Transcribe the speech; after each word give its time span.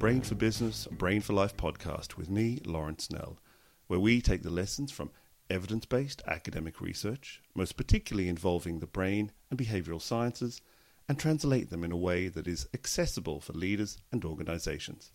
Brain 0.00 0.20
for 0.20 0.36
Business, 0.36 0.86
Brain 0.92 1.20
for 1.20 1.32
Life 1.32 1.56
podcast 1.56 2.16
with 2.16 2.30
me, 2.30 2.60
Lawrence 2.64 3.06
Snell, 3.06 3.40
where 3.88 3.98
we 3.98 4.20
take 4.20 4.44
the 4.44 4.50
lessons 4.50 4.92
from 4.92 5.10
evidence 5.50 5.86
based 5.86 6.22
academic 6.24 6.80
research, 6.80 7.42
most 7.52 7.76
particularly 7.76 8.28
involving 8.28 8.78
the 8.78 8.86
brain 8.86 9.32
and 9.50 9.58
behavioral 9.58 10.00
sciences, 10.00 10.60
and 11.08 11.18
translate 11.18 11.70
them 11.70 11.82
in 11.82 11.90
a 11.90 11.96
way 11.96 12.28
that 12.28 12.46
is 12.46 12.68
accessible 12.72 13.40
for 13.40 13.54
leaders 13.54 13.98
and 14.12 14.24
organizations. 14.24 15.10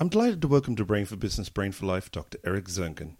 I'm 0.00 0.08
delighted 0.08 0.40
to 0.40 0.48
welcome 0.48 0.74
to 0.76 0.86
Brain 0.86 1.04
for 1.04 1.16
Business, 1.16 1.50
Brain 1.50 1.72
for 1.72 1.84
Life 1.84 2.10
Dr. 2.10 2.38
Eric 2.44 2.64
Soehngen. 2.64 3.16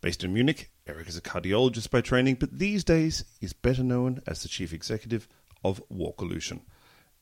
Based 0.00 0.24
in 0.24 0.32
Munich, 0.32 0.70
Eric 0.86 1.06
is 1.06 1.18
a 1.18 1.20
cardiologist 1.20 1.90
by 1.90 2.00
training, 2.00 2.36
but 2.36 2.58
these 2.58 2.82
days 2.82 3.24
is 3.42 3.52
better 3.52 3.84
known 3.84 4.22
as 4.26 4.42
the 4.42 4.48
chief 4.48 4.72
executive 4.72 5.28
of 5.62 5.82
Walkolution. 5.92 6.62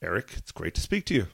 Eric, 0.00 0.34
it's 0.36 0.52
great 0.52 0.76
to 0.76 0.80
speak 0.80 1.04
to 1.06 1.14
you. 1.14 1.26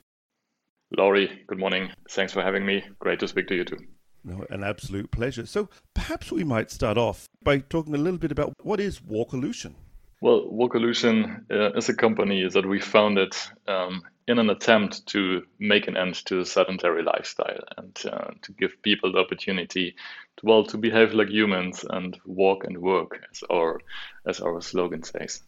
Laurie, 0.96 1.44
good 1.46 1.58
morning. 1.58 1.90
Thanks 2.10 2.32
for 2.32 2.42
having 2.42 2.64
me. 2.64 2.84
Great 2.98 3.20
to 3.20 3.28
speak 3.28 3.48
to 3.48 3.54
you 3.54 3.64
too. 3.64 3.78
No, 4.24 4.46
an 4.48 4.64
absolute 4.64 5.10
pleasure. 5.10 5.46
So 5.46 5.68
perhaps 5.92 6.32
we 6.32 6.44
might 6.44 6.70
start 6.70 6.96
off 6.96 7.28
by 7.42 7.58
talking 7.58 7.94
a 7.94 7.98
little 7.98 8.18
bit 8.18 8.32
about 8.32 8.54
what 8.62 8.80
is 8.80 9.00
Walkolution. 9.00 9.74
Well, 10.20 10.48
Walkolution 10.50 11.44
uh, 11.50 11.76
is 11.76 11.90
a 11.90 11.94
company 11.94 12.48
that 12.48 12.64
we 12.64 12.80
founded 12.80 13.34
um, 13.68 14.02
in 14.26 14.38
an 14.38 14.48
attempt 14.48 15.06
to 15.08 15.42
make 15.58 15.86
an 15.86 15.98
end 15.98 16.14
to 16.26 16.38
the 16.38 16.46
sedentary 16.46 17.02
lifestyle 17.02 17.60
and 17.76 18.02
uh, 18.10 18.30
to 18.40 18.52
give 18.52 18.80
people 18.82 19.12
the 19.12 19.18
opportunity 19.18 19.94
to, 20.38 20.46
well, 20.46 20.64
to 20.64 20.78
behave 20.78 21.12
like 21.12 21.28
humans 21.28 21.84
and 21.88 22.18
walk 22.24 22.64
and 22.64 22.78
work, 22.78 23.20
as 23.30 23.42
our 23.50 23.80
as 24.26 24.40
our 24.40 24.62
slogan 24.62 25.02
says. 25.02 25.42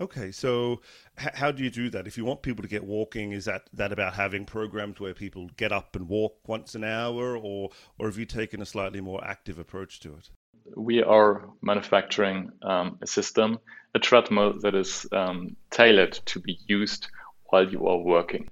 Okay, 0.00 0.30
so 0.32 0.80
h- 1.20 1.34
how 1.34 1.52
do 1.52 1.62
you 1.62 1.70
do 1.70 1.90
that? 1.90 2.06
If 2.06 2.16
you 2.16 2.24
want 2.24 2.40
people 2.40 2.62
to 2.62 2.68
get 2.68 2.84
walking, 2.84 3.32
is 3.32 3.44
that 3.44 3.68
that 3.74 3.92
about 3.92 4.14
having 4.14 4.46
programs 4.46 4.98
where 4.98 5.12
people 5.12 5.50
get 5.56 5.72
up 5.72 5.94
and 5.94 6.08
walk 6.08 6.48
once 6.48 6.74
an 6.74 6.84
hour, 6.84 7.36
or 7.36 7.70
or 7.98 8.06
have 8.06 8.16
you 8.18 8.24
taken 8.24 8.62
a 8.62 8.66
slightly 8.66 9.00
more 9.00 9.22
active 9.22 9.58
approach 9.58 10.00
to 10.00 10.14
it? 10.14 10.30
We 10.74 11.02
are 11.02 11.48
manufacturing 11.60 12.52
um, 12.62 12.98
a 13.02 13.06
system, 13.06 13.58
a 13.94 13.98
treadmill 13.98 14.60
that 14.60 14.74
is 14.74 15.06
um, 15.12 15.56
tailored 15.70 16.12
to 16.26 16.40
be 16.40 16.58
used 16.66 17.08
while 17.46 17.68
you 17.68 17.86
are 17.86 17.98
working. 17.98 18.48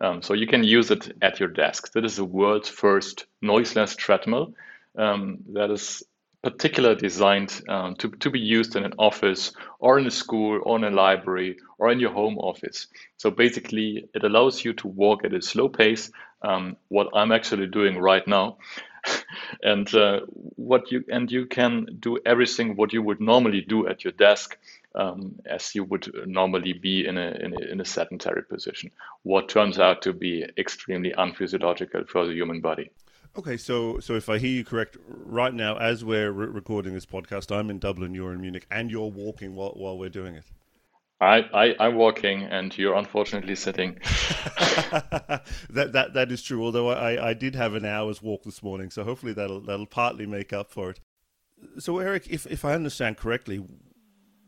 Um, 0.00 0.20
so 0.20 0.34
you 0.34 0.46
can 0.46 0.64
use 0.64 0.90
it 0.90 1.16
at 1.22 1.40
your 1.40 1.48
desk. 1.48 1.92
That 1.92 2.04
is 2.04 2.16
the 2.16 2.24
world's 2.24 2.68
first 2.68 3.26
noiseless 3.40 3.94
treadmill 3.96 4.54
um, 4.98 5.38
that 5.52 5.70
is 5.70 6.02
particularly 6.42 6.96
designed 6.96 7.62
um, 7.68 7.94
to, 7.96 8.10
to 8.10 8.30
be 8.30 8.40
used 8.40 8.74
in 8.76 8.84
an 8.84 8.94
office 8.98 9.52
or 9.78 9.98
in 9.98 10.06
a 10.06 10.10
school 10.10 10.60
or 10.64 10.76
in 10.76 10.84
a 10.84 10.90
library 10.90 11.56
or 11.78 11.90
in 11.90 12.00
your 12.00 12.12
home 12.12 12.36
office. 12.38 12.88
So 13.16 13.30
basically, 13.30 14.08
it 14.12 14.24
allows 14.24 14.64
you 14.64 14.72
to 14.74 14.88
walk 14.88 15.24
at 15.24 15.32
a 15.32 15.40
slow 15.40 15.68
pace, 15.68 16.10
um, 16.42 16.76
what 16.88 17.08
I'm 17.14 17.32
actually 17.32 17.68
doing 17.68 17.98
right 17.98 18.26
now. 18.26 18.58
and 19.62 19.92
uh, 19.94 20.20
what 20.56 20.90
you 20.92 21.04
and 21.10 21.30
you 21.30 21.46
can 21.46 21.86
do 21.98 22.18
everything 22.24 22.76
what 22.76 22.92
you 22.92 23.02
would 23.02 23.20
normally 23.20 23.60
do 23.60 23.88
at 23.88 24.04
your 24.04 24.12
desk 24.12 24.56
um, 24.94 25.34
as 25.44 25.74
you 25.74 25.82
would 25.82 26.08
normally 26.26 26.72
be 26.72 27.04
in 27.06 27.18
a, 27.18 27.30
in 27.40 27.52
a, 27.52 27.72
in 27.72 27.80
a 27.80 27.84
sedentary 27.84 28.44
position 28.44 28.92
what 29.24 29.48
turns 29.48 29.80
out 29.80 30.02
to 30.02 30.12
be 30.12 30.46
extremely 30.56 31.12
unphysiological 31.18 32.08
for 32.08 32.26
the 32.26 32.32
human 32.32 32.60
body 32.60 32.92
Okay, 33.34 33.56
so 33.56 33.98
so 33.98 34.14
if 34.14 34.28
I 34.28 34.36
hear 34.38 34.50
you 34.50 34.64
correct, 34.64 34.98
right 35.06 35.54
now 35.54 35.78
as 35.78 36.04
we're 36.04 36.30
re- 36.30 36.48
recording 36.48 36.92
this 36.92 37.06
podcast, 37.06 37.54
I'm 37.54 37.70
in 37.70 37.78
Dublin, 37.78 38.14
you're 38.14 38.32
in 38.34 38.42
Munich, 38.42 38.66
and 38.70 38.90
you're 38.90 39.10
walking 39.10 39.54
while 39.54 39.70
while 39.70 39.96
we're 39.96 40.10
doing 40.10 40.34
it. 40.34 40.44
I, 41.18 41.38
I 41.54 41.74
I'm 41.80 41.94
walking, 41.94 42.42
and 42.42 42.76
you're 42.76 42.94
unfortunately 42.94 43.54
sitting. 43.54 43.94
that 45.70 45.92
that 45.92 46.12
that 46.12 46.30
is 46.30 46.42
true. 46.42 46.62
Although 46.62 46.90
I 46.90 47.30
I 47.30 47.32
did 47.32 47.54
have 47.54 47.74
an 47.74 47.86
hour's 47.86 48.20
walk 48.20 48.42
this 48.42 48.62
morning, 48.62 48.90
so 48.90 49.02
hopefully 49.02 49.32
that'll 49.32 49.60
that'll 49.60 49.86
partly 49.86 50.26
make 50.26 50.52
up 50.52 50.70
for 50.70 50.90
it. 50.90 51.00
So 51.78 52.00
Eric, 52.00 52.26
if 52.28 52.46
if 52.46 52.66
I 52.66 52.74
understand 52.74 53.16
correctly, 53.16 53.64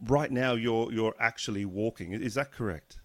right 0.03 0.31
now 0.31 0.53
you're 0.53 0.93
you're 0.93 1.15
actually 1.19 1.65
walking. 1.65 2.13
Is 2.13 2.35
that 2.35 2.53
correct? 2.53 2.99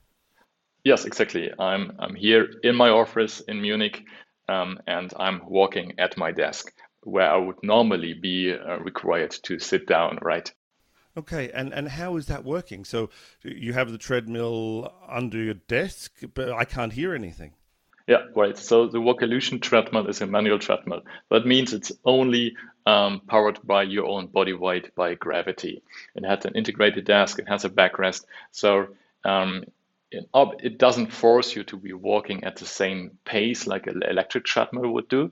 Yes, 0.84 1.06
exactly. 1.06 1.53
I'm 1.57 1.94
I'm 2.00 2.16
here 2.16 2.50
in 2.63 2.75
my 2.75 2.89
office 2.89 3.39
in 3.41 3.62
Munich 3.62 4.03
um, 4.50 4.80
and 4.88 5.14
I'm 5.18 5.42
walking 5.48 5.94
at 5.98 6.18
my 6.18 6.32
desk 6.32 6.74
where 7.04 7.30
I 7.32 7.38
would 7.38 7.64
normally 7.64 8.14
be 8.14 8.54
uh, 8.54 8.80
required 8.80 9.32
to 9.44 9.60
sit 9.60 9.88
down, 9.88 10.20
right? 10.22 10.52
Okay, 11.18 11.50
and, 11.52 11.74
and 11.74 11.88
how 11.88 12.18
is 12.18 12.28
that 12.28 12.44
working? 12.44 12.86
So 12.86 13.10
you 13.44 13.74
have 13.74 13.92
the 13.92 13.98
treadmill 13.98 14.94
under 15.08 15.38
your 15.38 15.56
desk, 15.56 16.12
but 16.34 16.52
I 16.52 16.66
can't 16.66 16.94
hear 16.94 17.14
anything. 17.14 17.54
Yeah, 18.08 18.24
right. 18.36 18.58
So 18.58 18.88
the 18.88 18.98
Walkolution 18.98 19.62
treadmill 19.62 20.08
is 20.08 20.22
a 20.22 20.28
manual 20.28 20.60
treadmill. 20.60 21.02
That 21.30 21.46
means 21.46 21.74
it's 21.74 21.92
only 22.06 22.56
um, 22.86 23.22
powered 23.28 23.60
by 23.64 23.84
your 23.84 24.08
own 24.08 24.28
body 24.28 24.54
weight 24.54 24.96
by 24.96 25.14
gravity. 25.14 25.84
It 26.16 26.26
has 26.26 26.46
an 26.46 26.56
integrated 26.56 27.06
desk. 27.06 27.38
It 27.38 27.48
has 27.48 27.66
a 27.66 27.70
backrest. 27.70 28.26
So 28.52 28.88
um, 29.24 29.66
it 30.12 30.78
doesn't 30.78 31.14
force 31.14 31.56
you 31.56 31.64
to 31.66 31.78
be 31.78 31.94
walking 31.94 32.44
at 32.44 32.58
the 32.58 32.66
same 32.66 33.18
pace 33.25 33.68
like 33.68 33.88
an 33.88 34.02
electric 34.03 34.46
treadmill 34.46 34.92
would 34.92 35.08
do, 35.08 35.31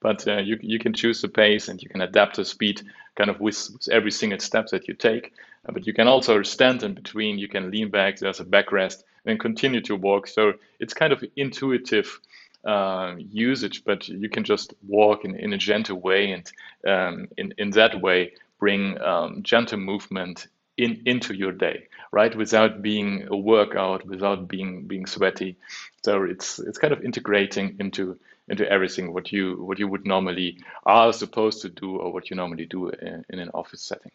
but 0.00 0.26
uh, 0.28 0.36
you, 0.38 0.58
you 0.60 0.78
can 0.78 0.92
choose 0.92 1.22
the 1.22 1.28
pace 1.28 1.68
and 1.68 1.82
you 1.82 1.88
can 1.88 2.00
adapt 2.00 2.36
the 2.36 2.44
speed 2.44 2.82
kind 3.16 3.30
of 3.30 3.40
with, 3.40 3.70
with 3.72 3.88
every 3.88 4.10
single 4.10 4.38
step 4.38 4.66
that 4.68 4.86
you 4.86 4.94
take. 4.94 5.32
Uh, 5.66 5.72
but 5.72 5.86
you 5.86 5.92
can 5.92 6.08
also 6.08 6.42
stand 6.42 6.82
in 6.82 6.94
between, 6.94 7.38
you 7.38 7.48
can 7.48 7.70
lean 7.70 7.90
back, 7.90 8.18
there's 8.18 8.40
a 8.40 8.44
backrest, 8.44 9.02
and 9.24 9.40
continue 9.40 9.80
to 9.80 9.96
walk. 9.96 10.26
So 10.26 10.54
it's 10.78 10.94
kind 10.94 11.12
of 11.12 11.24
intuitive 11.36 12.20
uh, 12.64 13.14
usage, 13.18 13.84
but 13.84 14.08
you 14.08 14.28
can 14.28 14.44
just 14.44 14.74
walk 14.86 15.24
in, 15.24 15.34
in 15.36 15.52
a 15.52 15.58
gentle 15.58 16.00
way 16.00 16.32
and 16.32 16.52
um, 16.86 17.28
in, 17.36 17.54
in 17.58 17.70
that 17.70 18.00
way 18.00 18.32
bring 18.58 19.00
um, 19.00 19.42
gentle 19.42 19.78
movement 19.78 20.48
in, 20.78 21.02
into 21.04 21.34
your 21.34 21.52
day, 21.52 21.88
right? 22.12 22.34
Without 22.34 22.80
being 22.80 23.26
a 23.30 23.36
workout, 23.36 24.06
without 24.06 24.48
being 24.48 24.86
being 24.86 25.06
sweaty. 25.06 25.56
So 26.04 26.22
it's 26.24 26.58
it's 26.58 26.78
kind 26.78 26.92
of 26.92 27.02
integrating 27.04 27.76
into 27.80 28.18
into 28.48 28.70
everything 28.70 29.12
what 29.12 29.30
you 29.32 29.56
what 29.62 29.78
you 29.78 29.88
would 29.88 30.06
normally 30.06 30.58
are 30.86 31.12
supposed 31.12 31.62
to 31.62 31.68
do 31.68 31.96
or 31.96 32.12
what 32.12 32.30
you 32.30 32.36
normally 32.36 32.66
do 32.66 32.88
in, 32.88 33.24
in 33.28 33.38
an 33.40 33.50
office 33.52 33.82
setting. 33.82 34.12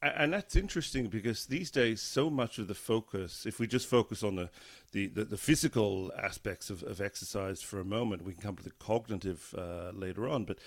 And 0.00 0.32
that's 0.32 0.54
interesting 0.54 1.08
because 1.08 1.46
these 1.46 1.72
days, 1.72 2.00
so 2.00 2.30
much 2.30 2.58
of 2.58 2.68
the 2.68 2.74
focus, 2.74 3.44
if 3.44 3.58
we 3.58 3.66
just 3.66 3.88
focus 3.88 4.22
on 4.22 4.36
the, 4.36 4.48
the, 4.92 5.08
the, 5.08 5.24
the 5.24 5.36
physical 5.36 6.12
aspects 6.16 6.70
of, 6.70 6.84
of 6.84 7.00
exercise 7.00 7.62
for 7.62 7.80
a 7.80 7.84
moment, 7.84 8.22
we 8.22 8.32
can 8.32 8.42
come 8.42 8.56
to 8.56 8.62
the 8.62 8.70
cognitive 8.78 9.52
uh, 9.58 9.90
later 9.92 10.28
on. 10.28 10.44
But 10.44 10.58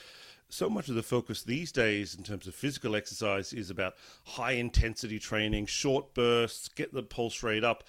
so 0.49 0.69
much 0.69 0.89
of 0.89 0.95
the 0.95 1.03
focus 1.03 1.43
these 1.43 1.71
days 1.71 2.13
in 2.13 2.23
terms 2.23 2.45
of 2.45 2.53
physical 2.53 2.93
exercise 2.93 3.53
is 3.53 3.69
about 3.69 3.93
high 4.25 4.53
intensity 4.53 5.17
training, 5.17 5.65
short 5.65 6.13
bursts, 6.13 6.67
get 6.67 6.93
the 6.93 7.01
pulse 7.01 7.41
rate 7.41 7.63
up, 7.63 7.85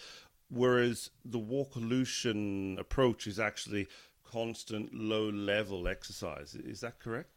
whereas 0.48 1.10
the 1.24 1.41
Walkolution 1.41 2.78
approach 2.78 3.26
is 3.26 3.41
actually 3.41 3.88
constant 4.22 4.94
low 4.94 5.28
level 5.28 5.88
exercise. 5.88 6.54
Is 6.54 6.80
that 6.82 7.00
correct? 7.00 7.31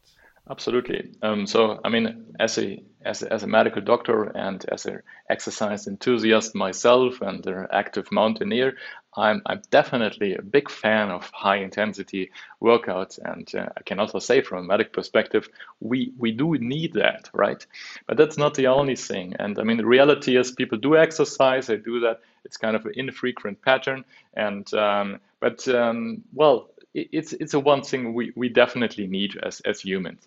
Absolutely. 0.48 1.10
Um, 1.22 1.44
so, 1.48 1.80
I 1.84 1.88
mean, 1.88 2.34
as 2.38 2.56
a, 2.58 2.80
as 3.04 3.22
a 3.24 3.32
as 3.32 3.42
a 3.42 3.48
medical 3.48 3.82
doctor 3.82 4.24
and 4.36 4.64
as 4.70 4.86
an 4.86 5.02
exercise 5.28 5.88
enthusiast 5.88 6.54
myself 6.54 7.20
and 7.20 7.44
an 7.48 7.66
active 7.72 8.12
mountaineer, 8.12 8.76
I'm 9.16 9.42
I'm 9.44 9.62
definitely 9.70 10.36
a 10.36 10.42
big 10.42 10.70
fan 10.70 11.10
of 11.10 11.28
high 11.34 11.56
intensity 11.56 12.30
workouts, 12.62 13.18
and 13.18 13.52
uh, 13.56 13.70
I 13.76 13.82
can 13.82 13.98
also 13.98 14.20
say 14.20 14.40
from 14.40 14.58
a 14.64 14.68
medical 14.68 14.92
perspective, 14.92 15.48
we 15.80 16.12
we 16.16 16.30
do 16.30 16.54
need 16.58 16.92
that, 16.92 17.28
right? 17.34 17.66
But 18.06 18.16
that's 18.16 18.38
not 18.38 18.54
the 18.54 18.68
only 18.68 18.94
thing. 18.96 19.34
And 19.40 19.58
I 19.58 19.64
mean, 19.64 19.78
the 19.78 19.86
reality 19.86 20.36
is 20.36 20.52
people 20.52 20.78
do 20.78 20.96
exercise. 20.96 21.66
They 21.66 21.76
do 21.78 21.98
that. 22.00 22.20
It's 22.44 22.56
kind 22.56 22.76
of 22.76 22.86
an 22.86 22.92
infrequent 22.94 23.62
pattern, 23.62 24.04
and 24.34 24.72
um, 24.74 25.18
but 25.40 25.66
um, 25.66 26.22
well 26.32 26.70
it's 27.12 27.32
it's 27.32 27.54
a 27.54 27.60
one 27.60 27.82
thing 27.82 28.14
we, 28.14 28.32
we 28.36 28.48
definitely 28.48 29.06
need 29.06 29.38
as, 29.42 29.60
as 29.60 29.80
humans. 29.80 30.26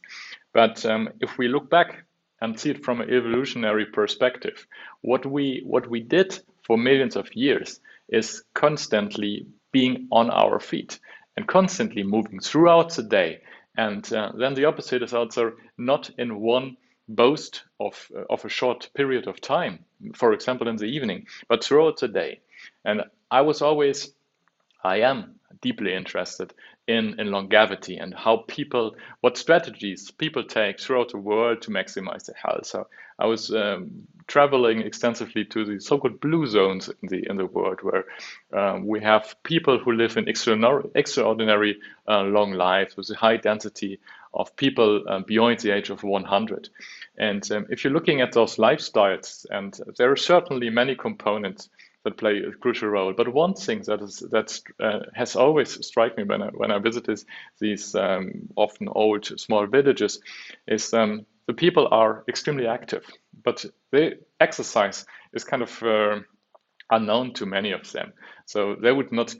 But 0.54 0.86
um, 0.86 1.10
if 1.20 1.38
we 1.38 1.48
look 1.48 1.70
back 1.70 2.06
and 2.42 2.60
see 2.60 2.72
it 2.72 2.84
from 2.86 3.02
an 3.02 3.10
evolutionary 3.10 3.86
perspective, 3.86 4.68
what 5.02 5.26
we 5.26 5.64
what 5.66 5.90
we 5.90 6.00
did 6.02 6.40
for 6.64 6.78
millions 6.78 7.16
of 7.16 7.36
years 7.36 7.80
is 8.08 8.44
constantly 8.54 9.48
being 9.72 10.08
on 10.12 10.30
our 10.30 10.60
feet 10.60 11.00
and 11.36 11.48
constantly 11.48 12.04
moving 12.04 12.40
throughout 12.40 12.96
the 12.96 13.04
day. 13.04 13.42
And 13.78 14.12
uh, 14.14 14.32
then 14.38 14.56
the 14.56 14.66
opposite 14.66 15.04
is 15.04 15.14
also 15.14 15.54
not 15.78 16.10
in 16.18 16.40
one 16.40 16.78
boast 17.08 17.64
of, 17.80 18.12
uh, 18.16 18.24
of 18.30 18.46
a 18.46 18.50
short 18.50 18.90
period 18.94 19.28
of 19.28 19.42
time, 19.42 19.86
for 20.16 20.34
example, 20.34 20.68
in 20.68 20.76
the 20.76 20.86
evening, 20.86 21.28
but 21.48 21.64
throughout 21.64 22.00
the 22.00 22.08
day. 22.08 22.42
And 22.84 23.04
I 23.32 23.42
was 23.42 23.62
always, 23.62 24.12
I 24.84 25.02
am 25.02 25.39
deeply 25.62 25.94
interested 25.94 26.54
in, 26.88 27.20
in 27.20 27.32
longevity 27.32 27.98
and 27.98 28.14
how 28.14 28.38
people, 28.48 28.96
what 29.22 29.38
strategies 29.38 30.12
people 30.12 30.44
take 30.44 30.80
throughout 30.80 31.10
the 31.12 31.18
world 31.18 31.62
to 31.62 31.72
maximize 31.72 32.26
their 32.26 32.36
health. 32.42 32.66
So 32.66 32.88
I 33.20 33.26
was 33.26 33.54
um, 33.54 34.08
traveling 34.28 34.82
extensively 34.82 35.44
to 35.46 35.66
the 35.66 35.80
so-called 35.80 36.22
blue 36.22 36.48
zones 36.48 36.90
in 37.02 37.10
the 37.10 37.30
in 37.30 37.36
the 37.36 37.46
world, 37.46 37.80
where 37.82 38.06
um, 38.54 38.88
we 38.88 39.02
have 39.02 39.36
people 39.44 39.78
who 39.78 39.92
live 39.92 40.16
in 40.18 40.30
extraordinary, 40.30 40.90
extraordinary 40.96 41.80
uh, 42.08 42.22
long 42.22 42.54
lives 42.54 42.96
with 42.96 43.10
a 43.10 43.16
high 43.16 43.38
density 43.38 44.00
of 44.34 44.56
people 44.56 45.04
uh, 45.10 45.20
beyond 45.20 45.60
the 45.60 45.72
age 45.72 45.90
of 45.90 46.04
100. 46.04 46.70
And 47.18 47.52
um, 47.52 47.66
if 47.70 47.84
you're 47.84 47.94
looking 47.94 48.22
at 48.22 48.32
those 48.32 48.56
lifestyles, 48.56 49.46
and 49.50 49.78
there 49.98 50.12
are 50.12 50.16
certainly 50.16 50.70
many 50.70 50.96
components 50.96 51.70
that 52.10 52.18
play 52.18 52.40
a 52.40 52.52
crucial 52.52 52.90
role. 52.90 53.14
But 53.14 53.34
one 53.34 53.54
thing 53.54 53.84
that 53.88 54.02
is 54.02 54.20
that 54.32 54.60
uh, 54.80 55.00
has 55.14 55.36
always 55.36 55.86
struck 55.86 56.18
me 56.18 56.24
when 56.24 56.42
I 56.42 56.48
when 56.48 56.72
I 56.72 56.80
visited 56.80 57.24
these 57.60 57.96
um, 57.96 58.50
often 58.56 58.90
old 58.90 59.26
small 59.40 59.68
villages 59.68 60.20
is 60.68 60.94
um, 60.94 61.26
the 61.48 61.54
people 61.54 61.88
are 61.92 62.24
extremely 62.28 62.68
active, 62.68 63.06
but 63.44 63.66
the 63.92 64.20
exercise 64.40 65.06
is 65.34 65.44
kind 65.44 65.64
of 65.64 65.84
uh, 65.84 66.20
unknown 66.92 67.34
to 67.34 67.46
many 67.46 67.72
of 67.72 67.92
them. 67.92 68.14
So 68.46 68.76
they 68.76 68.92
would 68.92 69.12
not 69.12 69.36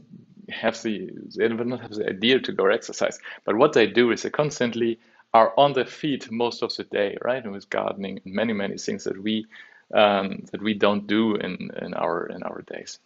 have 0.50 0.82
the 0.82 1.12
they 1.38 1.48
would 1.48 1.68
not 1.68 1.82
have 1.82 1.92
the 1.92 2.10
idea 2.10 2.40
to 2.40 2.54
go 2.54 2.68
exercise. 2.68 3.20
But 3.46 3.58
what 3.58 3.74
they 3.74 3.88
do 3.88 4.12
is 4.12 4.24
they 4.24 4.30
constantly 4.30 5.00
are 5.34 5.54
on 5.58 5.74
their 5.74 5.86
feet 5.86 6.32
most 6.32 6.64
of 6.64 6.76
the 6.76 6.84
day, 6.86 7.18
right? 7.24 7.44
And 7.44 7.54
with 7.54 7.70
gardening 7.70 8.20
and 8.26 8.34
many 8.34 8.54
many 8.54 8.78
things 8.78 9.04
that 9.04 9.22
we 9.22 9.46
um, 9.94 10.46
that 10.52 10.62
we 10.62 10.74
don't 10.74 11.08
do 11.08 11.36
in, 11.36 11.72
in 11.82 11.94
our 11.94 12.28
in 12.28 12.44
our 12.44 12.62
days. 12.62 13.00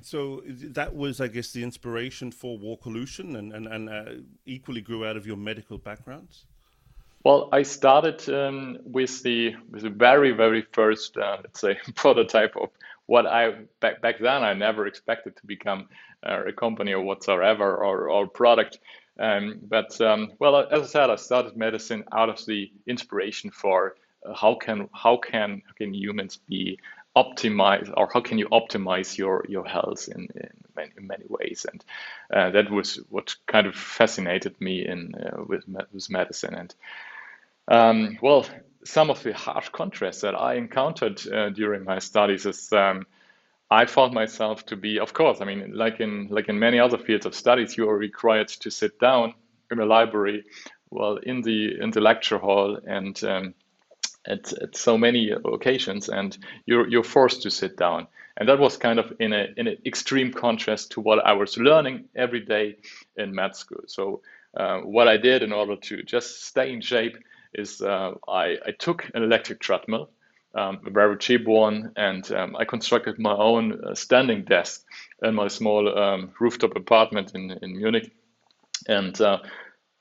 So 0.00 0.42
that 0.46 0.94
was, 0.94 1.20
I 1.20 1.28
guess, 1.28 1.52
the 1.52 1.62
inspiration 1.62 2.32
for 2.32 2.58
Walkolution, 2.58 3.36
and 3.36 3.52
and, 3.52 3.66
and 3.66 3.90
uh, 3.90 4.04
equally 4.46 4.80
grew 4.80 5.04
out 5.04 5.16
of 5.16 5.26
your 5.26 5.36
medical 5.36 5.78
backgrounds. 5.78 6.46
Well, 7.24 7.50
I 7.52 7.62
started 7.62 8.28
um, 8.30 8.78
with 8.84 9.22
the 9.22 9.54
with 9.70 9.82
the 9.82 9.90
very 9.90 10.32
very 10.32 10.62
first, 10.72 11.16
uh, 11.16 11.38
let's 11.42 11.60
say, 11.60 11.78
prototype 11.94 12.56
of 12.56 12.70
what 13.06 13.26
I 13.26 13.52
back 13.80 14.00
back 14.00 14.18
then 14.18 14.42
I 14.42 14.54
never 14.54 14.86
expected 14.86 15.36
to 15.36 15.46
become 15.46 15.88
uh, 16.26 16.44
a 16.46 16.52
company 16.52 16.92
or 16.92 17.02
whatsoever 17.02 17.76
or 17.76 18.10
or 18.10 18.26
product. 18.26 18.78
Um, 19.18 19.60
but 19.62 20.00
um, 20.00 20.32
well, 20.38 20.56
as 20.56 20.82
I 20.82 20.86
said, 20.86 21.10
I 21.10 21.16
started 21.16 21.56
medicine 21.56 22.04
out 22.12 22.30
of 22.30 22.44
the 22.46 22.72
inspiration 22.86 23.50
for 23.50 23.94
how 24.34 24.54
can 24.54 24.88
how 24.92 25.16
can 25.16 25.62
how 25.66 25.72
can 25.74 25.94
humans 25.94 26.38
be 26.48 26.78
optimized 27.16 27.92
or 27.96 28.08
how 28.12 28.20
can 28.20 28.38
you 28.38 28.48
optimize 28.48 29.18
your 29.18 29.44
your 29.48 29.66
health 29.66 30.08
in, 30.08 30.28
in, 30.34 30.50
many, 30.76 30.92
in 30.96 31.06
many 31.06 31.24
ways? 31.28 31.66
And 31.70 31.84
uh, 32.32 32.50
that 32.50 32.70
was 32.70 33.00
what 33.10 33.34
kind 33.46 33.66
of 33.66 33.74
fascinated 33.74 34.60
me 34.60 34.86
in 34.86 35.14
uh, 35.14 35.42
with 35.46 35.64
with 35.92 36.10
medicine. 36.10 36.54
And 36.54 36.74
um, 37.68 38.18
well 38.22 38.46
some 38.84 39.10
of 39.10 39.22
the 39.22 39.32
harsh 39.32 39.68
contrasts 39.68 40.22
that 40.22 40.34
I 40.34 40.54
encountered 40.54 41.24
uh, 41.28 41.50
during 41.50 41.84
my 41.84 41.98
studies 41.98 42.46
is 42.46 42.72
um, 42.72 43.06
I 43.70 43.86
found 43.86 44.12
myself 44.12 44.66
to 44.66 44.76
be 44.76 44.98
of 44.98 45.12
course 45.12 45.40
I 45.40 45.44
mean 45.44 45.72
like 45.74 46.00
in 46.00 46.28
like 46.28 46.48
in 46.48 46.58
many 46.58 46.78
other 46.78 46.98
fields 46.98 47.26
of 47.26 47.34
studies 47.34 47.76
you 47.76 47.88
are 47.88 47.96
required 47.96 48.48
to 48.48 48.70
sit 48.70 48.98
down 48.98 49.34
in 49.70 49.78
a 49.78 49.86
library 49.86 50.44
well 50.90 51.16
in 51.16 51.42
the 51.42 51.80
in 51.80 51.90
the 51.90 52.00
lecture 52.00 52.38
hall 52.38 52.78
and 52.86 53.22
um, 53.24 53.54
at, 54.26 54.52
at 54.54 54.76
so 54.76 54.96
many 54.96 55.30
occasions 55.30 56.08
and 56.08 56.36
you're, 56.66 56.88
you're 56.88 57.02
forced 57.04 57.42
to 57.42 57.50
sit 57.50 57.76
down. 57.76 58.06
And 58.36 58.48
that 58.48 58.58
was 58.58 58.76
kind 58.76 58.98
of 58.98 59.12
in, 59.20 59.32
a, 59.32 59.48
in 59.56 59.66
an 59.66 59.78
extreme 59.84 60.32
contrast 60.32 60.92
to 60.92 61.00
what 61.00 61.24
I 61.24 61.32
was 61.34 61.58
learning 61.58 62.04
every 62.14 62.40
day 62.40 62.78
in 63.16 63.34
med 63.34 63.54
school. 63.56 63.82
So 63.86 64.22
uh, 64.56 64.80
what 64.80 65.08
I 65.08 65.16
did 65.16 65.42
in 65.42 65.52
order 65.52 65.76
to 65.76 66.02
just 66.02 66.44
stay 66.44 66.72
in 66.72 66.80
shape 66.80 67.16
is 67.54 67.82
uh, 67.82 68.12
I, 68.26 68.56
I 68.66 68.70
took 68.78 69.10
an 69.14 69.22
electric 69.22 69.60
treadmill, 69.60 70.10
um, 70.54 70.80
a 70.86 70.90
very 70.90 71.16
cheap 71.18 71.46
one, 71.46 71.92
and 71.96 72.30
um, 72.32 72.56
I 72.56 72.64
constructed 72.64 73.18
my 73.18 73.34
own 73.34 73.84
uh, 73.84 73.94
standing 73.94 74.44
desk 74.44 74.84
in 75.22 75.34
my 75.34 75.48
small 75.48 75.98
um, 75.98 76.32
rooftop 76.40 76.76
apartment 76.76 77.32
in, 77.34 77.50
in 77.62 77.76
Munich. 77.76 78.12
And 78.88 79.18
uh, 79.20 79.38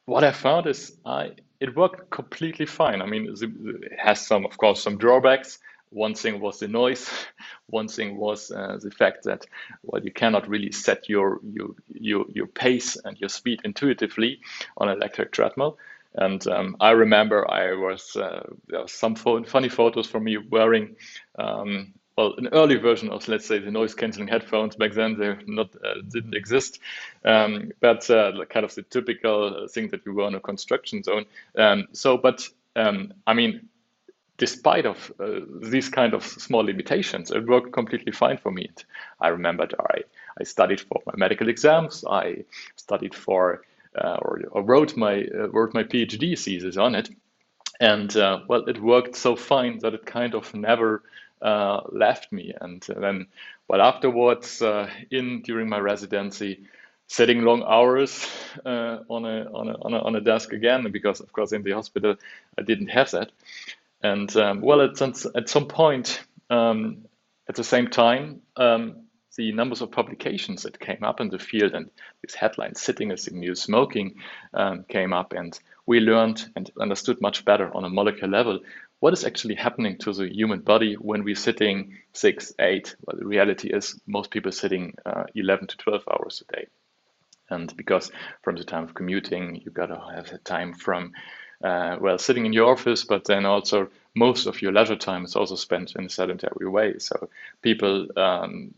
what 0.05 0.23
I 0.23 0.31
found 0.31 0.67
is 0.67 0.95
I 1.05 1.31
it 1.61 1.75
worked 1.75 2.09
completely 2.09 2.65
fine. 2.65 3.01
I 3.01 3.05
mean, 3.05 3.33
it 3.39 3.99
has 3.99 4.25
some, 4.25 4.45
of 4.45 4.57
course, 4.57 4.81
some 4.81 4.97
drawbacks. 4.97 5.59
One 5.91 6.15
thing 6.15 6.41
was 6.41 6.59
the 6.59 6.67
noise. 6.67 7.09
One 7.67 7.87
thing 7.87 8.17
was 8.17 8.49
uh, 8.51 8.79
the 8.81 8.91
fact 8.91 9.23
that 9.25 9.45
well, 9.83 10.03
you 10.03 10.11
cannot 10.11 10.49
really 10.49 10.71
set 10.71 11.07
your, 11.07 11.39
your 11.53 11.69
your 11.87 12.25
your 12.29 12.47
pace 12.47 12.97
and 13.05 13.17
your 13.19 13.29
speed 13.29 13.61
intuitively 13.63 14.39
on 14.77 14.89
an 14.89 14.97
electric 14.97 15.31
treadmill. 15.31 15.77
And 16.15 16.45
um, 16.47 16.75
I 16.81 16.91
remember 16.91 17.49
I 17.49 17.73
was 17.73 18.15
uh, 18.15 18.43
there 18.67 18.87
some 18.87 19.15
funny 19.15 19.69
photos 19.69 20.07
from 20.07 20.23
me 20.25 20.37
wearing 20.37 20.95
um, 21.37 21.93
well, 22.17 22.33
an 22.37 22.49
early 22.51 22.75
version 22.75 23.09
of, 23.09 23.27
let's 23.27 23.45
say, 23.45 23.59
the 23.59 23.71
noise 23.71 23.93
canceling 23.93 24.27
headphones. 24.27 24.75
Back 24.75 24.93
then, 24.93 25.17
they 25.17 25.35
not 25.47 25.75
uh, 25.83 26.01
didn't 26.09 26.35
exist, 26.35 26.79
um, 27.23 27.71
but 27.79 28.09
uh, 28.09 28.33
kind 28.49 28.65
of 28.65 28.75
the 28.75 28.83
typical 28.83 29.67
thing 29.69 29.89
that 29.89 30.05
you 30.05 30.13
were 30.13 30.27
in 30.27 30.35
a 30.35 30.39
construction 30.39 31.03
zone. 31.03 31.25
Um, 31.57 31.87
so, 31.93 32.17
but 32.17 32.47
um, 32.75 33.13
I 33.25 33.33
mean, 33.33 33.69
despite 34.37 34.85
of 34.85 35.11
uh, 35.19 35.41
these 35.61 35.87
kind 35.89 36.13
of 36.13 36.25
small 36.25 36.63
limitations, 36.63 37.31
it 37.31 37.47
worked 37.47 37.71
completely 37.71 38.11
fine 38.11 38.37
for 38.37 38.51
me. 38.51 38.69
I 39.19 39.29
remembered 39.29 39.75
I 39.79 40.01
I 40.39 40.43
studied 40.43 40.81
for 40.81 41.01
my 41.05 41.13
medical 41.15 41.47
exams. 41.49 42.03
I 42.09 42.45
studied 42.75 43.13
for 43.13 43.61
uh, 43.95 44.17
or, 44.21 44.41
or, 44.51 44.63
wrote 44.63 44.95
my 44.95 45.23
uh, 45.23 45.49
wrote 45.49 45.73
my 45.73 45.83
PhD 45.83 46.39
thesis 46.39 46.77
on 46.77 46.95
it, 46.95 47.09
and 47.79 48.15
uh, 48.15 48.39
well, 48.47 48.63
it 48.67 48.81
worked 48.81 49.15
so 49.15 49.35
fine 49.35 49.79
that 49.79 49.93
it 49.93 50.05
kind 50.05 50.33
of 50.33 50.53
never 50.53 51.03
uh, 51.41 51.81
left 51.91 52.31
me. 52.31 52.53
And 52.59 52.81
then, 52.81 53.27
well, 53.67 53.81
afterwards, 53.81 54.61
uh, 54.61 54.89
in 55.09 55.41
during 55.41 55.69
my 55.69 55.79
residency, 55.79 56.65
sitting 57.07 57.41
long 57.41 57.63
hours 57.63 58.25
uh, 58.65 58.99
on, 59.09 59.25
a, 59.25 59.43
on, 59.51 59.69
a, 59.69 59.73
on, 59.81 59.93
a, 59.93 59.99
on 59.99 60.15
a 60.15 60.21
desk 60.21 60.53
again, 60.53 60.89
because 60.91 61.19
of 61.19 61.31
course 61.33 61.51
in 61.51 61.63
the 61.63 61.71
hospital 61.71 62.15
I 62.57 62.61
didn't 62.61 62.87
have 62.87 63.11
that. 63.11 63.31
And 64.01 64.33
um, 64.37 64.61
well, 64.61 64.81
at, 64.81 64.97
some, 64.97 65.13
at 65.35 65.49
some 65.49 65.67
point, 65.67 66.21
um, 66.49 67.05
at 67.49 67.55
the 67.55 67.63
same 67.63 67.89
time, 67.89 68.41
um, 68.55 69.07
the 69.37 69.51
numbers 69.51 69.81
of 69.81 69.91
publications 69.91 70.63
that 70.63 70.79
came 70.79 71.03
up 71.03 71.19
in 71.19 71.29
the 71.29 71.39
field 71.39 71.73
and 71.73 71.89
these 72.21 72.33
headlines, 72.33 72.81
sitting 72.81 73.11
is 73.11 73.25
the 73.25 73.31
new 73.31 73.55
smoking, 73.55 74.15
um, 74.53 74.83
came 74.87 75.13
up, 75.13 75.33
and 75.33 75.57
we 75.85 75.99
learned 75.99 76.45
and 76.55 76.69
understood 76.79 77.21
much 77.21 77.45
better 77.45 77.75
on 77.75 77.83
a 77.83 77.89
molecular 77.89 78.29
level 78.29 78.59
what 79.01 79.13
is 79.13 79.25
actually 79.25 79.55
happening 79.55 79.97
to 79.97 80.13
the 80.13 80.31
human 80.31 80.59
body 80.59 80.93
when 80.93 81.23
we're 81.23 81.35
sitting 81.35 81.97
six, 82.13 82.53
eight. 82.59 82.95
Well, 83.03 83.17
the 83.17 83.25
reality 83.25 83.67
is 83.67 83.99
most 84.05 84.29
people 84.29 84.49
are 84.49 84.53
sitting 84.63 84.93
uh, 85.03 85.23
11 85.33 85.67
to 85.67 85.77
12 85.77 86.03
hours 86.07 86.43
a 86.47 86.55
day. 86.55 86.67
And 87.49 87.75
because 87.75 88.11
from 88.43 88.55
the 88.57 88.63
time 88.63 88.83
of 88.83 88.93
commuting, 88.93 89.55
you 89.65 89.71
got 89.71 89.87
to 89.87 89.99
have 90.15 90.29
the 90.29 90.37
time 90.37 90.75
from, 90.75 91.13
uh, 91.63 91.97
well, 91.99 92.19
sitting 92.19 92.45
in 92.45 92.53
your 92.53 92.71
office, 92.71 93.03
but 93.03 93.25
then 93.25 93.47
also 93.47 93.89
most 94.15 94.45
of 94.45 94.61
your 94.61 94.71
leisure 94.71 94.95
time 94.95 95.25
is 95.25 95.35
also 95.35 95.55
spent 95.55 95.95
in 95.95 96.05
a 96.05 96.09
sedentary 96.09 96.67
way. 96.69 96.99
So 96.99 97.27
people 97.63 98.07
um, 98.15 98.71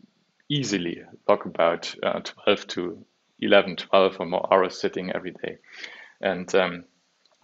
easily 0.48 1.02
talk 1.28 1.44
about 1.44 1.94
uh, 2.02 2.20
12 2.20 2.66
to 2.68 3.04
11, 3.40 3.76
12 3.76 4.16
or 4.20 4.26
more 4.26 4.48
hours 4.50 4.80
sitting 4.80 5.12
every 5.12 5.32
day. 5.32 5.58
And 6.22 6.52
um, 6.54 6.84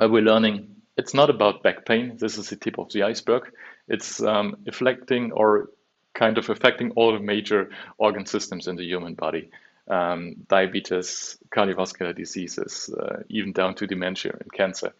we're 0.00 0.22
learning 0.22 0.79
it's 1.00 1.14
not 1.14 1.30
about 1.30 1.62
back 1.62 1.86
pain. 1.86 2.18
This 2.18 2.36
is 2.36 2.50
the 2.50 2.56
tip 2.56 2.78
of 2.78 2.92
the 2.92 3.04
iceberg. 3.04 3.44
It's 3.88 4.22
um, 4.22 4.56
affecting 4.66 5.32
or 5.32 5.70
kind 6.12 6.36
of 6.36 6.50
affecting 6.50 6.90
all 6.90 7.14
the 7.14 7.20
major 7.20 7.70
organ 7.96 8.26
systems 8.26 8.68
in 8.68 8.76
the 8.76 8.84
human 8.84 9.14
body. 9.14 9.50
Um, 9.88 10.34
diabetes, 10.46 11.38
cardiovascular 11.56 12.14
diseases, 12.14 12.94
uh, 12.94 13.22
even 13.30 13.52
down 13.52 13.74
to 13.76 13.86
dementia 13.86 14.36
and 14.38 14.52
cancer. 14.52 14.92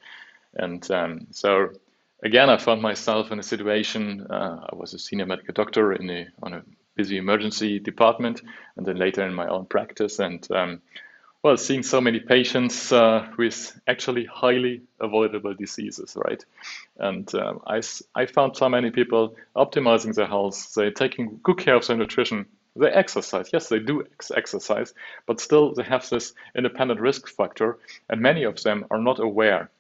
And 0.54 0.90
um, 0.90 1.26
so, 1.33 1.69
again, 2.25 2.49
I 2.49 2.57
found 2.57 2.80
myself 2.80 3.30
in 3.30 3.38
a 3.38 3.42
situation. 3.42 4.26
Uh, 4.30 4.66
I 4.73 4.75
was 4.75 4.95
a 4.95 4.99
senior 4.99 5.26
medical 5.26 5.52
doctor 5.52 5.92
in 5.92 6.09
a, 6.09 6.28
on 6.42 6.54
a 6.54 6.62
busy 6.97 7.19
emergency 7.19 7.78
department, 7.78 8.40
and 8.76 8.87
then 8.87 8.97
later 8.97 9.25
in 9.26 9.35
my 9.35 9.49
own 9.49 9.66
practice. 9.66 10.19
And 10.19 10.50
um, 10.50 10.80
well, 11.42 11.56
seeing 11.56 11.82
so 11.82 12.00
many 12.00 12.20
patients 12.20 12.92
uh, 12.92 13.26
with 13.38 13.80
actually 13.87 14.26
highly 14.26 14.82
avoidable 15.00 15.54
diseases, 15.54 16.16
right? 16.16 16.44
And 16.99 17.35
um, 17.35 17.61
I, 17.66 17.80
I 18.14 18.26
found 18.26 18.56
so 18.56 18.68
many 18.68 18.90
people 18.90 19.37
optimizing 19.56 20.14
their 20.14 20.26
health, 20.26 20.75
they're 20.75 20.90
taking 20.90 21.40
good 21.42 21.59
care 21.59 21.76
of 21.76 21.87
their 21.87 21.97
nutrition, 21.97 22.47
they 22.76 22.90
exercise. 22.90 23.50
Yes, 23.52 23.68
they 23.68 23.78
do 23.78 24.02
ex- 24.02 24.30
exercise, 24.30 24.92
but 25.26 25.40
still 25.40 25.75
they 25.75 25.82
have 25.82 26.09
this 26.11 26.35
independent 26.54 27.00
risk 27.00 27.28
factor, 27.28 27.78
and 28.11 28.20
many 28.20 28.44
of 28.44 28.62
them 28.62 28.85
are 28.90 29.00
not 29.00 29.18
aware. 29.18 29.70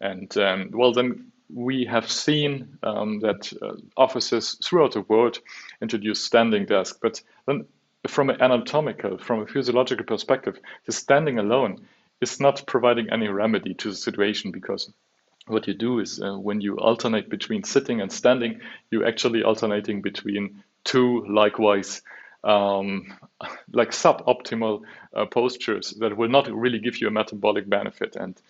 And 0.00 0.34
um, 0.38 0.70
well, 0.72 0.92
then 0.92 1.32
we 1.52 1.84
have 1.84 2.10
seen 2.10 2.78
um, 2.82 3.20
that 3.20 3.52
uh, 3.60 3.74
offices 3.96 4.56
throughout 4.64 4.92
the 4.92 5.02
world 5.02 5.38
introduce 5.80 6.24
standing 6.24 6.64
desk, 6.64 6.98
but 7.02 7.20
then 7.46 7.66
from 8.08 8.30
an 8.30 8.40
anatomical, 8.40 9.18
from 9.18 9.40
a 9.40 9.46
physiological 9.46 10.04
perspective, 10.04 10.58
the 10.86 10.92
standing 10.92 11.38
alone 11.38 11.86
is 12.20 12.40
not 12.40 12.66
providing 12.66 13.10
any 13.10 13.28
remedy 13.28 13.74
to 13.74 13.90
the 13.90 13.96
situation 13.96 14.50
because 14.50 14.92
what 15.46 15.66
you 15.66 15.74
do 15.74 15.98
is 15.98 16.20
uh, 16.20 16.34
when 16.38 16.60
you 16.60 16.78
alternate 16.78 17.28
between 17.28 17.64
sitting 17.64 18.00
and 18.00 18.12
standing, 18.12 18.60
you're 18.90 19.06
actually 19.06 19.42
alternating 19.42 20.00
between 20.02 20.62
two 20.84 21.24
likewise 21.28 22.02
um, 22.44 23.12
like 23.72 23.90
suboptimal 23.90 24.82
uh, 25.14 25.26
postures 25.26 25.90
that 25.98 26.16
will 26.16 26.28
not 26.28 26.50
really 26.50 26.78
give 26.78 27.00
you 27.00 27.08
a 27.08 27.10
metabolic 27.10 27.68
benefit. 27.68 28.16
And 28.16 28.40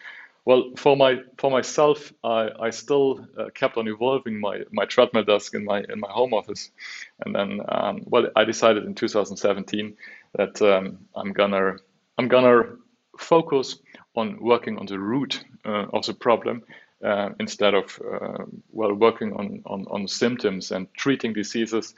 well, 0.44 0.72
for 0.76 0.96
my 0.96 1.20
for 1.38 1.50
myself, 1.50 2.12
I, 2.25 2.49
I 2.58 2.70
still 2.70 3.26
uh, 3.38 3.50
kept 3.54 3.76
on 3.76 3.87
evolving 3.87 4.40
my, 4.40 4.62
my 4.72 4.87
treadmill 4.87 5.25
desk 5.25 5.54
in 5.54 5.64
my 5.64 5.84
in 5.88 6.00
my 6.00 6.11
home 6.11 6.34
office, 6.34 6.70
and 7.25 7.34
then 7.34 7.61
um, 7.68 8.02
well, 8.06 8.28
I 8.34 8.44
decided 8.44 8.84
in 8.84 8.94
2017 8.94 9.96
that 10.37 10.61
um, 10.61 10.99
I'm 11.14 11.32
gonna 11.32 11.76
I'm 12.18 12.26
gonna 12.26 12.76
focus 13.18 13.78
on 14.16 14.40
working 14.40 14.78
on 14.78 14.87
the 14.87 14.99
root 14.99 15.44
uh, 15.64 15.87
of 15.92 16.06
the 16.06 16.14
problem 16.14 16.64
uh, 17.04 17.30
instead 17.38 17.75
of 17.75 18.00
uh, 18.02 18.44
well 18.72 18.94
working 18.94 19.34
on, 19.34 19.62
on 19.64 19.87
on 19.90 20.08
symptoms 20.08 20.72
and 20.72 20.92
treating 20.94 21.32
diseases 21.34 21.94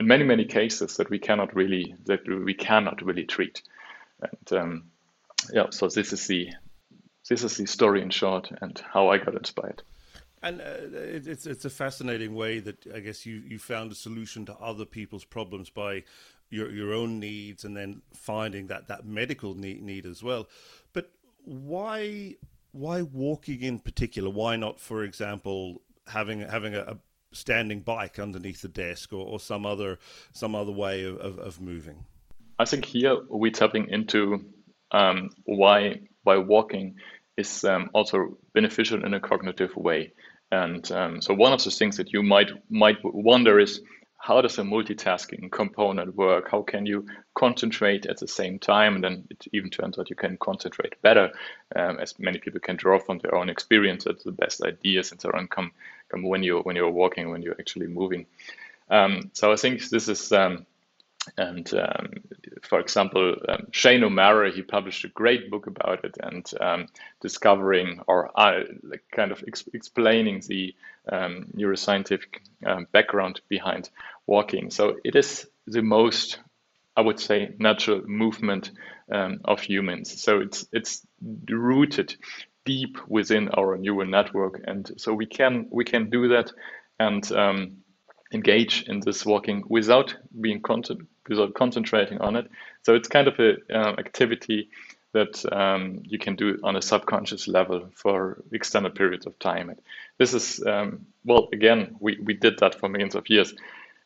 in 0.00 0.06
many 0.06 0.24
many 0.24 0.46
cases 0.46 0.96
that 0.96 1.10
we 1.10 1.18
cannot 1.18 1.54
really 1.54 1.94
that 2.06 2.26
we 2.26 2.54
cannot 2.54 3.02
really 3.02 3.24
treat, 3.24 3.60
and 4.22 4.58
um, 4.58 4.84
yeah, 5.52 5.66
so 5.68 5.88
this 5.88 6.14
is 6.14 6.26
the 6.26 6.52
this 7.32 7.42
is 7.42 7.56
the 7.56 7.66
story 7.66 8.02
in 8.02 8.10
short 8.10 8.50
and 8.60 8.82
how 8.92 9.08
I 9.08 9.16
got 9.16 9.34
inspired. 9.34 9.82
And 10.42 10.60
uh, 10.60 10.64
it's 11.30 11.46
it's 11.46 11.64
a 11.64 11.70
fascinating 11.70 12.34
way 12.34 12.58
that 12.58 12.86
I 12.94 13.00
guess 13.00 13.24
you, 13.24 13.42
you 13.46 13.58
found 13.58 13.92
a 13.92 13.94
solution 13.94 14.44
to 14.46 14.54
other 14.54 14.84
people's 14.84 15.24
problems 15.24 15.70
by 15.70 16.04
your 16.50 16.70
your 16.70 16.92
own 16.92 17.20
needs 17.20 17.64
and 17.64 17.76
then 17.76 18.02
finding 18.12 18.66
that, 18.66 18.88
that 18.88 19.06
medical 19.06 19.54
need, 19.54 19.82
need 19.82 20.04
as 20.04 20.22
well. 20.22 20.48
But 20.92 21.10
why 21.44 22.36
why 22.72 23.02
walking 23.02 23.62
in 23.62 23.78
particular? 23.78 24.28
Why 24.30 24.56
not, 24.56 24.80
for 24.80 25.04
example, 25.04 25.80
having 26.08 26.40
having 26.40 26.74
a, 26.74 26.80
a 26.80 26.98
standing 27.32 27.80
bike 27.80 28.18
underneath 28.18 28.60
the 28.60 28.68
desk 28.68 29.12
or, 29.12 29.24
or 29.24 29.40
some 29.40 29.64
other 29.64 29.98
some 30.32 30.54
other 30.54 30.72
way 30.72 31.04
of, 31.04 31.16
of, 31.18 31.38
of 31.38 31.60
moving? 31.60 32.04
I 32.58 32.64
think 32.64 32.84
here 32.84 33.16
we're 33.28 33.52
tapping 33.52 33.88
into 33.88 34.44
um, 34.90 35.30
why 35.44 36.00
why 36.24 36.36
walking 36.36 36.96
is 37.36 37.64
um, 37.64 37.90
also 37.92 38.36
beneficial 38.54 39.04
in 39.04 39.14
a 39.14 39.20
cognitive 39.20 39.74
way. 39.76 40.12
And 40.50 40.90
um, 40.92 41.22
so 41.22 41.34
one 41.34 41.52
of 41.52 41.64
the 41.64 41.70
things 41.70 41.96
that 41.96 42.12
you 42.12 42.22
might 42.22 42.50
might 42.70 42.98
wonder 43.02 43.58
is 43.58 43.80
how 44.22 44.40
does 44.40 44.56
a 44.58 44.62
multitasking 44.62 45.50
component 45.50 46.14
work? 46.14 46.48
How 46.48 46.62
can 46.62 46.86
you 46.86 47.06
concentrate 47.34 48.06
at 48.06 48.18
the 48.18 48.28
same 48.28 48.60
time? 48.60 48.94
And 48.94 49.02
then 49.02 49.24
it 49.30 49.46
even 49.52 49.68
turns 49.68 49.98
out 49.98 50.10
you 50.10 50.16
can 50.16 50.36
concentrate 50.36 51.02
better, 51.02 51.32
um, 51.74 51.98
as 51.98 52.16
many 52.20 52.38
people 52.38 52.60
can 52.60 52.76
draw 52.76 53.00
from 53.00 53.18
their 53.18 53.34
own 53.34 53.48
experience 53.48 54.04
that 54.04 54.22
the 54.22 54.30
best 54.30 54.62
ideas 54.62 55.10
and 55.10 55.20
so 55.20 55.32
on 55.34 55.48
come 55.48 55.72
come 56.08 56.22
when 56.22 56.44
you 56.44 56.60
when 56.60 56.76
you're 56.76 56.90
walking, 56.90 57.30
when 57.30 57.42
you're 57.42 57.58
actually 57.58 57.88
moving. 57.88 58.26
Um, 58.88 59.30
so 59.32 59.50
I 59.52 59.56
think 59.56 59.88
this 59.88 60.08
is 60.08 60.30
um, 60.30 60.66
and 61.36 61.72
um, 61.74 62.08
for 62.62 62.80
example, 62.80 63.36
um, 63.48 63.68
Shane 63.70 64.04
O'Mara, 64.04 64.50
he 64.50 64.62
published 64.62 65.04
a 65.04 65.08
great 65.08 65.50
book 65.50 65.66
about 65.66 66.04
it 66.04 66.16
and 66.20 66.50
um, 66.60 66.86
discovering 67.20 68.00
or 68.08 68.30
uh, 68.38 68.64
kind 69.12 69.32
of 69.32 69.42
ex- 69.46 69.68
explaining 69.72 70.42
the 70.48 70.74
um, 71.10 71.46
neuroscientific 71.56 72.40
um, 72.66 72.86
background 72.92 73.40
behind 73.48 73.90
walking. 74.26 74.70
So 74.70 74.96
it 75.04 75.14
is 75.14 75.46
the 75.66 75.82
most, 75.82 76.40
I 76.96 77.02
would 77.02 77.20
say, 77.20 77.54
natural 77.58 78.02
movement 78.06 78.72
um, 79.10 79.40
of 79.44 79.60
humans. 79.60 80.22
So 80.22 80.40
it's 80.40 80.66
it's 80.72 81.06
rooted 81.48 82.16
deep 82.64 82.96
within 83.08 83.48
our 83.50 83.76
neural 83.76 84.08
network, 84.08 84.62
and 84.64 84.90
so 84.96 85.14
we 85.14 85.26
can 85.26 85.68
we 85.70 85.84
can 85.84 86.10
do 86.10 86.28
that 86.28 86.52
and 86.98 87.32
engage 88.32 88.84
in 88.88 89.00
this 89.00 89.24
walking 89.24 89.64
without 89.68 90.14
being 90.40 90.62
without 91.28 91.54
concentrating 91.54 92.20
on 92.20 92.36
it. 92.36 92.50
So 92.82 92.94
it's 92.94 93.08
kind 93.08 93.28
of 93.28 93.38
a 93.38 93.56
uh, 93.72 93.94
activity 93.98 94.70
that 95.12 95.44
um, 95.52 96.00
you 96.04 96.18
can 96.18 96.36
do 96.36 96.58
on 96.62 96.76
a 96.76 96.82
subconscious 96.82 97.46
level 97.46 97.90
for 97.94 98.42
extended 98.52 98.94
periods 98.94 99.26
of 99.26 99.38
time. 99.38 99.68
And 99.68 99.80
this 100.18 100.34
is 100.34 100.64
um, 100.66 101.06
well, 101.24 101.48
again, 101.52 101.96
we 102.00 102.18
we 102.22 102.34
did 102.34 102.58
that 102.58 102.74
for 102.74 102.88
millions 102.88 103.14
of 103.14 103.28
years. 103.28 103.54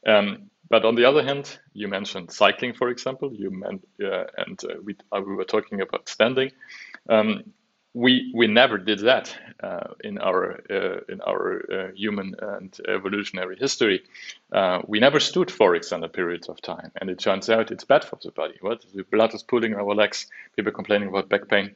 Um, 0.06 0.50
but 0.68 0.84
on 0.84 0.96
the 0.96 1.04
other 1.04 1.22
hand, 1.22 1.58
you 1.74 1.86
mentioned 1.86 2.32
cycling, 2.32 2.74
for 2.74 2.88
example. 2.88 3.32
You 3.32 3.50
meant, 3.50 3.86
uh, 4.02 4.24
and 4.36 4.60
uh, 4.64 4.74
we 4.82 4.96
uh, 5.12 5.20
we 5.24 5.34
were 5.34 5.44
talking 5.44 5.80
about 5.80 6.08
standing. 6.08 6.50
We 7.96 8.30
we 8.34 8.46
never 8.46 8.76
did 8.76 8.98
that 8.98 9.34
uh, 9.62 9.94
in 10.04 10.18
our 10.18 10.60
uh, 10.70 11.00
in 11.08 11.22
our 11.22 11.64
uh, 11.72 11.92
human 11.94 12.34
and 12.38 12.78
evolutionary 12.86 13.56
history. 13.56 14.02
Uh, 14.52 14.82
we 14.86 15.00
never 15.00 15.18
stood 15.18 15.50
for 15.50 15.74
extended 15.74 16.12
periods 16.12 16.50
of 16.50 16.60
time, 16.60 16.92
and 17.00 17.08
it 17.08 17.18
turns 17.18 17.48
out 17.48 17.70
it's 17.70 17.84
bad 17.84 18.04
for 18.04 18.18
the 18.22 18.30
body. 18.32 18.56
What 18.60 18.84
the 18.94 19.02
blood 19.04 19.32
is 19.32 19.42
pulling 19.42 19.74
our 19.74 19.94
legs. 19.94 20.26
People 20.56 20.72
complaining 20.72 21.08
about 21.08 21.30
back 21.30 21.48
pain, 21.48 21.74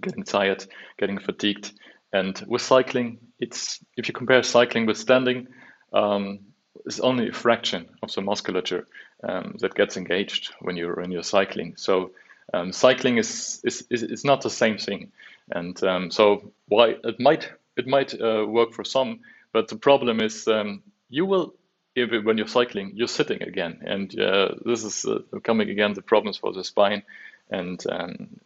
getting 0.00 0.22
tired, 0.22 0.64
getting 0.96 1.18
fatigued, 1.18 1.72
and 2.12 2.40
with 2.46 2.62
cycling, 2.62 3.18
it's 3.40 3.80
if 3.96 4.06
you 4.06 4.14
compare 4.14 4.44
cycling 4.44 4.86
with 4.86 4.96
standing. 4.96 5.48
Um, 5.92 6.38
it's 6.86 7.00
only 7.00 7.28
a 7.30 7.32
fraction 7.32 7.88
of 8.00 8.14
the 8.14 8.22
musculature 8.22 8.86
um, 9.28 9.56
that 9.58 9.74
gets 9.74 9.96
engaged 9.96 10.54
when 10.60 10.76
you're 10.76 10.94
when 10.94 11.10
you're 11.10 11.24
cycling. 11.24 11.74
So 11.76 12.12
um, 12.54 12.72
cycling 12.72 13.18
is, 13.18 13.60
is, 13.64 13.84
is 13.90 14.02
is 14.02 14.24
not 14.24 14.42
the 14.42 14.50
same 14.50 14.78
thing. 14.78 15.10
And 15.50 15.82
um, 15.84 16.10
so 16.10 16.52
why 16.68 16.96
it 17.04 17.20
might 17.20 17.50
it 17.76 17.86
might 17.86 18.14
uh, 18.20 18.44
work 18.46 18.72
for 18.72 18.84
some, 18.84 19.20
but 19.52 19.68
the 19.68 19.76
problem 19.76 20.20
is 20.20 20.46
um, 20.48 20.82
you 21.08 21.26
will 21.26 21.54
if 21.94 22.24
when 22.24 22.38
you're 22.38 22.46
cycling 22.46 22.92
you're 22.94 23.08
sitting 23.08 23.42
again, 23.42 23.80
and 23.84 24.18
uh, 24.18 24.48
this 24.64 24.84
is 24.84 25.04
uh, 25.04 25.20
coming 25.42 25.70
again 25.70 25.94
the 25.94 26.02
problems 26.02 26.36
for 26.38 26.52
the 26.52 26.64
spine, 26.64 27.02
and 27.50 27.84
um, 27.90 28.40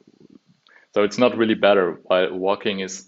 so 0.95 1.03
it's 1.03 1.19
not 1.19 1.37
really 1.37 1.55
better. 1.55 2.00
While 2.05 2.37
walking 2.37 2.81
is 2.81 3.07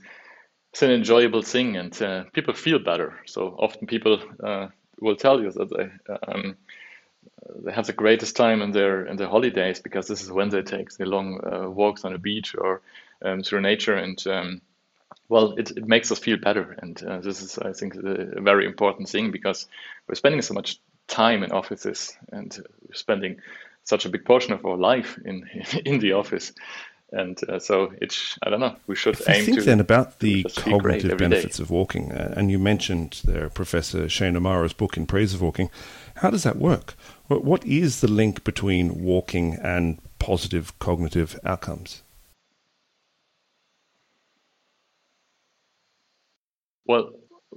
it's 0.73 0.83
an 0.83 0.91
enjoyable 0.91 1.43
thing, 1.43 1.77
and 1.77 2.03
uh, 2.03 2.25
people 2.33 2.55
feel 2.55 2.79
better. 2.79 3.19
So 3.27 3.57
often 3.59 3.87
people 3.87 4.21
uh, 4.43 4.69
will 5.01 5.17
tell 5.17 5.41
you 5.41 5.51
that 5.51 5.71
they. 5.71 6.17
Um, 6.27 6.57
they 7.65 7.73
have 7.73 7.87
the 7.87 7.93
greatest 7.93 8.37
time 8.37 8.63
in 8.63 8.73
their 8.73 9.07
in 9.07 9.17
their 9.17 9.29
holidays 9.29 9.81
because 9.81 10.07
this 10.07 10.23
is 10.23 10.31
when 10.31 10.51
they 10.51 10.63
take 10.63 10.91
the 10.91 11.07
long 11.07 11.41
uh, 11.45 11.69
walks 11.69 12.05
on 12.05 12.13
the 12.13 12.19
beach 12.19 12.55
or 12.57 12.83
um, 13.25 13.43
through 13.43 13.61
nature 13.61 13.95
and 13.95 14.27
um, 14.27 14.61
well 15.29 15.53
it, 15.59 15.71
it 15.73 15.87
makes 15.87 16.11
us 16.13 16.19
feel 16.19 16.37
better 16.37 16.77
and 16.81 17.03
uh, 17.05 17.19
this 17.19 17.43
is 17.43 17.59
i 17.59 17.73
think 17.73 17.95
a 17.95 18.41
very 18.41 18.67
important 18.67 19.09
thing 19.09 19.31
because 19.31 19.67
we're 20.07 20.15
spending 20.15 20.43
so 20.43 20.55
much 20.55 20.79
time 21.07 21.43
in 21.43 21.53
offices 21.53 22.17
and 22.33 22.59
we're 22.87 22.95
spending 22.95 23.41
such 23.85 24.05
a 24.05 24.09
big 24.09 24.25
portion 24.25 24.53
of 24.53 24.65
our 24.65 24.77
life 24.77 25.19
in 25.25 25.49
in 25.85 25.99
the 25.99 26.13
office 26.13 26.53
and 27.13 27.39
uh, 27.49 27.59
so 27.59 27.93
it's 28.01 28.39
I 28.43 28.51
don't 28.51 28.61
know. 28.61 28.77
We 28.87 28.95
should 28.95 29.19
if 29.19 29.29
aim. 29.29 29.45
Think 29.45 29.59
to, 29.61 29.65
then 29.65 29.81
about 29.81 30.19
the 30.21 30.45
cognitive 30.45 31.17
benefits 31.17 31.57
day. 31.57 31.63
of 31.63 31.71
walking, 31.71 32.13
uh, 32.13 32.35
and 32.37 32.51
you 32.51 32.59
mentioned 32.59 33.23
there 33.25 33.49
Professor 33.49 34.09
Shane 34.09 34.37
O'Mara's 34.37 34.75
book 34.75 34.97
in 34.97 35.07
praise 35.07 35.33
of 35.33 35.41
walking. 35.41 35.71
How 36.17 36.31
does 36.31 36.43
that 36.43 36.57
work? 36.57 36.95
What 37.29 37.65
is 37.65 38.01
the 38.01 38.09
link 38.09 38.45
between 38.45 39.03
walking 39.03 39.55
and 39.55 39.99
positive 40.19 40.79
cognitive 40.79 41.39
outcomes? 41.45 42.03
Well, 46.89 47.11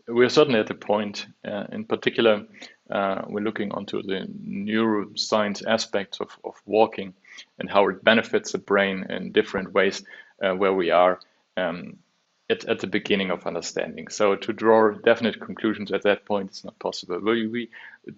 we're 0.08 0.30
certainly 0.30 0.60
at 0.60 0.70
a 0.70 0.76
point. 0.76 1.26
Uh, 1.44 1.66
in 1.72 1.86
particular, 1.86 2.46
uh, 2.92 3.22
we're 3.30 3.44
looking 3.44 3.72
onto 3.72 4.04
the 4.04 4.28
neuroscience 4.46 5.66
aspects 5.66 6.20
of, 6.20 6.38
of 6.44 6.62
walking 6.66 7.14
and 7.58 7.70
how 7.70 7.88
it 7.88 8.04
benefits 8.04 8.52
the 8.52 8.58
brain 8.58 9.06
in 9.10 9.32
different 9.32 9.74
ways 9.74 10.04
uh, 10.44 10.52
where 10.52 10.74
we 10.74 10.92
are 10.92 11.20
um, 11.56 11.98
at, 12.50 12.66
at 12.66 12.80
the 12.80 12.88
beginning 12.88 13.32
of 13.32 13.48
understanding. 13.48 14.10
So 14.10 14.36
to 14.36 14.52
draw 14.52 14.92
definite 14.92 15.40
conclusions 15.40 15.94
at 15.94 16.04
that 16.04 16.26
point 16.26 16.52
is 16.52 16.66
not 16.66 16.78
possible. 16.80 17.20
We, 17.20 17.48
we 17.48 17.70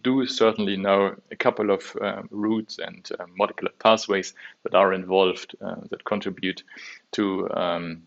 do 0.01 0.25
certainly 0.25 0.77
know 0.77 1.15
a 1.29 1.35
couple 1.35 1.69
of 1.69 1.95
um, 2.01 2.27
routes 2.31 2.79
and 2.79 3.07
uh, 3.19 3.25
molecular 3.37 3.71
pathways 3.77 4.33
that 4.63 4.73
are 4.73 4.93
involved 4.93 5.55
uh, 5.61 5.75
that 5.91 6.05
contribute 6.05 6.63
to 7.11 7.47
um, 7.51 8.03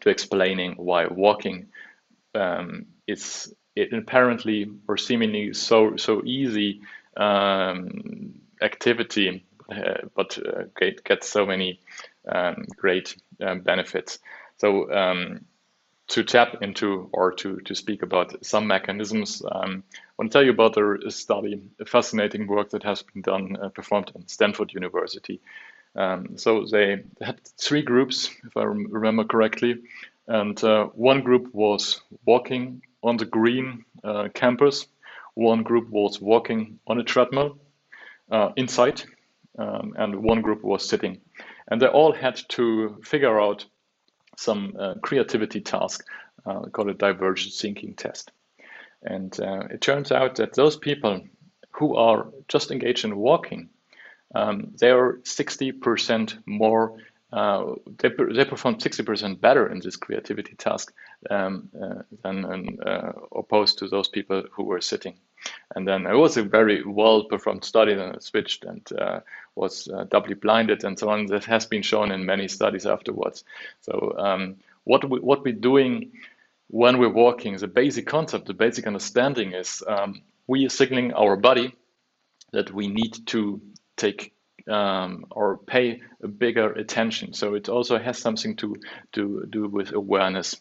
to 0.00 0.08
explaining 0.08 0.74
why 0.74 1.06
walking 1.06 1.66
um, 2.34 2.86
it's 3.06 3.52
it 3.76 3.92
apparently 3.92 4.70
or 4.88 4.96
seemingly 4.96 5.52
so 5.54 5.96
so 5.96 6.22
easy 6.24 6.80
um, 7.16 8.34
activity, 8.62 9.44
uh, 9.70 10.06
but 10.14 10.38
uh, 10.38 10.64
get, 10.78 11.04
gets 11.04 11.28
so 11.28 11.46
many 11.46 11.80
um, 12.28 12.66
great 12.76 13.16
um, 13.40 13.60
benefits. 13.60 14.18
So 14.58 14.92
um, 14.92 15.44
to 16.08 16.22
tap 16.22 16.62
into 16.62 17.08
or 17.12 17.32
to, 17.32 17.60
to 17.60 17.74
speak 17.74 18.02
about 18.02 18.44
some 18.44 18.66
mechanisms, 18.66 19.42
um, 19.50 19.82
I 19.92 19.98
want 20.18 20.30
to 20.30 20.38
tell 20.38 20.44
you 20.44 20.50
about 20.50 20.76
a 20.76 21.10
study, 21.10 21.62
a 21.80 21.84
fascinating 21.84 22.46
work 22.46 22.70
that 22.70 22.82
has 22.82 23.02
been 23.02 23.22
done, 23.22 23.56
uh, 23.60 23.68
performed 23.70 24.12
in 24.14 24.28
Stanford 24.28 24.72
University. 24.72 25.40
Um, 25.96 26.36
so 26.36 26.66
they 26.66 27.04
had 27.20 27.40
three 27.58 27.82
groups, 27.82 28.30
if 28.44 28.56
I 28.56 28.64
remember 28.64 29.24
correctly, 29.24 29.82
and 30.26 30.62
uh, 30.64 30.86
one 30.94 31.22
group 31.22 31.54
was 31.54 32.00
walking 32.24 32.82
on 33.02 33.16
the 33.16 33.24
green 33.24 33.84
uh, 34.02 34.28
campus, 34.34 34.86
one 35.34 35.62
group 35.62 35.88
was 35.90 36.20
walking 36.20 36.78
on 36.86 36.98
a 36.98 37.04
treadmill 37.04 37.58
uh, 38.30 38.50
inside, 38.56 39.02
um, 39.58 39.94
and 39.96 40.22
one 40.22 40.42
group 40.42 40.62
was 40.62 40.88
sitting. 40.88 41.20
And 41.68 41.80
they 41.80 41.86
all 41.86 42.12
had 42.12 42.40
to 42.50 43.00
figure 43.04 43.40
out 43.40 43.64
some 44.36 44.74
uh, 44.78 44.94
creativity 45.02 45.60
task 45.60 46.04
uh, 46.46 46.62
called 46.72 46.90
a 46.90 46.94
divergent 46.94 47.54
thinking 47.54 47.94
test. 47.94 48.30
And 49.02 49.38
uh, 49.38 49.68
it 49.70 49.80
turns 49.80 50.12
out 50.12 50.36
that 50.36 50.54
those 50.54 50.76
people 50.76 51.22
who 51.72 51.96
are 51.96 52.28
just 52.48 52.70
engaged 52.70 53.04
in 53.04 53.16
walking, 53.16 53.68
um, 54.34 54.72
they 54.78 54.90
are 54.90 55.18
60% 55.24 56.38
more, 56.46 56.98
uh, 57.34 57.74
they, 57.98 58.10
they 58.10 58.44
perform 58.44 58.76
60% 58.76 59.40
better 59.40 59.66
in 59.66 59.80
this 59.80 59.96
creativity 59.96 60.54
task 60.54 60.92
um, 61.30 61.68
uh, 61.82 62.02
than 62.22 62.78
uh, 62.86 63.12
opposed 63.32 63.78
to 63.78 63.88
those 63.88 64.06
people 64.06 64.44
who 64.52 64.62
were 64.62 64.80
sitting. 64.80 65.14
And 65.74 65.86
then 65.86 66.06
it 66.06 66.14
was 66.14 66.36
a 66.36 66.44
very 66.44 66.84
well 66.84 67.24
performed 67.24 67.64
study. 67.64 67.94
that 67.94 68.22
switched 68.22 68.64
and 68.64 68.88
uh, 68.92 69.20
was 69.56 69.88
uh, 69.88 70.04
doubly 70.04 70.34
blinded 70.34 70.84
and 70.84 70.96
so 70.96 71.10
on. 71.10 71.26
That 71.26 71.44
has 71.46 71.66
been 71.66 71.82
shown 71.82 72.12
in 72.12 72.24
many 72.24 72.46
studies 72.46 72.86
afterwards. 72.86 73.42
So 73.80 74.14
um, 74.16 74.56
what 74.84 75.08
we, 75.10 75.18
what 75.18 75.42
we're 75.42 75.54
doing 75.54 76.12
when 76.68 76.98
we're 76.98 77.08
walking, 77.12 77.56
the 77.56 77.66
basic 77.66 78.06
concept, 78.06 78.46
the 78.46 78.54
basic 78.54 78.86
understanding 78.86 79.54
is 79.54 79.82
um, 79.88 80.22
we 80.46 80.66
are 80.66 80.70
signaling 80.70 81.12
our 81.14 81.36
body 81.36 81.74
that 82.52 82.72
we 82.72 82.86
need 82.86 83.26
to 83.26 83.60
take 83.96 84.34
um, 84.68 85.26
or 85.30 85.58
pay 85.58 86.00
a 86.22 86.28
bigger 86.28 86.72
attention. 86.72 87.32
So 87.34 87.54
it 87.54 87.68
also 87.68 87.98
has 87.98 88.18
something 88.18 88.56
to 88.56 88.76
to 89.12 89.46
do 89.48 89.68
with 89.68 89.92
awareness. 89.92 90.56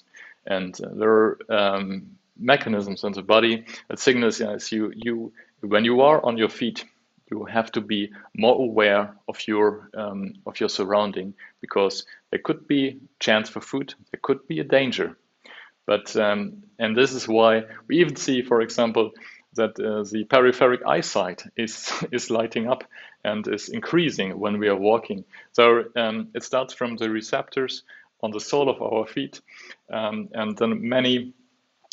And 0.45 0.75
uh, 0.81 0.89
there 0.93 1.09
are 1.09 1.37
um, 1.49 2.17
mechanisms 2.37 3.03
in 3.03 3.13
the 3.13 3.21
body 3.21 3.65
that 3.89 3.99
signals 3.99 4.39
yes, 4.39 4.71
you 4.71 4.91
you 4.95 5.33
when 5.61 5.85
you 5.85 6.01
are 6.01 6.23
on 6.25 6.37
your 6.37 6.49
feet 6.49 6.85
you 7.31 7.45
have 7.45 7.71
to 7.71 7.81
be 7.81 8.11
more 8.35 8.55
aware 8.55 9.15
of 9.27 9.47
your 9.47 9.89
um, 9.95 10.33
of 10.45 10.59
your 10.59 10.69
surrounding 10.69 11.33
because 11.61 12.05
there 12.31 12.39
could 12.43 12.67
be 12.67 12.99
chance 13.19 13.49
for 13.49 13.61
food 13.61 13.93
there 14.11 14.19
could 14.21 14.47
be 14.47 14.59
a 14.59 14.63
danger 14.63 15.17
but 15.85 16.15
um, 16.15 16.63
and 16.79 16.95
this 16.97 17.13
is 17.13 17.27
why 17.27 17.63
we 17.87 17.99
even 17.99 18.15
see 18.15 18.41
for 18.41 18.61
example 18.61 19.11
that 19.55 19.79
uh, 19.79 20.03
the 20.03 20.25
peripheric 20.25 20.85
eyesight 20.85 21.43
is 21.57 21.91
is 22.11 22.29
lighting 22.29 22.67
up 22.67 22.83
and 23.23 23.47
is 23.47 23.69
increasing 23.69 24.39
when 24.39 24.59
we 24.59 24.67
are 24.67 24.75
walking 24.75 25.23
so 25.51 25.83
um, 25.95 26.29
it 26.33 26.43
starts 26.43 26.73
from 26.73 26.97
the 26.97 27.09
receptors 27.09 27.83
on 28.21 28.31
the 28.31 28.39
sole 28.39 28.69
of 28.69 28.81
our 28.81 29.05
feet 29.05 29.41
um, 29.91 30.29
and 30.33 30.57
then 30.57 30.87
many 30.87 31.33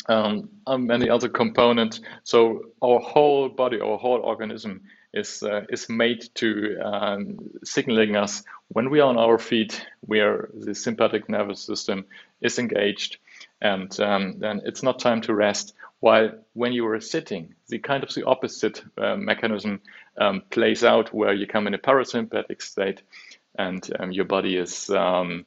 um, 0.07 0.49
many 0.67 1.09
other 1.09 1.29
components. 1.29 2.01
So 2.23 2.65
our 2.83 2.99
whole 2.99 3.49
body, 3.49 3.79
our 3.79 3.97
whole 3.97 4.19
organism 4.21 4.81
is 5.13 5.43
uh, 5.43 5.61
is 5.69 5.89
made 5.89 6.23
to 6.35 6.79
um, 6.83 7.37
signaling 7.63 8.15
us 8.15 8.43
when 8.69 8.89
we 8.89 8.99
are 9.01 9.09
on 9.09 9.17
our 9.17 9.37
feet, 9.37 9.85
where 10.01 10.49
the 10.53 10.73
sympathetic 10.73 11.29
nervous 11.29 11.61
system 11.61 12.05
is 12.41 12.59
engaged, 12.59 13.17
and 13.61 13.97
um, 13.99 14.39
then 14.39 14.61
it's 14.65 14.83
not 14.83 14.99
time 14.99 15.21
to 15.21 15.33
rest. 15.33 15.73
While 16.01 16.31
when 16.53 16.73
you 16.73 16.85
are 16.87 16.99
sitting, 16.99 17.55
the 17.69 17.79
kind 17.79 18.03
of 18.03 18.13
the 18.13 18.25
opposite 18.25 18.83
uh, 18.97 19.15
mechanism 19.15 19.81
um, 20.17 20.43
plays 20.49 20.83
out, 20.83 21.13
where 21.13 21.33
you 21.33 21.47
come 21.47 21.67
in 21.67 21.73
a 21.73 21.79
parasympathetic 21.79 22.61
state, 22.61 23.01
and 23.57 23.87
um, 23.99 24.11
your 24.11 24.25
body 24.25 24.57
is 24.57 24.89
um, 24.89 25.45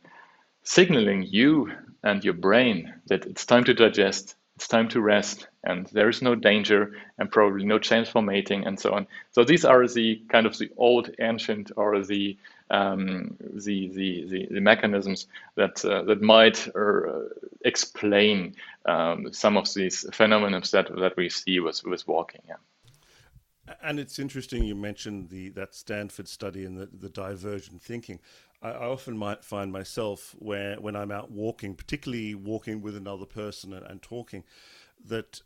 signaling 0.63 1.25
you 1.29 1.71
and 2.03 2.25
your 2.25 2.35
brain 2.35 2.95
that 3.09 3.27
it's 3.27 3.45
time 3.45 3.65
to 3.65 3.75
digest 3.75 4.37
it's 4.57 4.69
time 4.69 4.89
to 4.89 5.01
rest 5.01 5.49
and 5.65 5.87
there 5.89 6.09
is 6.09 6.23
no 6.23 6.35
danger 6.35 6.93
and 7.19 7.31
probably 7.31 7.65
no 7.65 7.79
chance 7.79 8.09
for 8.09 8.23
mating 8.23 8.67
and 8.67 8.79
so 8.79 8.93
on. 8.93 9.07
So 9.33 9.45
these 9.45 9.65
are 9.65 9.87
the 9.89 10.23
kind 10.29 10.47
of 10.47 10.57
the 10.57 10.71
old 10.77 11.11
ancient 11.19 11.73
or 11.77 12.05
the 12.05 12.37
um, 12.71 13.37
the, 13.41 13.89
the, 13.89 14.27
the, 14.29 14.49
the, 14.51 14.61
mechanisms 14.61 15.27
that 15.55 15.85
uh, 15.85 16.03
that 16.03 16.23
might 16.23 16.67
uh, 16.75 17.29
explain 17.65 18.55
um, 18.87 19.33
some 19.33 19.57
of 19.57 19.73
these 19.75 20.07
phenomena 20.13 20.63
that 20.73 20.89
that 20.97 21.17
we 21.17 21.29
see 21.29 21.61
with 21.61 21.85
with 21.85 22.07
walking. 22.09 22.41
Yeah. 22.49 22.57
And 23.83 23.99
it's 23.99 24.19
interesting 24.19 24.65
you 24.65 24.75
mentioned 24.75 25.31
the 25.31 25.51
that 25.51 25.75
Stanford 25.75 26.29
study 26.29 26.65
and 26.65 26.77
the, 26.79 26.87
the 26.87 27.09
divergent 27.09 27.83
thinking. 27.83 28.19
I, 28.63 28.71
I 28.71 28.87
often 28.87 29.17
might 29.17 29.45
find 29.45 29.73
myself 29.73 30.35
where 30.39 30.77
when 30.77 30.97
I'm 30.97 31.11
out 31.11 31.31
walking, 31.31 31.75
particularly 31.75 32.35
walking 32.35 32.81
with 32.81 32.97
another 32.97 33.27
person 33.27 33.73
and, 33.73 33.87
and 33.87 34.03
talking, 34.03 34.45
that 35.07 35.43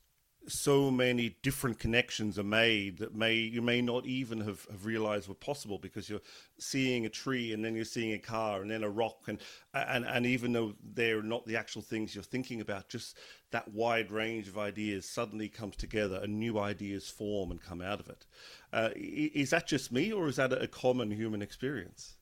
so 0.48 0.90
many 0.90 1.36
different 1.42 1.78
connections 1.78 2.38
are 2.38 2.44
made 2.44 2.98
that 2.98 3.14
may 3.14 3.34
you 3.34 3.62
may 3.62 3.80
not 3.80 4.06
even 4.06 4.40
have, 4.40 4.66
have 4.70 4.86
realized 4.86 5.28
were 5.28 5.34
possible 5.34 5.78
because 5.78 6.08
you're 6.08 6.20
seeing 6.58 7.06
a 7.06 7.08
tree 7.08 7.52
and 7.52 7.64
then 7.64 7.74
you're 7.74 7.84
seeing 7.84 8.12
a 8.12 8.18
car 8.18 8.62
and 8.62 8.70
then 8.70 8.82
a 8.82 8.88
rock 8.88 9.22
and 9.28 9.38
and 9.74 10.04
and 10.04 10.26
even 10.26 10.52
though 10.52 10.74
they're 10.94 11.22
not 11.22 11.46
the 11.46 11.56
actual 11.56 11.82
things 11.82 12.14
you're 12.14 12.24
thinking 12.24 12.60
about 12.60 12.88
just 12.88 13.16
that 13.50 13.68
wide 13.72 14.10
range 14.10 14.48
of 14.48 14.58
ideas 14.58 15.08
suddenly 15.08 15.48
comes 15.48 15.76
together 15.76 16.20
and 16.22 16.38
new 16.38 16.58
ideas 16.58 17.08
form 17.08 17.50
and 17.50 17.62
come 17.62 17.80
out 17.80 18.00
of 18.00 18.08
it. 18.08 18.26
Uh, 18.72 18.90
is 18.94 19.50
that 19.50 19.66
just 19.66 19.90
me 19.90 20.12
or 20.12 20.28
is 20.28 20.36
that 20.36 20.52
a 20.52 20.68
common 20.68 21.10
human 21.10 21.40
experience 21.40 22.17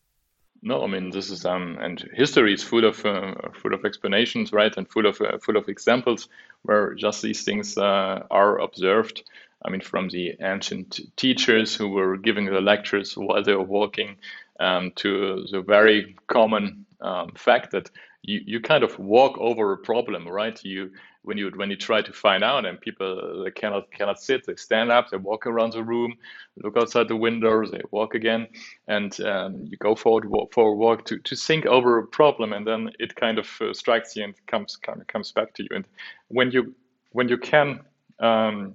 no, 0.62 0.82
I 0.82 0.86
mean 0.86 1.10
this 1.10 1.30
is 1.30 1.44
um, 1.44 1.78
and 1.80 2.00
history 2.12 2.54
is 2.54 2.62
full 2.62 2.84
of 2.84 3.04
uh, 3.04 3.34
full 3.54 3.74
of 3.74 3.84
explanations, 3.84 4.52
right, 4.52 4.76
and 4.76 4.88
full 4.88 5.06
of 5.06 5.20
uh, 5.20 5.38
full 5.38 5.56
of 5.56 5.68
examples 5.68 6.28
where 6.62 6.94
just 6.94 7.22
these 7.22 7.44
things 7.44 7.76
uh, 7.78 8.22
are 8.30 8.58
observed. 8.58 9.22
I 9.64 9.70
mean, 9.70 9.80
from 9.80 10.08
the 10.08 10.36
ancient 10.40 11.00
teachers 11.16 11.74
who 11.74 11.88
were 11.88 12.16
giving 12.16 12.46
the 12.46 12.60
lectures 12.60 13.16
while 13.16 13.42
they 13.42 13.54
were 13.54 13.62
walking, 13.62 14.16
um, 14.60 14.92
to 14.96 15.46
the 15.50 15.60
very 15.60 16.16
common 16.26 16.86
um, 17.00 17.32
fact 17.36 17.72
that 17.72 17.90
you, 18.22 18.40
you 18.44 18.60
kind 18.60 18.84
of 18.84 18.98
walk 18.98 19.38
over 19.38 19.72
a 19.72 19.78
problem, 19.78 20.28
right? 20.28 20.62
You 20.64 20.92
when 21.26 21.36
you 21.36 21.50
when 21.56 21.70
you 21.70 21.76
try 21.76 22.00
to 22.00 22.12
find 22.12 22.44
out 22.44 22.64
and 22.64 22.80
people 22.80 23.42
they 23.44 23.50
cannot 23.50 23.90
cannot 23.90 24.20
sit 24.20 24.46
they 24.46 24.54
stand 24.56 24.92
up 24.92 25.10
they 25.10 25.16
walk 25.16 25.46
around 25.46 25.72
the 25.72 25.82
room 25.82 26.16
look 26.62 26.76
outside 26.76 27.08
the 27.08 27.16
windows 27.16 27.70
they 27.70 27.80
walk 27.90 28.14
again 28.14 28.46
and 28.86 29.20
um, 29.20 29.64
you 29.68 29.76
go 29.78 29.94
forward 29.94 30.28
for 30.52 30.68
a 30.68 30.74
walk 30.74 31.04
to, 31.04 31.18
to 31.18 31.34
think 31.34 31.66
over 31.66 31.98
a 31.98 32.06
problem 32.06 32.52
and 32.52 32.66
then 32.66 32.90
it 32.98 33.14
kind 33.16 33.38
of 33.38 33.48
uh, 33.60 33.72
strikes 33.72 34.14
you 34.16 34.24
and 34.24 34.34
comes 34.46 34.78
of 34.88 35.06
comes 35.08 35.32
back 35.32 35.52
to 35.54 35.62
you. 35.62 35.68
And 35.74 35.84
when 36.28 36.50
you 36.50 36.74
when 37.12 37.28
you 37.28 37.38
can 37.38 37.80
um, 38.20 38.74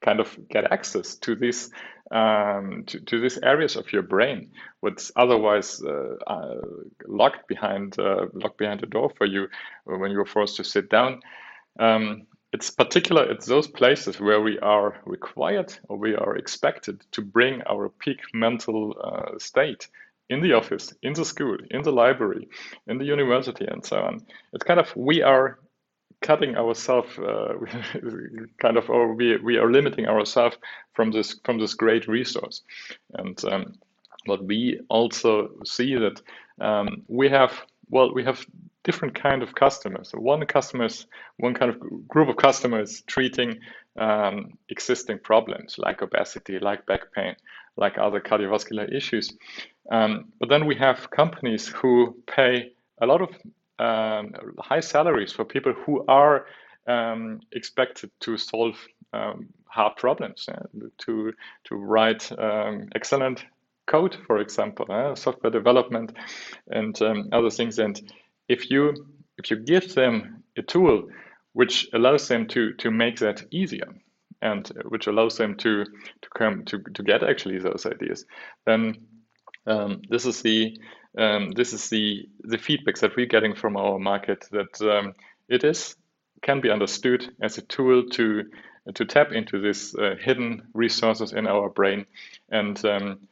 kind 0.00 0.20
of 0.20 0.38
get 0.48 0.72
access 0.72 1.16
to 1.16 1.34
these 1.34 1.70
um, 2.10 2.84
to, 2.86 3.00
to 3.00 3.20
these 3.20 3.38
areas 3.38 3.76
of 3.76 3.92
your 3.92 4.02
brain, 4.02 4.50
what's 4.80 5.12
otherwise 5.14 5.82
uh, 5.82 6.14
uh, 6.26 6.60
locked 7.06 7.46
behind 7.48 7.98
uh, 7.98 8.26
locked 8.32 8.58
behind 8.58 8.80
the 8.80 8.86
door 8.86 9.10
for 9.16 9.26
you 9.26 9.48
when 9.84 10.10
you're 10.10 10.24
forced 10.24 10.56
to 10.56 10.64
sit 10.64 10.88
down. 10.88 11.20
Um, 11.78 12.26
it's 12.52 12.70
particular 12.70 13.30
it's 13.30 13.46
those 13.46 13.68
places 13.68 14.18
where 14.18 14.40
we 14.40 14.58
are 14.60 15.00
required 15.04 15.74
or 15.88 15.98
we 15.98 16.14
are 16.14 16.36
expected 16.36 17.04
to 17.12 17.20
bring 17.20 17.62
our 17.68 17.90
peak 17.90 18.20
mental 18.32 18.96
uh, 19.02 19.38
state 19.38 19.88
in 20.30 20.40
the 20.42 20.52
office, 20.54 20.92
in 21.02 21.14
the 21.14 21.24
school, 21.24 21.56
in 21.70 21.82
the 21.82 21.92
library, 21.92 22.48
in 22.86 22.98
the 22.98 23.04
university, 23.04 23.66
and 23.66 23.84
so 23.84 23.98
on. 23.98 24.26
It's 24.52 24.64
kind 24.64 24.80
of 24.80 24.94
we 24.96 25.22
are 25.22 25.58
cutting 26.20 26.56
ourselves 26.56 27.18
uh, 27.18 27.54
kind 28.60 28.76
of 28.76 28.90
or 28.90 29.14
we, 29.14 29.36
we 29.38 29.56
are 29.56 29.70
limiting 29.70 30.06
ourselves 30.06 30.56
from 30.92 31.10
this 31.10 31.36
from 31.44 31.58
this 31.58 31.74
great 31.74 32.08
resource. 32.08 32.62
And 33.14 33.42
um, 33.44 33.74
what 34.26 34.44
we 34.44 34.80
also 34.88 35.50
see 35.64 35.94
that 35.94 36.20
um, 36.60 37.02
we 37.08 37.28
have 37.28 37.52
well 37.90 38.12
we 38.12 38.24
have 38.24 38.44
different 38.84 39.14
kind 39.14 39.42
of 39.42 39.54
customers. 39.54 40.10
So 40.10 40.18
one 40.18 40.44
customers 40.46 41.06
one 41.38 41.54
kind 41.54 41.70
of 41.70 42.08
group 42.08 42.28
of 42.28 42.36
customers 42.36 43.02
treating 43.06 43.60
um, 43.96 44.58
existing 44.68 45.18
problems 45.20 45.76
like 45.78 46.02
obesity 46.02 46.58
like 46.58 46.86
back 46.86 47.12
pain 47.12 47.34
like 47.76 47.96
other 47.96 48.20
cardiovascular 48.20 48.92
issues. 48.92 49.32
Um, 49.90 50.32
but 50.40 50.48
then 50.48 50.66
we 50.66 50.74
have 50.76 51.10
companies 51.10 51.68
who 51.68 52.16
pay 52.26 52.72
a 53.00 53.06
lot 53.06 53.22
of 53.22 53.30
um, 53.78 54.34
high 54.58 54.80
salaries 54.80 55.32
for 55.32 55.44
people 55.44 55.72
who 55.72 56.04
are 56.08 56.46
um, 56.86 57.40
expected 57.52 58.10
to 58.20 58.36
solve 58.36 58.76
um, 59.12 59.48
hard 59.66 59.96
problems, 59.96 60.48
uh, 60.48 60.66
to 60.98 61.32
to 61.64 61.76
write 61.76 62.30
um, 62.38 62.88
excellent 62.94 63.44
code, 63.86 64.16
for 64.26 64.38
example, 64.38 64.86
uh, 64.90 65.14
software 65.14 65.50
development, 65.50 66.12
and 66.70 67.00
um, 67.02 67.28
other 67.32 67.50
things. 67.50 67.78
And 67.78 68.00
if 68.48 68.70
you 68.70 68.94
if 69.38 69.50
you 69.50 69.56
give 69.56 69.94
them 69.94 70.42
a 70.56 70.62
tool 70.62 71.08
which 71.52 71.88
allows 71.92 72.28
them 72.28 72.46
to 72.46 72.72
to 72.74 72.90
make 72.90 73.18
that 73.18 73.44
easier 73.50 73.88
and 74.42 74.68
which 74.88 75.06
allows 75.06 75.36
them 75.36 75.56
to 75.56 75.84
to 75.84 76.28
come 76.36 76.64
to, 76.64 76.78
to 76.94 77.02
get 77.02 77.22
actually 77.22 77.58
those 77.58 77.86
ideas 77.86 78.24
then 78.66 78.94
um, 79.68 80.02
this 80.08 80.26
is 80.26 80.42
the 80.42 80.78
um, 81.16 81.50
this 81.52 81.72
is 81.72 81.88
the 81.90 82.28
the 82.40 82.58
feedbacks 82.58 83.00
that 83.00 83.16
we're 83.16 83.26
getting 83.26 83.54
from 83.54 83.76
our 83.76 83.98
market 83.98 84.46
that 84.50 84.80
um, 84.82 85.14
it 85.48 85.64
is 85.64 85.96
can 86.42 86.60
be 86.60 86.70
understood 86.70 87.34
as 87.40 87.58
a 87.58 87.62
tool 87.62 88.08
to 88.10 88.44
to 88.94 89.04
tap 89.04 89.32
into 89.32 89.60
these 89.60 89.94
uh, 89.94 90.14
hidden 90.20 90.62
resources 90.72 91.32
in 91.32 91.46
our 91.46 91.68
brain. 91.68 92.06
And 92.50 92.82
um, 92.84 93.28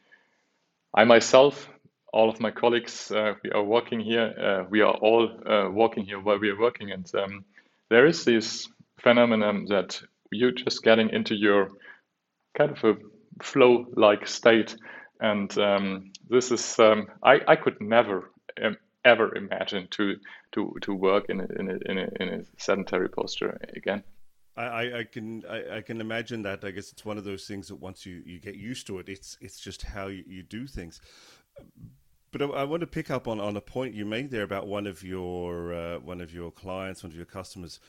I 0.93 1.03
myself 1.05 1.69
all 2.13 2.29
of 2.29 2.39
my 2.39 2.51
colleagues 2.51 3.11
uh, 3.11 3.33
we 3.43 3.51
are 3.51 3.63
working 3.63 3.99
here 3.99 4.33
uh, 4.39 4.67
we 4.69 4.81
are 4.81 4.93
all 4.93 5.29
uh, 5.45 5.69
working 5.69 6.05
here 6.05 6.19
while 6.19 6.39
we 6.39 6.49
are 6.49 6.59
working. 6.59 6.91
And 6.91 7.09
um, 7.15 7.45
there 7.89 8.05
is 8.05 8.25
this 8.25 8.67
phenomenon 8.99 9.65
that 9.69 10.01
you're 10.31 10.51
just 10.51 10.83
getting 10.83 11.09
into 11.09 11.35
your 11.35 11.69
kind 12.57 12.71
of 12.71 12.83
a 12.83 12.97
flow 13.43 13.85
like 13.95 14.27
state 14.27 14.75
and 15.19 15.57
um, 15.57 16.11
this 16.29 16.51
is 16.51 16.79
um, 16.79 17.07
I, 17.23 17.41
I 17.47 17.55
could 17.55 17.81
never 17.81 18.31
um, 18.61 18.77
ever 19.03 19.35
imagine 19.35 19.87
to 19.91 20.17
to 20.53 20.75
to 20.81 20.93
work 20.93 21.29
in 21.29 21.39
a, 21.41 21.47
in 21.59 21.69
a, 21.69 21.91
in 21.91 21.97
a, 21.97 22.09
in 22.19 22.29
a 22.29 22.43
sedentary 22.57 23.09
posture 23.09 23.57
again 23.75 24.03
I, 24.57 24.99
I 24.99 25.03
can 25.03 25.43
I, 25.47 25.77
I, 25.77 25.81
can 25.81 26.01
imagine 26.01 26.41
that. 26.43 26.65
I 26.65 26.71
guess 26.71 26.91
it's 26.91 27.05
one 27.05 27.17
of 27.17 27.23
those 27.23 27.45
things 27.45 27.67
that 27.67 27.75
once 27.75 28.05
you, 28.05 28.23
you 28.25 28.39
get 28.39 28.55
used 28.55 28.87
to 28.87 28.97
it, 28.97 29.07
it's 29.07 29.37
it's 29.39 29.59
just 29.59 29.83
how 29.83 30.07
you, 30.07 30.23
you 30.27 30.41
do 30.41 30.65
things. 30.65 30.99
But 32.31 32.41
I, 32.41 32.45
I, 32.45 32.63
want 32.63 32.81
to 32.81 32.87
pick 32.87 33.11
up 33.11 33.27
on, 33.27 33.39
on 33.39 33.55
a 33.55 33.61
point 33.61 33.93
you 33.93 34.03
made 34.03 34.31
there 34.31 34.43
about 34.43 34.67
one 34.67 34.87
of 34.87 35.03
your 35.03 35.73
uh, 35.73 35.99
one 35.99 36.21
of 36.21 36.33
your 36.33 36.49
clients, 36.49 37.03
one 37.03 37.11
of 37.11 37.15
your 37.15 37.25
customers, 37.25 37.79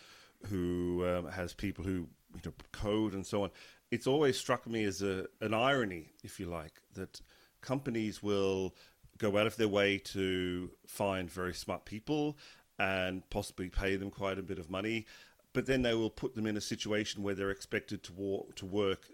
who 0.48 1.06
um, 1.08 1.30
has 1.30 1.54
people 1.54 1.84
who 1.84 2.06
you 2.34 2.40
know 2.44 2.52
code 2.70 3.14
and 3.14 3.26
so 3.26 3.44
on. 3.44 3.50
It's 3.90 4.06
always 4.06 4.38
struck 4.38 4.66
me 4.66 4.84
as 4.84 5.02
a 5.02 5.26
an 5.40 5.54
irony, 5.54 6.12
if 6.22 6.38
you 6.38 6.46
like, 6.46 6.80
that 6.94 7.20
companies 7.60 8.22
will 8.22 8.74
go 9.18 9.36
out 9.36 9.46
of 9.46 9.56
their 9.56 9.68
way 9.68 9.98
to 9.98 10.70
find 10.86 11.30
very 11.30 11.54
smart 11.54 11.84
people 11.84 12.38
and 12.78 13.28
possibly 13.30 13.68
pay 13.68 13.96
them 13.96 14.10
quite 14.10 14.38
a 14.38 14.42
bit 14.42 14.58
of 14.58 14.70
money, 14.70 15.06
but 15.52 15.66
then 15.66 15.82
they 15.82 15.94
will 15.94 16.10
put 16.10 16.34
them 16.34 16.46
in 16.46 16.56
a 16.56 16.60
situation 16.60 17.22
where 17.22 17.34
they're 17.34 17.50
expected 17.50 18.02
to 18.04 18.12
war- 18.12 18.46
to 18.54 18.64
work 18.64 19.08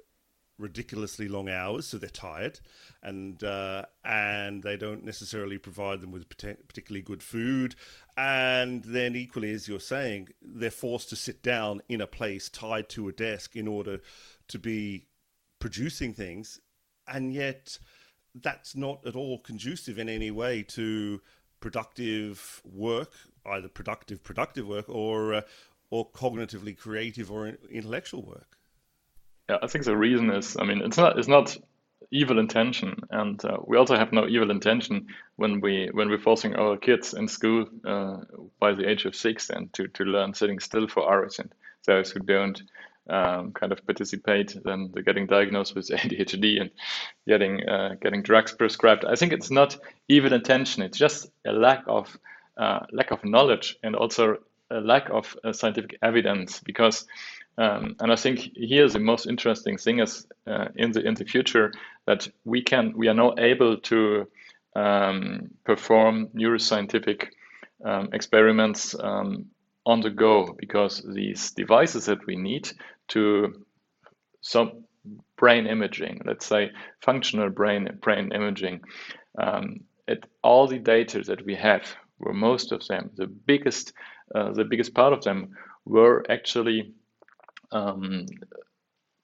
ridiculously 0.58 1.26
long 1.26 1.48
hours, 1.48 1.86
so 1.86 1.98
they're 1.98 2.08
tired, 2.10 2.60
and 3.02 3.42
uh, 3.42 3.84
and 4.04 4.62
they 4.62 4.76
don't 4.76 5.04
necessarily 5.04 5.58
provide 5.58 6.00
them 6.00 6.12
with 6.12 6.28
particularly 6.28 7.02
good 7.02 7.22
food, 7.22 7.74
and 8.16 8.84
then 8.84 9.16
equally 9.16 9.52
as 9.52 9.66
you're 9.66 9.80
saying, 9.80 10.28
they're 10.42 10.70
forced 10.70 11.08
to 11.08 11.16
sit 11.16 11.42
down 11.42 11.80
in 11.88 12.00
a 12.00 12.06
place 12.06 12.48
tied 12.48 12.88
to 12.90 13.08
a 13.08 13.12
desk 13.12 13.56
in 13.56 13.66
order 13.66 14.00
to 14.48 14.58
be 14.58 15.06
producing 15.58 16.14
things, 16.14 16.60
and 17.06 17.32
yet 17.32 17.78
that's 18.34 18.74
not 18.76 19.06
at 19.06 19.16
all 19.16 19.38
conducive 19.38 19.98
in 19.98 20.08
any 20.08 20.30
way 20.30 20.62
to 20.62 21.20
productive 21.60 22.60
work, 22.64 23.12
either 23.46 23.68
productive 23.68 24.22
productive 24.22 24.66
work 24.66 24.88
or 24.88 25.34
uh, 25.34 25.40
or 25.90 26.10
cognitively 26.10 26.76
creative 26.76 27.30
or 27.30 27.52
intellectual 27.70 28.22
work. 28.22 28.58
Yeah, 29.48 29.58
I 29.62 29.66
think 29.66 29.84
the 29.84 29.96
reason 29.96 30.30
is, 30.30 30.56
I 30.58 30.64
mean, 30.64 30.82
it's 30.82 30.96
not 30.96 31.18
it's 31.18 31.28
not 31.28 31.56
evil 32.10 32.38
intention, 32.38 32.96
and 33.10 33.42
uh, 33.44 33.58
we 33.66 33.76
also 33.76 33.96
have 33.96 34.12
no 34.12 34.26
evil 34.26 34.50
intention 34.50 35.06
when 35.36 35.60
we 35.60 35.90
when 35.92 36.08
we're 36.08 36.18
forcing 36.18 36.54
our 36.56 36.76
kids 36.76 37.14
in 37.14 37.28
school 37.28 37.66
uh, 37.84 38.18
by 38.58 38.72
the 38.74 38.88
age 38.88 39.04
of 39.04 39.14
six 39.14 39.50
and 39.50 39.72
to 39.74 39.88
to 39.88 40.04
learn 40.04 40.34
sitting 40.34 40.58
still 40.58 40.88
for 40.88 41.10
hours, 41.10 41.38
and 41.38 41.52
those 41.86 42.10
who 42.10 42.20
don't 42.20 42.62
um, 43.08 43.52
kind 43.52 43.72
of 43.72 43.84
participate, 43.84 44.56
then 44.64 44.90
they're 44.92 45.02
getting 45.02 45.26
diagnosed 45.26 45.74
with 45.74 45.88
ADHD 45.90 46.60
and 46.60 46.70
getting 47.26 47.68
uh, 47.68 47.96
getting 48.00 48.22
drugs 48.22 48.52
prescribed. 48.52 49.04
I 49.04 49.16
think 49.16 49.32
it's 49.32 49.50
not 49.50 49.76
evil 50.08 50.32
intention; 50.32 50.82
it's 50.82 50.98
just 50.98 51.30
a 51.46 51.52
lack 51.52 51.84
of 51.86 52.16
uh, 52.56 52.80
lack 52.92 53.10
of 53.10 53.24
knowledge 53.24 53.76
and 53.82 53.94
also 53.94 54.38
a 54.70 54.80
lack 54.80 55.10
of 55.10 55.36
uh, 55.44 55.52
scientific 55.52 55.98
evidence. 56.02 56.60
Because, 56.60 57.06
um, 57.58 57.96
and 58.00 58.10
I 58.10 58.16
think 58.16 58.50
here's 58.56 58.94
the 58.94 58.98
most 59.00 59.26
interesting 59.26 59.76
thing 59.76 60.00
is 60.00 60.26
uh, 60.46 60.68
in 60.76 60.92
the 60.92 61.06
in 61.06 61.14
the 61.14 61.24
future 61.24 61.72
that 62.06 62.28
we 62.44 62.62
can 62.62 62.94
we 62.96 63.08
are 63.08 63.14
now 63.14 63.34
able 63.38 63.78
to 63.78 64.26
um, 64.76 65.50
perform 65.64 66.28
neuroscientific 66.28 67.28
um, 67.84 68.08
experiments 68.12 68.94
um, 68.98 69.46
on 69.86 70.00
the 70.00 70.10
go 70.10 70.54
because 70.58 71.02
these 71.14 71.52
devices 71.52 72.06
that 72.06 72.26
we 72.26 72.36
need 72.36 72.70
to 73.08 73.64
some 74.40 74.84
brain 75.36 75.66
imaging, 75.66 76.22
let's 76.24 76.46
say 76.46 76.70
functional 77.00 77.50
brain 77.50 77.98
brain 78.00 78.32
imaging, 78.32 78.80
um, 79.38 79.80
it, 80.06 80.24
all 80.42 80.66
the 80.66 80.78
data 80.78 81.22
that 81.22 81.44
we 81.44 81.54
have, 81.54 81.82
were 82.18 82.32
most 82.34 82.72
of 82.72 82.86
them, 82.86 83.10
the 83.16 83.26
biggest 83.26 83.92
uh, 84.34 84.52
the 84.52 84.64
biggest 84.64 84.94
part 84.94 85.12
of 85.12 85.22
them 85.24 85.54
were 85.84 86.24
actually 86.30 86.92
um, 87.72 88.26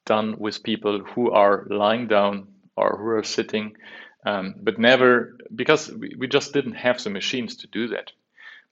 done 0.06 0.36
with 0.38 0.62
people 0.62 1.04
who 1.14 1.30
are 1.30 1.66
lying 1.70 2.08
down 2.08 2.48
or 2.76 2.96
who 2.98 3.08
are 3.10 3.22
sitting, 3.22 3.76
um, 4.26 4.54
but 4.62 4.78
never 4.78 5.36
because 5.54 5.90
we, 5.92 6.14
we 6.18 6.26
just 6.26 6.52
didn't 6.52 6.74
have 6.74 7.02
the 7.02 7.10
machines 7.10 7.56
to 7.56 7.66
do 7.68 7.88
that. 7.88 8.10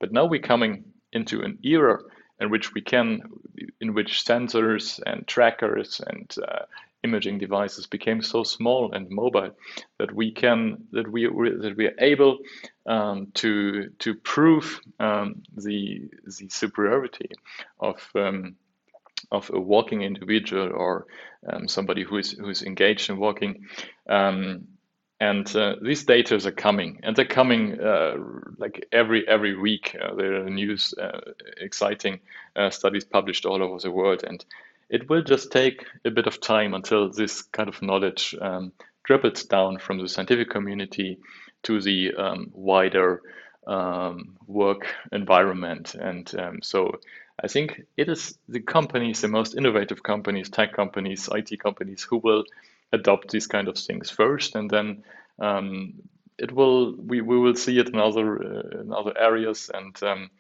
But 0.01 0.13
now 0.13 0.27
we're 0.27 0.41
coming 0.41 0.85
into 1.13 1.43
an 1.43 1.59
era 1.63 1.99
in 2.41 2.51
which 2.51 2.73
we 2.75 2.81
can, 2.81 3.23
in 3.81 3.95
which 3.95 4.25
sensors 4.25 5.01
and 5.05 5.27
trackers 5.27 6.01
and 6.07 6.35
uh, 6.47 6.65
imaging 7.05 7.39
devices 7.39 7.87
became 7.87 8.23
so 8.23 8.43
small 8.43 8.93
and 8.93 9.09
mobile 9.11 9.51
that 9.99 10.13
we 10.13 10.33
can 10.33 10.85
that 10.93 11.11
we 11.11 11.25
that 11.27 11.75
we 11.77 11.87
are 11.87 11.95
able 12.01 12.39
um, 12.87 13.29
to 13.35 13.91
to 13.99 14.15
prove 14.15 14.81
um, 14.99 15.43
the 15.57 16.09
the 16.25 16.49
superiority 16.49 17.31
of 17.79 17.97
um, 18.15 18.57
of 19.31 19.51
a 19.53 19.61
walking 19.61 20.03
individual 20.03 20.71
or 20.73 21.07
um, 21.49 21.69
somebody 21.69 22.03
who 22.03 22.19
is 22.19 22.33
who 22.33 22.49
is 22.49 22.63
engaged 22.63 23.11
in 23.11 23.17
walking 23.17 23.67
um, 24.09 24.67
and 25.21 25.55
uh, 25.57 25.75
these 25.83 26.05
data 26.05 26.37
are 26.47 26.53
coming 26.53 27.01
and 27.03 27.17
they're 27.17 27.25
coming 27.25 27.81
uh, 27.81 28.15
like 28.57 28.87
every 28.93 29.27
every 29.27 29.57
week. 29.57 29.97
Uh, 30.01 30.15
there 30.15 30.45
are 30.45 30.51
news 30.51 30.95
uh, 30.95 31.21
exciting 31.57 32.21
uh, 32.55 32.71
studies 32.71 33.05
published 33.05 33.45
all 33.45 33.63
over 33.63 33.79
the 33.81 33.91
world 33.91 34.25
and 34.27 34.45
it 34.89 35.09
will 35.11 35.23
just 35.23 35.51
take 35.51 35.85
a 36.05 36.11
bit 36.11 36.27
of 36.27 36.41
time 36.41 36.73
until 36.73 37.11
this 37.11 37.43
kind 37.43 37.69
of 37.69 37.83
knowledge 37.83 38.35
um, 38.41 38.73
down 39.49 39.79
from 39.79 39.99
the 39.99 40.09
scientific 40.09 40.51
community 40.51 41.19
to 41.63 41.81
the 41.81 42.15
um, 42.15 42.51
wider 42.53 43.23
um, 43.69 44.37
work 44.47 44.95
environment 45.13 45.95
and 45.95 46.35
um, 46.39 46.63
so 46.63 46.99
I 47.43 47.47
think 47.47 47.83
it 47.97 48.09
is 48.09 48.37
the 48.49 48.61
companies, 48.61 49.21
the 49.21 49.29
most 49.29 49.55
innovative 49.57 50.03
companies, 50.03 50.51
tech 50.51 50.73
companies, 50.73 51.29
IT 51.31 51.57
companies, 51.57 52.03
who 52.03 52.19
will 52.19 52.45
adopt 52.93 53.31
these 53.31 53.47
kind 53.47 53.69
of 53.69 53.79
things 53.79 54.11
first, 54.11 54.57
and 54.57 54.69
then 54.69 55.05
um, 55.39 55.95
it 56.39 56.51
will 56.51 56.97
we, 56.97 57.21
we 57.21 57.39
will 57.39 57.55
see 57.55 57.79
it 57.79 57.89
in 57.91 57.97
other 57.97 58.43
uh, 58.43 58.81
in 58.81 58.93
other 58.93 59.17
areas. 59.17 59.71
And 59.73 60.03
um, 60.03 60.31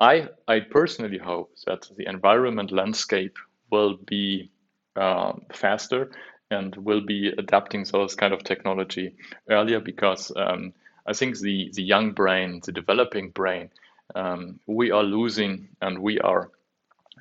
I 0.00 0.28
I 0.46 0.60
personally 0.60 1.18
hope 1.18 1.54
that 1.66 1.88
the 1.96 2.06
environment 2.08 2.72
landscape 2.72 3.38
will 3.70 3.96
be 3.96 4.50
uh, 4.96 5.32
faster 5.52 6.10
and 6.50 6.76
will 6.76 7.00
be 7.00 7.28
adapting 7.38 7.84
those 7.84 8.14
kind 8.14 8.34
of 8.34 8.44
technology 8.44 9.16
earlier 9.48 9.80
because 9.80 10.30
um, 10.36 10.74
I 11.06 11.12
think 11.12 11.38
the 11.38 11.70
the 11.74 11.82
young 11.82 12.12
brain, 12.12 12.60
the 12.64 12.72
developing 12.72 13.30
brain, 13.30 13.70
um, 14.14 14.60
we 14.66 14.90
are 14.90 15.02
losing 15.02 15.68
and 15.80 15.98
we 15.98 16.18
are 16.20 16.50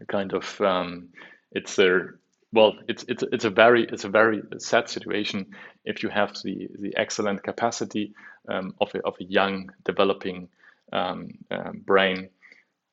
kind 0.07 0.33
of 0.33 0.59
um, 0.61 1.09
it's 1.51 1.79
a 1.79 2.09
well, 2.51 2.75
it's 2.87 3.03
it's 3.07 3.23
it's 3.31 3.45
a 3.45 3.49
very 3.49 3.85
it's 3.85 4.03
a 4.03 4.09
very 4.09 4.41
sad 4.59 4.89
situation 4.89 5.47
if 5.85 6.03
you 6.03 6.09
have 6.09 6.33
the 6.43 6.69
the 6.79 6.95
excellent 6.95 7.43
capacity 7.43 8.13
um, 8.47 8.75
of 8.79 8.93
a 8.95 8.99
of 9.05 9.15
a 9.19 9.23
young 9.23 9.71
developing 9.83 10.49
um, 10.91 11.31
uh, 11.51 11.71
brain. 11.73 12.29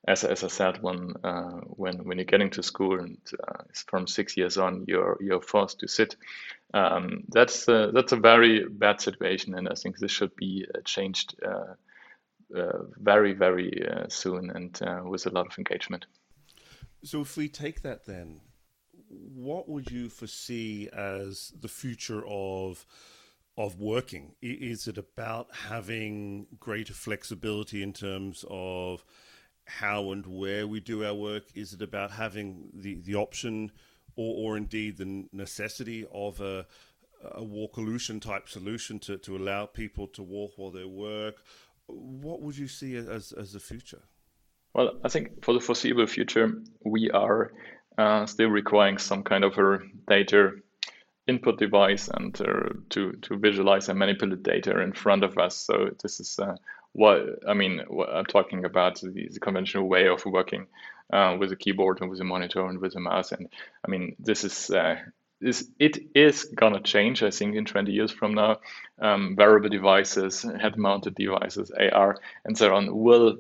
As, 0.09 0.25
as 0.25 0.45
I 0.45 0.49
said, 0.49 0.83
when 0.83 1.15
uh, 1.23 1.61
when 1.67 2.05
when 2.05 2.19
you're 2.19 2.25
getting 2.25 2.51
to 2.51 2.63
school 2.63 3.01
and 3.01 3.19
uh, 3.47 3.63
from 3.87 4.07
six 4.07 4.37
years 4.37 4.57
on, 4.57 4.85
you're 4.89 5.19
you're 5.21 5.43
forced 5.43 5.81
to 5.81 5.89
sit. 5.89 6.17
Um, 6.73 7.25
that's 7.29 7.69
uh, 7.69 7.91
that's 7.93 8.13
a 8.13 8.17
very 8.17 8.67
bad 8.67 9.01
situation, 9.01 9.55
and 9.55 9.69
I 9.69 9.75
think 9.75 9.99
this 9.99 10.11
should 10.11 10.35
be 10.37 10.67
uh, 10.75 10.81
changed 10.85 11.35
uh, 11.45 11.75
very 12.97 13.33
very 13.35 13.87
soon 14.09 14.51
and 14.51 15.09
with 15.09 15.27
a 15.27 15.31
lot 15.31 15.47
of 15.47 15.59
engagement. 15.59 16.07
So 17.05 17.21
if 17.21 17.37
we 17.37 17.49
take 17.49 17.83
that 17.83 18.07
then 18.07 18.41
what 19.11 19.69
would 19.69 19.91
you 19.91 20.09
foresee 20.09 20.89
as 20.93 21.53
the 21.59 21.69
future 21.69 22.23
of 22.27 22.87
of 23.57 23.79
working? 23.79 24.35
Is 24.41 24.89
it 24.89 24.97
about 24.97 25.49
having 25.69 26.47
greater 26.59 26.95
flexibility 26.95 27.83
in 27.83 27.93
terms 27.93 28.45
of 28.49 29.05
how 29.78 30.12
and 30.12 30.26
where 30.26 30.66
we 30.66 30.80
do 30.80 31.04
our 31.04 31.14
work? 31.14 31.44
Is 31.54 31.72
it 31.72 31.83
about 31.83 32.11
having 32.11 32.70
the, 32.74 33.00
the 33.00 33.14
option 33.14 33.70
or, 34.16 34.52
or 34.52 34.56
indeed 34.56 34.98
the 34.98 35.26
necessity 35.33 36.06
of 36.12 36.40
a, 36.40 36.66
a 37.22 37.42
walkolution 37.42 38.20
type 38.20 38.48
solution 38.48 38.98
to, 39.00 39.18
to 39.18 39.37
allow 39.37 39.66
people 39.66 40.06
to 40.09 40.22
walk 40.22 40.52
while 40.56 40.70
they 40.70 40.85
work? 40.85 41.37
What 41.87 42.42
would 42.42 42.56
you 42.56 42.68
see 42.68 42.96
as, 42.96 43.33
as 43.33 43.52
the 43.52 43.61
future? 43.61 44.02
Well, 44.74 44.92
I 45.04 45.09
think 45.09 45.44
for 45.44 45.54
the 45.54 45.61
foreseeable 45.61 46.06
future, 46.06 46.52
we 46.85 47.11
are 47.11 47.52
uh, 47.98 48.26
still 48.26 48.48
requiring 48.48 48.98
some 48.98 49.22
kind 49.22 49.44
of 49.44 49.59
a 49.59 49.80
data 50.09 50.52
input 51.26 51.59
device 51.59 52.09
and 52.09 52.40
uh, 52.40 52.70
to 52.90 53.12
to 53.22 53.37
visualize 53.37 53.88
and 53.88 53.98
manipulate 53.98 54.42
data 54.42 54.80
in 54.80 54.92
front 54.92 55.24
of 55.24 55.38
us. 55.38 55.56
So 55.56 55.90
this 56.02 56.20
is 56.20 56.38
uh, 56.38 56.56
what 56.92 57.40
I 57.46 57.55
mean. 57.55 57.83
What 57.88 58.11
I'm 58.11 58.26
talking 58.26 58.64
about 58.64 59.00
the, 59.00 59.29
the 59.33 59.40
conventional 59.40 59.88
way 59.88 60.09
of 60.09 60.24
working 60.26 60.66
uh, 61.12 61.37
with 61.38 61.53
a 61.53 61.57
keyboard 61.57 62.00
and 62.00 62.11
with 62.11 62.20
a 62.20 62.24
monitor 62.24 62.66
and 62.66 62.81
with 62.81 62.96
a 62.96 63.00
mouse. 63.00 63.33
And 63.33 63.48
I 63.85 63.90
mean, 63.90 64.16
this 64.18 64.44
is 64.44 64.70
uh, 64.70 64.96
this 65.40 65.68
it 65.79 65.98
is 66.14 66.44
gonna 66.44 66.81
change. 66.81 67.22
I 67.22 67.31
think 67.31 67.57
in 67.57 67.64
20 67.64 67.92
years 67.92 68.12
from 68.12 68.35
now, 68.35 68.59
um, 69.00 69.37
wearable 69.37 69.70
devices, 69.70 70.42
head-mounted 70.42 71.14
devices, 71.14 71.70
AR, 71.70 72.18
and 72.44 72.57
so 72.57 72.74
on 72.74 72.94
will 72.96 73.38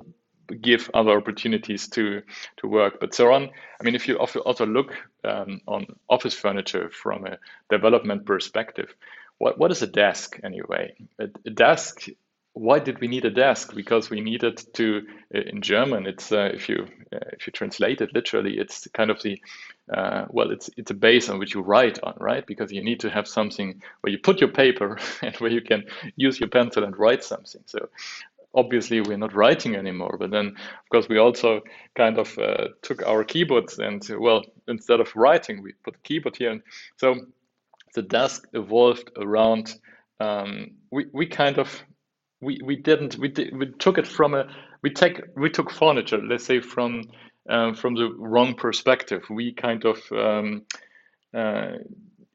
give 0.60 0.90
other 0.94 1.16
opportunities 1.16 1.88
to 1.88 2.22
to 2.58 2.66
work. 2.66 3.00
But 3.00 3.14
so 3.14 3.32
on. 3.32 3.50
I 3.80 3.84
mean, 3.84 3.94
if 3.94 4.08
you 4.08 4.16
also 4.18 4.66
look 4.66 4.94
um, 5.24 5.60
on 5.66 5.86
office 6.08 6.34
furniture 6.34 6.90
from 6.90 7.26
a 7.26 7.38
development 7.68 8.26
perspective, 8.26 8.94
what 9.38 9.58
what 9.58 9.70
is 9.70 9.82
a 9.82 9.86
desk 9.86 10.38
anyway? 10.42 10.94
A, 11.18 11.28
a 11.44 11.50
desk. 11.50 12.08
Why 12.60 12.78
did 12.78 13.00
we 13.00 13.08
need 13.08 13.24
a 13.24 13.30
desk? 13.30 13.74
Because 13.74 14.10
we 14.10 14.20
needed 14.20 14.62
to. 14.74 15.06
In 15.30 15.62
German, 15.62 16.06
it's 16.06 16.30
uh, 16.30 16.50
if 16.52 16.68
you 16.68 16.86
uh, 17.10 17.30
if 17.32 17.46
you 17.46 17.52
translate 17.54 18.02
it 18.02 18.14
literally, 18.14 18.58
it's 18.58 18.86
kind 18.92 19.10
of 19.10 19.22
the 19.22 19.40
uh, 19.90 20.26
well, 20.28 20.50
it's 20.50 20.68
it's 20.76 20.90
a 20.90 20.94
base 20.94 21.30
on 21.30 21.38
which 21.38 21.54
you 21.54 21.62
write 21.62 21.98
on, 22.02 22.14
right? 22.20 22.46
Because 22.46 22.70
you 22.70 22.84
need 22.84 23.00
to 23.00 23.08
have 23.08 23.26
something 23.26 23.80
where 24.02 24.12
you 24.12 24.18
put 24.18 24.42
your 24.42 24.50
paper 24.50 24.98
and 25.22 25.34
where 25.36 25.50
you 25.50 25.62
can 25.62 25.84
use 26.16 26.38
your 26.38 26.50
pencil 26.50 26.84
and 26.84 26.98
write 26.98 27.24
something. 27.24 27.62
So 27.64 27.88
obviously 28.54 29.00
we're 29.00 29.16
not 29.16 29.32
writing 29.32 29.76
anymore 29.76 30.16
but 30.18 30.32
then 30.32 30.48
of 30.48 30.88
course 30.90 31.08
we 31.08 31.18
also 31.18 31.60
kind 31.94 32.18
of 32.18 32.36
uh, 32.36 32.66
took 32.82 33.00
our 33.06 33.22
keyboards 33.22 33.78
and 33.78 34.04
well 34.18 34.42
instead 34.66 34.98
of 34.98 35.14
writing 35.14 35.62
we 35.62 35.72
put 35.84 36.02
keyboard 36.02 36.36
here 36.36 36.50
and 36.50 36.62
so 36.96 37.14
the 37.94 38.02
desk 38.02 38.48
evolved 38.52 39.08
around 39.16 39.76
um, 40.18 40.72
we, 40.90 41.06
we 41.12 41.26
kind 41.26 41.58
of 41.60 41.80
we, 42.40 42.60
we 42.64 42.76
didn't 42.76 43.18
we, 43.18 43.32
we 43.52 43.66
took 43.78 43.98
it 43.98 44.06
from 44.06 44.34
a 44.34 44.46
we 44.82 44.90
take 44.90 45.20
we 45.36 45.50
took 45.50 45.70
furniture 45.70 46.18
let's 46.18 46.44
say 46.44 46.60
from 46.60 47.04
um, 47.48 47.74
from 47.74 47.94
the 47.94 48.10
wrong 48.18 48.54
perspective 48.54 49.24
we 49.30 49.52
kind 49.52 49.84
of 49.84 50.00
um, 50.12 50.62
uh, 51.34 51.72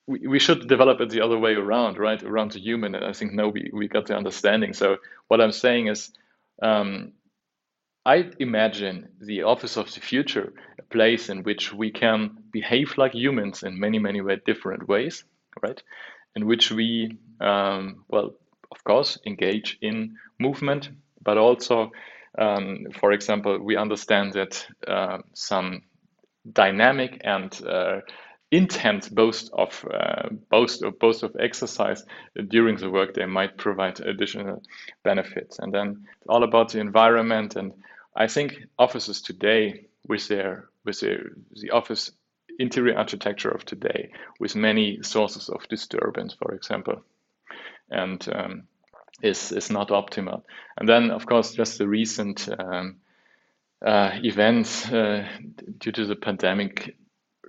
we, 0.07 0.27
we 0.27 0.39
should 0.39 0.67
develop 0.67 1.01
it 1.01 1.09
the 1.09 1.21
other 1.21 1.37
way 1.37 1.53
around, 1.53 1.97
right? 1.97 2.21
Around 2.21 2.51
the 2.51 2.59
human. 2.59 2.95
And 2.95 3.05
I 3.05 3.13
think 3.13 3.33
no, 3.33 3.49
we, 3.49 3.69
we 3.73 3.87
got 3.87 4.05
the 4.05 4.15
understanding. 4.15 4.73
So 4.73 4.97
what 5.27 5.41
I'm 5.41 5.51
saying 5.51 5.87
is, 5.87 6.11
um, 6.61 7.13
I 8.05 8.29
imagine 8.39 9.09
the 9.19 9.43
office 9.43 9.77
of 9.77 9.91
the 9.93 9.99
future, 9.99 10.53
a 10.77 10.83
place 10.83 11.29
in 11.29 11.41
which 11.41 11.73
we 11.73 11.91
can 11.91 12.37
behave 12.51 12.97
like 12.97 13.15
humans 13.15 13.63
in 13.63 13.79
many, 13.79 13.97
many 13.97 14.21
way, 14.21 14.39
different 14.45 14.87
ways, 14.87 15.23
right? 15.61 15.81
In 16.35 16.45
which 16.45 16.71
we, 16.71 17.17
um, 17.41 18.05
well, 18.07 18.35
of 18.71 18.83
course, 18.83 19.17
engage 19.25 19.77
in 19.81 20.15
movement, 20.39 20.89
but 21.23 21.37
also, 21.37 21.91
um, 22.37 22.87
for 22.99 23.11
example, 23.11 23.59
we 23.59 23.75
understand 23.77 24.33
that 24.33 24.67
uh, 24.87 25.19
some 25.33 25.83
dynamic 26.53 27.21
and 27.23 27.61
uh, 27.65 28.01
intent 28.51 29.13
both 29.13 29.49
of 29.53 29.85
uh, 29.91 30.29
both 30.49 30.81
of 30.81 30.99
both 30.99 31.23
of 31.23 31.35
exercise 31.39 32.03
during 32.47 32.77
the 32.77 32.89
workday 32.89 33.25
might 33.25 33.57
provide 33.57 33.99
additional 34.01 34.61
benefits. 35.03 35.59
And 35.59 35.73
then 35.73 36.05
it's 36.17 36.27
all 36.29 36.43
about 36.43 36.71
the 36.71 36.79
environment. 36.79 37.55
And 37.55 37.73
i 38.15 38.27
think 38.27 38.55
offices 38.79 39.21
today 39.21 39.85
with 40.07 40.27
their 40.27 40.69
with 40.85 40.99
their 41.01 41.31
the 41.61 41.71
office 41.71 42.11
interior 42.59 42.97
architecture 42.97 43.49
of 43.49 43.65
today 43.65 44.11
with 44.39 44.55
many 44.55 45.01
sources 45.03 45.49
of 45.49 45.67
disturbance 45.67 46.33
for 46.33 46.53
example 46.53 47.03
and 47.89 48.27
um, 48.33 48.63
is 49.21 49.51
is 49.51 49.69
not 49.69 49.89
optimal. 49.89 50.43
And 50.77 50.87
then 50.87 51.11
of 51.11 51.25
course 51.25 51.53
just 51.53 51.77
the 51.77 51.87
recent 51.87 52.49
um, 52.59 52.97
uh, 53.85 54.11
events 54.23 54.89
uh, 54.89 55.27
due 55.77 55.91
to 55.91 56.05
the 56.05 56.15
pandemic 56.15 56.95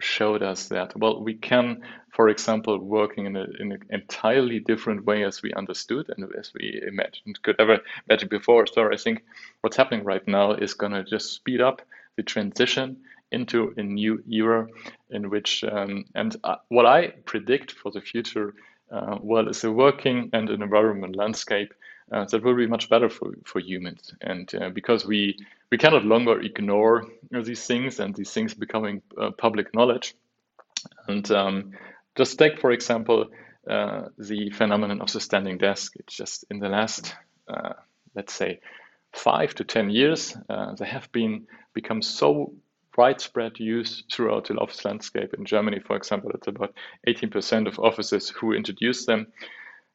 showed 0.01 0.42
us 0.42 0.68
that. 0.68 0.96
Well 0.99 1.22
we 1.22 1.35
can 1.35 1.83
for 2.12 2.29
example 2.29 2.79
working 2.79 3.27
in, 3.27 3.37
in 3.37 3.72
an 3.72 3.81
entirely 3.90 4.61
different 4.61 5.05
way 5.05 5.25
as 5.25 5.42
we 5.42 5.53
understood 5.53 6.07
and 6.14 6.27
as 6.38 6.53
we 6.55 6.81
imagined 6.87 7.42
could 7.42 7.57
ever 7.59 7.79
imagine 8.09 8.29
before. 8.29 8.66
So 8.66 8.92
i 8.92 8.96
think 8.96 9.25
what's 9.61 9.77
happening 9.77 10.05
right 10.05 10.27
now 10.27 10.53
is 10.53 10.75
going 10.75 10.92
to 10.92 11.05
just 11.05 11.33
speed 11.33 11.61
up 11.61 11.83
the 12.16 12.22
transition 12.22 12.99
into 13.33 13.75
a 13.77 13.83
new 13.83 14.22
era 14.31 14.66
in 15.11 15.31
which 15.31 15.64
um, 15.64 16.05
and 16.14 16.37
uh, 16.44 16.57
what 16.68 16.87
i 16.87 17.09
predict 17.25 17.72
for 17.72 17.90
the 17.90 18.01
future 18.01 18.55
uh, 18.90 19.18
well 19.20 19.49
is 19.49 19.64
a 19.64 19.72
working 19.72 20.31
and 20.33 20.49
an 20.51 20.62
environment 20.62 21.16
landscape 21.16 21.75
uh, 22.12 22.25
that 22.27 22.42
will 22.42 22.55
be 22.55 22.66
much 22.66 22.88
better 22.88 23.09
for, 23.09 23.35
for 23.44 23.59
humans 23.61 24.14
and 24.20 24.55
uh, 24.55 24.70
because 24.70 25.05
we 25.05 25.37
we 25.70 25.79
cannot 25.79 26.05
longer 26.05 26.40
ignore 26.40 27.05
these 27.31 27.66
things 27.66 27.99
and 27.99 28.14
these 28.14 28.31
things 28.31 28.55
becoming 28.55 29.03
uh, 29.20 29.31
public 29.33 29.75
knowledge. 29.75 30.14
And 31.09 31.29
um, 31.33 31.72
just 32.14 32.38
take, 32.38 32.61
for 32.61 32.70
example, 32.70 33.27
uh, 33.68 34.03
the 34.16 34.51
phenomenon 34.51 35.01
of 35.01 35.12
the 35.12 35.20
standing 35.20 35.59
desk. 35.59 35.94
It's 35.96 36.14
just 36.14 36.44
in 36.51 36.61
the 36.61 36.68
last, 36.68 37.16
uh, 37.49 37.72
let's 38.14 38.33
say, 38.33 38.61
five 39.12 39.55
to 39.57 39.64
10 39.64 39.90
years, 39.90 40.37
they 40.79 40.87
have 40.87 41.11
been 41.11 41.49
become 41.75 42.01
so 42.01 42.53
widespread 42.96 43.59
use 43.61 44.04
throughout 44.12 44.46
the 44.48 44.54
office 44.54 44.85
landscape. 44.85 45.35
In 45.35 45.44
Germany, 45.44 45.80
for 45.80 45.96
example, 45.96 46.30
it's 46.35 46.46
about 46.46 46.74
18% 47.06 47.66
of 47.68 47.78
offices 47.78 48.28
who 48.30 48.52
introduce 48.52 49.06
them. 49.06 49.28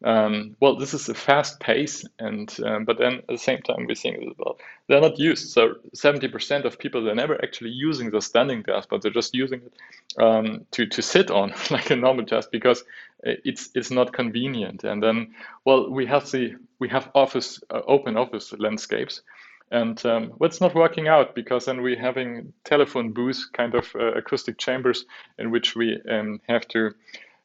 Um, 0.03 0.55
well, 0.59 0.77
this 0.77 0.93
is 0.95 1.09
a 1.09 1.13
fast 1.13 1.59
pace, 1.59 2.03
and 2.17 2.51
um, 2.65 2.85
but 2.85 2.97
then 2.97 3.15
at 3.19 3.27
the 3.27 3.37
same 3.37 3.61
time 3.61 3.85
we 3.85 3.93
think 3.93 4.35
well 4.39 4.57
they're 4.87 5.01
not 5.01 5.19
used. 5.19 5.49
So 5.51 5.75
seventy 5.93 6.27
percent 6.27 6.65
of 6.65 6.79
people 6.79 7.03
they're 7.03 7.13
never 7.13 7.39
actually 7.43 7.69
using 7.69 8.09
the 8.09 8.19
standing 8.21 8.63
desk, 8.63 8.89
but 8.89 9.03
they're 9.03 9.11
just 9.11 9.35
using 9.35 9.61
it 9.61 9.73
um, 10.21 10.65
to 10.71 10.87
to 10.87 11.01
sit 11.03 11.29
on 11.29 11.53
like 11.69 11.91
a 11.91 11.95
normal 11.95 12.25
desk 12.25 12.49
because 12.51 12.83
it's 13.23 13.69
it's 13.75 13.91
not 13.91 14.11
convenient. 14.11 14.83
And 14.83 15.03
then 15.03 15.35
well 15.65 15.91
we 15.91 16.07
have 16.07 16.29
the 16.31 16.55
we 16.79 16.89
have 16.89 17.11
office 17.13 17.61
uh, 17.69 17.81
open 17.87 18.17
office 18.17 18.53
landscapes, 18.57 19.21
and 19.71 20.05
um, 20.05 20.33
it's 20.41 20.61
not 20.61 20.75
working 20.75 21.07
out 21.07 21.33
because 21.33 21.65
then 21.65 21.81
we're 21.81 21.99
having 21.99 22.53
telephone 22.65 23.13
booths 23.13 23.45
kind 23.45 23.73
of 23.73 23.89
uh, 23.95 24.13
acoustic 24.13 24.57
chambers 24.57 25.05
in 25.39 25.49
which 25.49 25.75
we 25.75 25.99
um, 26.09 26.41
have 26.47 26.67
to 26.67 26.91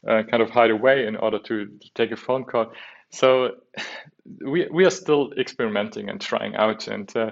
uh, 0.06 0.22
kind 0.24 0.42
of 0.42 0.50
hide 0.50 0.70
away 0.70 1.06
in 1.06 1.16
order 1.16 1.38
to, 1.38 1.66
to 1.66 1.90
take 1.94 2.10
a 2.10 2.16
phone 2.16 2.44
call. 2.44 2.72
So 3.10 3.56
we 4.44 4.68
we 4.70 4.84
are 4.84 4.90
still 4.90 5.32
experimenting 5.38 6.10
and 6.10 6.20
trying 6.20 6.56
out, 6.56 6.88
and 6.88 7.16
uh, 7.16 7.30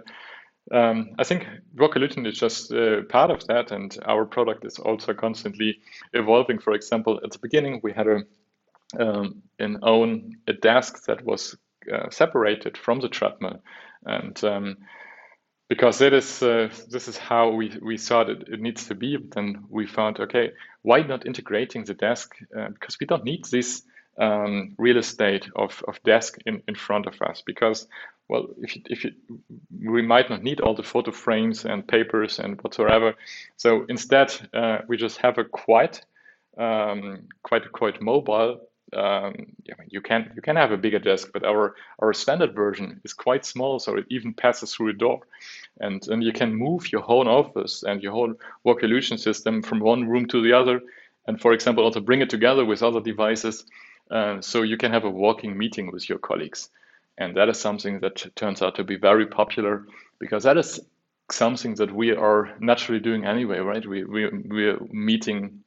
um, 0.73 1.11
I 1.19 1.25
think 1.25 1.47
Walkolution 1.77 2.27
is 2.27 2.39
just 2.39 2.73
uh, 2.73 3.03
part 3.09 3.31
of 3.31 3.47
that, 3.49 3.73
and 3.73 3.97
our 4.07 4.25
product 4.25 4.65
is 4.65 4.79
also 4.79 5.13
constantly 5.13 5.81
evolving. 6.13 6.59
For 6.59 6.73
example, 6.73 7.21
at 7.25 7.33
the 7.33 7.39
beginning 7.39 7.81
we 7.83 7.93
had 7.93 8.07
a 8.07 8.21
um, 8.99 9.43
an 9.59 9.79
own 9.83 10.37
a 10.47 10.53
desk 10.53 11.05
that 11.07 11.25
was 11.25 11.57
uh, 11.93 12.09
separated 12.11 12.79
from 12.79 13.01
the 13.01 13.09
treadmill, 13.09 13.61
and 14.05 14.43
um, 14.45 14.77
because 15.69 16.01
it 16.01 16.13
is 16.13 16.43
uh, 16.43 16.69
this 16.89 17.09
is 17.09 17.17
how 17.17 17.51
we, 17.51 17.77
we 17.83 17.97
thought 17.97 18.31
it, 18.31 18.49
it 18.49 18.61
needs 18.61 18.87
to 18.89 18.95
be. 18.95 19.17
But 19.17 19.31
then 19.33 19.65
we 19.69 19.87
found 19.87 20.21
okay, 20.21 20.53
why 20.83 21.03
not 21.03 21.27
integrating 21.27 21.85
the 21.85 21.95
desk? 21.95 22.37
Uh, 22.57 22.69
because 22.69 22.99
we 23.01 23.07
don't 23.07 23.25
need 23.25 23.45
this 23.47 23.83
um, 24.19 24.75
real 24.79 24.99
estate 24.99 25.49
of, 25.57 25.83
of 25.89 26.03
desk 26.03 26.39
in, 26.47 26.63
in 26.69 26.75
front 26.75 27.07
of 27.07 27.21
us. 27.23 27.43
Because 27.45 27.87
well, 28.29 28.49
if 28.59 28.77
you, 28.77 28.83
if 28.87 29.05
you, 29.05 29.13
we 29.85 30.03
might 30.03 30.31
not 30.31 30.43
need 30.43 30.61
all 30.61 30.75
the 30.75 30.83
photo 30.83 31.11
frames 31.11 31.65
and 31.65 31.87
papers 31.87 32.39
and 32.39 32.61
whatsoever. 32.63 33.15
So 33.57 33.85
instead, 33.89 34.35
uh, 34.55 34.79
we 34.87 34.97
just 34.97 35.19
have 35.19 35.39
a 35.39 35.45
quite 35.45 36.05
um, 36.57 37.25
quite 37.43 37.71
quite 37.73 38.01
mobile 38.01 38.61
um, 38.93 39.35
you 39.89 40.01
can 40.01 40.31
you 40.37 40.43
can 40.43 40.57
have 40.57 40.73
a 40.73 40.77
bigger 40.77 40.99
desk, 40.99 41.31
but 41.33 41.45
our 41.45 41.75
our 42.01 42.13
standard 42.13 42.55
version 42.55 43.01
is 43.05 43.13
quite 43.13 43.45
small, 43.45 43.79
so 43.79 43.97
it 43.97 44.07
even 44.11 44.35
passes 44.35 44.75
through 44.75 44.91
a 44.91 44.93
door, 44.95 45.21
and 45.81 46.07
and 46.09 46.23
you 46.23 46.33
can 46.33 46.55
move 46.55 46.93
your 46.93 47.03
whole 47.03 47.29
office 47.29 47.83
and 47.83 48.03
your 48.03 48.13
whole 48.13 48.35
Walkolution 48.65 49.19
system 49.19 49.63
from 49.63 49.81
one 49.81 50.09
room 50.09 50.27
to 50.27 50.43
the 50.43 50.53
other, 50.53 50.81
and 51.27 51.41
for 51.41 51.53
example 51.53 51.85
also 51.85 52.01
bring 52.01 52.21
it 52.21 52.31
together 52.31 52.65
with 52.65 52.83
other 52.83 53.01
devices, 53.01 53.65
uh, 54.11 54.41
so 54.41 54.63
you 54.63 54.77
can 54.77 54.93
have 54.93 55.05
a 55.05 55.11
walking 55.11 55.57
meeting 55.57 55.91
with 55.91 56.09
your 56.09 56.19
colleagues, 56.19 56.69
and 57.19 57.37
that 57.37 57.49
is 57.49 57.59
something 57.59 58.01
that 58.01 58.25
turns 58.37 58.63
out 58.63 58.77
to 58.77 58.85
be 58.85 58.97
very 58.97 59.27
popular 59.27 59.87
because 60.21 60.45
that 60.45 60.57
is 60.59 60.81
something 61.31 61.75
that 61.77 61.93
we 61.93 62.13
are 62.13 62.55
naturally 62.61 63.01
doing 63.01 63.25
anyway, 63.25 63.59
right? 63.59 63.87
We 63.87 64.05
we 64.05 64.29
we're 64.29 64.79
meeting 64.93 65.64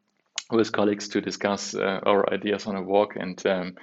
with 0.51 0.71
colleagues 0.71 1.09
to 1.09 1.21
discuss 1.21 1.75
uh, 1.75 1.99
our 2.03 2.33
ideas 2.33 2.67
on 2.67 2.75
a 2.75 2.81
walk, 2.81 3.15
and 3.15 3.45
um, 3.45 3.75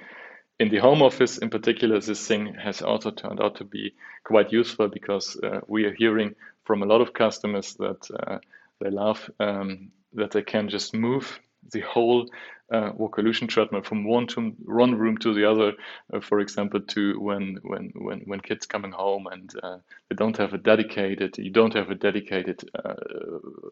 in 0.59 0.69
the 0.69 0.77
home 0.77 1.01
office 1.01 1.37
in 1.37 1.49
particular, 1.49 1.99
this 1.99 2.27
thing 2.27 2.53
has 2.55 2.81
also 2.81 3.11
turned 3.11 3.41
out 3.41 3.55
to 3.57 3.63
be 3.63 3.93
quite 4.23 4.51
useful 4.51 4.87
because 4.87 5.37
uh, 5.43 5.59
we 5.67 5.85
are 5.85 5.93
hearing 5.93 6.35
from 6.63 6.81
a 6.81 6.85
lot 6.85 7.01
of 7.01 7.13
customers 7.13 7.75
that 7.75 8.09
uh, 8.11 8.39
they 8.79 8.89
love 8.89 9.29
um, 9.39 9.91
that 10.13 10.31
they 10.31 10.41
can 10.41 10.69
just 10.69 10.93
move 10.93 11.39
the 11.71 11.81
whole 11.81 12.27
uh, 12.71 12.91
Walkolution 12.93 13.47
treadmill 13.47 13.83
from 13.83 14.05
one 14.05 14.27
to 14.27 14.49
one 14.65 14.95
room 14.95 15.17
to 15.19 15.33
the 15.33 15.49
other, 15.49 15.73
uh, 16.13 16.19
for 16.19 16.39
example, 16.39 16.81
to 16.81 17.19
when 17.19 17.59
when 17.63 17.91
when 17.95 18.21
when 18.21 18.39
kids 18.39 18.65
coming 18.65 18.91
home 18.91 19.27
and 19.27 19.53
uh, 19.61 19.77
they 20.09 20.15
don't 20.15 20.37
have 20.37 20.53
a 20.53 20.57
dedicated 20.57 21.37
you 21.37 21.51
don't 21.51 21.73
have 21.75 21.91
a 21.91 21.95
dedicated 21.95 22.67
uh, 22.73 22.95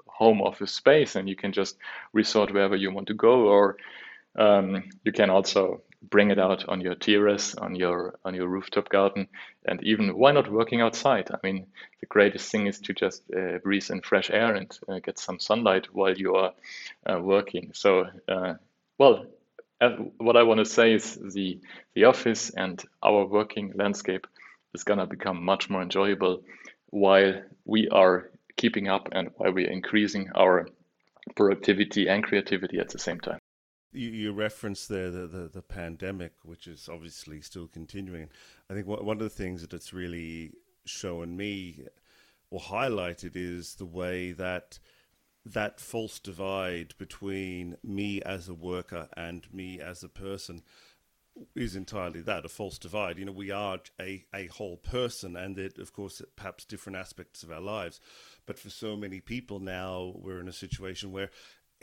home 0.07 0.41
office 0.41 0.71
space 0.71 1.15
and 1.15 1.27
you 1.27 1.35
can 1.35 1.51
just 1.51 1.77
resort 2.13 2.53
wherever 2.53 2.75
you 2.75 2.91
want 2.91 3.07
to 3.07 3.13
go 3.15 3.47
or 3.47 3.77
um, 4.37 4.83
you 5.03 5.11
can 5.11 5.29
also 5.29 5.81
bring 6.09 6.31
it 6.31 6.39
out 6.39 6.67
on 6.67 6.81
your 6.81 6.95
terrace, 6.95 7.55
on 7.55 7.75
your 7.75 8.19
on 8.25 8.33
your 8.35 8.47
rooftop 8.47 8.89
garden, 8.89 9.27
and 9.65 9.83
even 9.83 10.17
why 10.17 10.31
not 10.31 10.51
working 10.51 10.81
outside? 10.81 11.29
I 11.31 11.37
mean, 11.43 11.67
the 11.99 12.05
greatest 12.07 12.51
thing 12.51 12.67
is 12.67 12.79
to 12.81 12.93
just 12.93 13.23
uh, 13.35 13.59
breathe 13.59 13.89
in 13.89 14.01
fresh 14.01 14.29
air 14.29 14.55
and 14.55 14.77
uh, 14.87 14.99
get 14.99 15.19
some 15.19 15.39
sunlight 15.39 15.87
while 15.93 16.15
you 16.15 16.35
are 16.35 16.53
uh, 17.05 17.19
working. 17.19 17.71
So, 17.73 18.07
uh, 18.27 18.55
well, 18.97 19.25
what 20.17 20.37
I 20.37 20.43
want 20.43 20.59
to 20.59 20.65
say 20.65 20.93
is 20.93 21.15
the 21.15 21.59
the 21.93 22.05
office 22.05 22.49
and 22.49 22.83
our 23.01 23.25
working 23.25 23.73
landscape 23.75 24.27
is 24.73 24.83
gonna 24.83 25.07
become 25.07 25.43
much 25.43 25.69
more 25.69 25.81
enjoyable 25.81 26.43
while 26.89 27.41
we 27.65 27.89
are 27.89 28.29
keeping 28.55 28.87
up 28.87 29.09
and 29.11 29.29
while 29.35 29.51
we 29.51 29.65
are 29.65 29.71
increasing 29.71 30.29
our 30.35 30.67
productivity 31.35 32.07
and 32.07 32.23
creativity 32.23 32.79
at 32.79 32.89
the 32.89 32.99
same 32.99 33.19
time. 33.19 33.39
You, 33.93 34.09
you 34.09 34.31
referenced 34.31 34.89
there 34.89 35.11
the, 35.11 35.27
the, 35.27 35.47
the, 35.47 35.61
pandemic, 35.61 36.33
which 36.43 36.67
is 36.67 36.89
obviously 36.91 37.41
still 37.41 37.67
continuing. 37.67 38.29
I 38.69 38.73
think 38.73 38.87
one 38.87 39.17
of 39.17 39.19
the 39.19 39.29
things 39.29 39.61
that 39.61 39.73
it's 39.73 39.93
really 39.93 40.53
shown 40.85 41.37
me 41.37 41.85
or 42.49 42.59
highlighted 42.59 43.31
is 43.35 43.75
the 43.75 43.85
way 43.85 44.31
that 44.31 44.79
that 45.45 45.79
false 45.79 46.19
divide 46.19 46.93
between 46.97 47.77
me 47.83 48.21
as 48.21 48.47
a 48.47 48.53
worker 48.53 49.09
and 49.17 49.51
me 49.53 49.79
as 49.79 50.03
a 50.03 50.09
person 50.09 50.61
is 51.55 51.75
entirely 51.75 52.21
that 52.21 52.45
a 52.45 52.49
false 52.49 52.77
divide. 52.77 53.17
You 53.17 53.25
know, 53.25 53.31
we 53.31 53.51
are 53.51 53.79
a, 53.99 54.23
a 54.33 54.47
whole 54.47 54.77
person, 54.77 55.35
and 55.35 55.55
that, 55.55 55.77
of 55.79 55.93
course, 55.93 56.21
perhaps 56.35 56.65
different 56.65 56.97
aspects 56.97 57.43
of 57.43 57.51
our 57.51 57.61
lives. 57.61 57.99
But 58.45 58.59
for 58.59 58.69
so 58.69 58.95
many 58.95 59.19
people 59.19 59.59
now, 59.59 60.13
we're 60.15 60.39
in 60.39 60.47
a 60.47 60.53
situation 60.53 61.11
where 61.11 61.31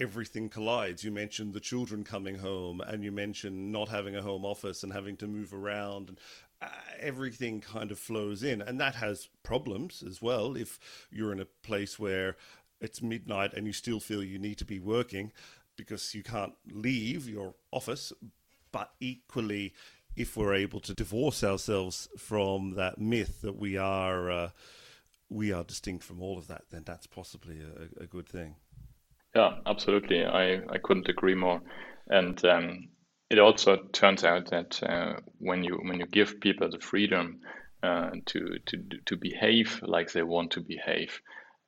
everything 0.01 0.49
collides. 0.49 1.05
You 1.05 1.13
mentioned 1.13 1.53
the 1.53 1.61
children 1.61 2.03
coming 2.03 2.37
home, 2.37 2.81
and 2.81 3.05
you 3.05 3.13
mentioned 3.13 3.71
not 3.71 3.89
having 3.89 4.17
a 4.17 4.23
home 4.23 4.45
office 4.45 4.83
and 4.83 4.93
having 4.93 5.17
to 5.19 5.27
move 5.27 5.53
around, 5.53 6.09
and 6.09 6.19
uh, 6.63 6.69
everything 6.99 7.61
kind 7.61 7.91
of 7.91 7.99
flows 7.99 8.43
in, 8.43 8.63
and 8.63 8.81
that 8.81 8.95
has 8.97 9.29
problems 9.43 10.03
as 10.07 10.21
well. 10.23 10.57
If 10.57 10.79
you're 11.11 11.33
in 11.33 11.41
a 11.41 11.45
place 11.45 11.99
where 11.99 12.37
it's 12.81 13.03
midnight 13.03 13.53
and 13.53 13.67
you 13.67 13.75
still 13.75 14.01
feel 14.01 14.25
you 14.25 14.39
need 14.39 14.57
to 14.59 14.65
be 14.65 14.81
working 14.81 15.33
because 15.77 16.15
you 16.15 16.23
can't 16.23 16.55
leave 16.71 17.29
your 17.29 17.55
office, 17.71 18.13
but 18.73 18.91
equally, 19.01 19.75
if 20.17 20.37
we're 20.37 20.55
able 20.55 20.81
to 20.81 20.95
divorce 20.95 21.45
ourselves 21.45 22.09
from 22.19 22.75
that 22.75 22.99
myth 22.99 23.43
that 23.43 23.57
we 23.57 23.77
are. 23.77 24.31
Uh, 24.31 24.51
we 25.33 25.53
are 25.53 25.63
distinct 25.63 26.03
from 26.03 26.21
all 26.21 26.37
of 26.37 26.49
that, 26.49 26.65
then 26.71 26.83
that's 26.85 27.07
possibly 27.07 27.61
a, 27.61 28.03
a 28.03 28.07
good 28.07 28.29
thing. 28.29 28.57
Yeah, 29.35 29.59
absolutely. 29.66 30.25
I, 30.25 30.57
I 30.69 30.79
couldn't 30.83 31.09
agree 31.09 31.35
more. 31.35 31.61
And 32.09 32.43
um, 32.45 32.88
it 33.29 33.38
also 33.38 33.77
turns 33.93 34.25
out 34.25 34.51
that 34.51 34.83
uh, 34.83 35.21
when 35.38 35.62
you 35.62 35.77
when 35.85 36.01
you 36.01 36.07
give 36.07 36.40
people 36.40 36.69
the 36.69 36.81
freedom 36.81 37.40
uh, 37.83 38.11
to 38.27 38.59
to 38.66 38.77
to 39.07 39.16
behave 39.16 39.81
like 39.83 40.12
they 40.12 40.25
want 40.25 40.51
to 40.53 40.61
behave, 40.61 41.21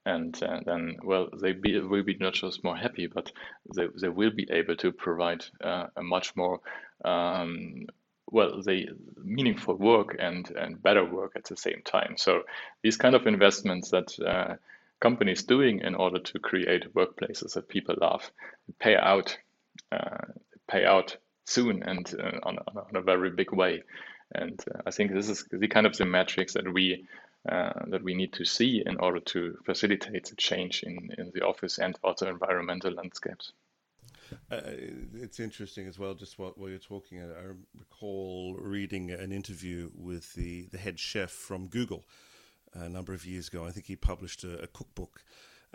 and 0.05 0.41
uh, 0.43 0.61
then 0.67 0.97
well 1.05 1.29
they 1.41 1.53
be, 1.53 1.79
will 1.79 2.03
be 2.03 2.17
not 2.19 2.35
just 2.35 2.65
more 2.65 2.77
happy, 2.77 3.07
but 3.07 3.31
they, 3.77 3.87
they 4.01 4.09
will 4.09 4.33
be 4.33 4.49
able 4.51 4.75
to 4.77 4.91
provide 4.91 5.45
uh, 5.63 5.87
a 5.97 6.03
much 6.03 6.35
more 6.35 6.59
um, 7.05 7.87
well 8.33 8.61
they 8.61 8.89
meaningful 9.23 9.77
work 9.77 10.17
and 10.19 10.51
and 10.51 10.83
better 10.83 11.05
work 11.05 11.33
at 11.37 11.45
the 11.45 11.57
same 11.57 11.83
time. 11.85 12.17
So 12.17 12.43
these 12.83 12.97
kind 12.97 13.15
of 13.15 13.29
investments 13.29 13.91
that 13.91 14.19
uh, 14.19 14.57
companies 15.03 15.43
doing 15.43 15.81
in 15.81 15.95
order 15.95 16.21
to 16.21 16.39
create 16.39 16.95
workplaces 16.95 17.55
that 17.55 17.69
people 17.69 17.97
love 18.01 18.31
pay 18.79 18.97
out 18.97 19.37
uh, 19.91 20.27
pay 20.69 20.85
out 20.85 21.17
soon 21.45 21.83
and 21.83 22.15
uh, 22.19 22.39
on, 22.45 22.59
on, 22.77 22.97
a 22.97 23.03
very 23.03 23.31
big 23.31 23.53
way 23.53 23.83
and 24.35 24.65
uh, 24.73 24.79
i 24.87 24.91
think 24.91 25.13
this 25.13 25.29
is 25.29 25.45
the 25.51 25.69
kind 25.69 25.87
of 25.87 25.97
the 25.97 26.07
metrics 26.07 26.53
that 26.55 26.73
we 26.73 27.05
uh, 27.49 27.73
that 27.89 28.05
we 28.05 28.15
need 28.15 28.33
to 28.33 28.45
see 28.45 28.83
in 28.87 28.97
order 28.99 29.19
to 29.19 29.59
facilitate 29.67 30.27
the 30.27 30.37
change 30.37 30.85
in, 30.85 31.11
in 31.19 31.33
the 31.35 31.43
office 31.45 31.79
and 31.79 31.99
also 32.05 32.29
environmental 32.29 32.93
landscapes 32.93 33.53
uh, 34.51 34.61
it's 35.15 35.41
interesting 35.41 35.87
as 35.87 35.99
well, 35.99 36.15
just 36.15 36.39
while, 36.39 36.55
while 36.57 36.71
you're 36.71 36.79
talking. 36.79 37.21
I 37.21 37.53
recall 37.79 38.57
reading 38.59 39.11
an 39.11 39.31
interview 39.31 39.91
with 39.95 40.33
the, 40.33 40.69
the 40.73 40.79
head 40.79 40.99
chef 40.99 41.31
from 41.31 41.69
Google, 41.69 42.05
a 42.75 42.89
number 42.89 43.13
of 43.13 43.27
years 43.27 43.49
ago. 43.49 43.65
I 43.65 43.71
think 43.71 43.87
he 43.87 43.97
published 43.97 44.45
a, 44.45 44.63
a 44.63 44.67
cookbook 44.67 45.25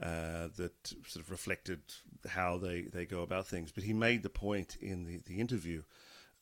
uh, 0.02 0.50
that 0.58 0.94
sort 1.08 1.26
of 1.26 1.32
reflected 1.32 1.82
how 2.28 2.58
they, 2.58 2.84
they 2.84 3.06
go 3.06 3.22
about 3.22 3.48
things. 3.48 3.72
But 3.72 3.84
he 3.84 3.94
made 3.94 4.24
the 4.24 4.30
point 4.30 4.78
in 4.80 5.06
the, 5.06 5.20
the 5.26 5.40
interview 5.40 5.84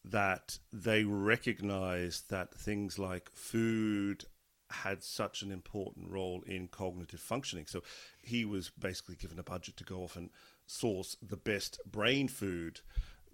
that 0.03 0.59
they 0.71 1.03
recognized 1.03 2.29
that 2.29 2.53
things 2.53 2.99
like 2.99 3.31
food 3.33 4.25
had 4.69 5.03
such 5.03 5.41
an 5.41 5.51
important 5.51 6.11
role 6.11 6.43
in 6.45 6.67
cognitive 6.67 7.19
functioning. 7.19 7.65
So 7.67 7.81
he 8.21 8.45
was 8.45 8.69
basically 8.69 9.15
given 9.15 9.39
a 9.39 9.43
budget 9.43 9.77
to 9.77 9.83
go 9.83 10.03
off 10.03 10.15
and 10.15 10.29
source 10.67 11.15
the 11.21 11.37
best 11.37 11.79
brain 11.85 12.27
food 12.27 12.81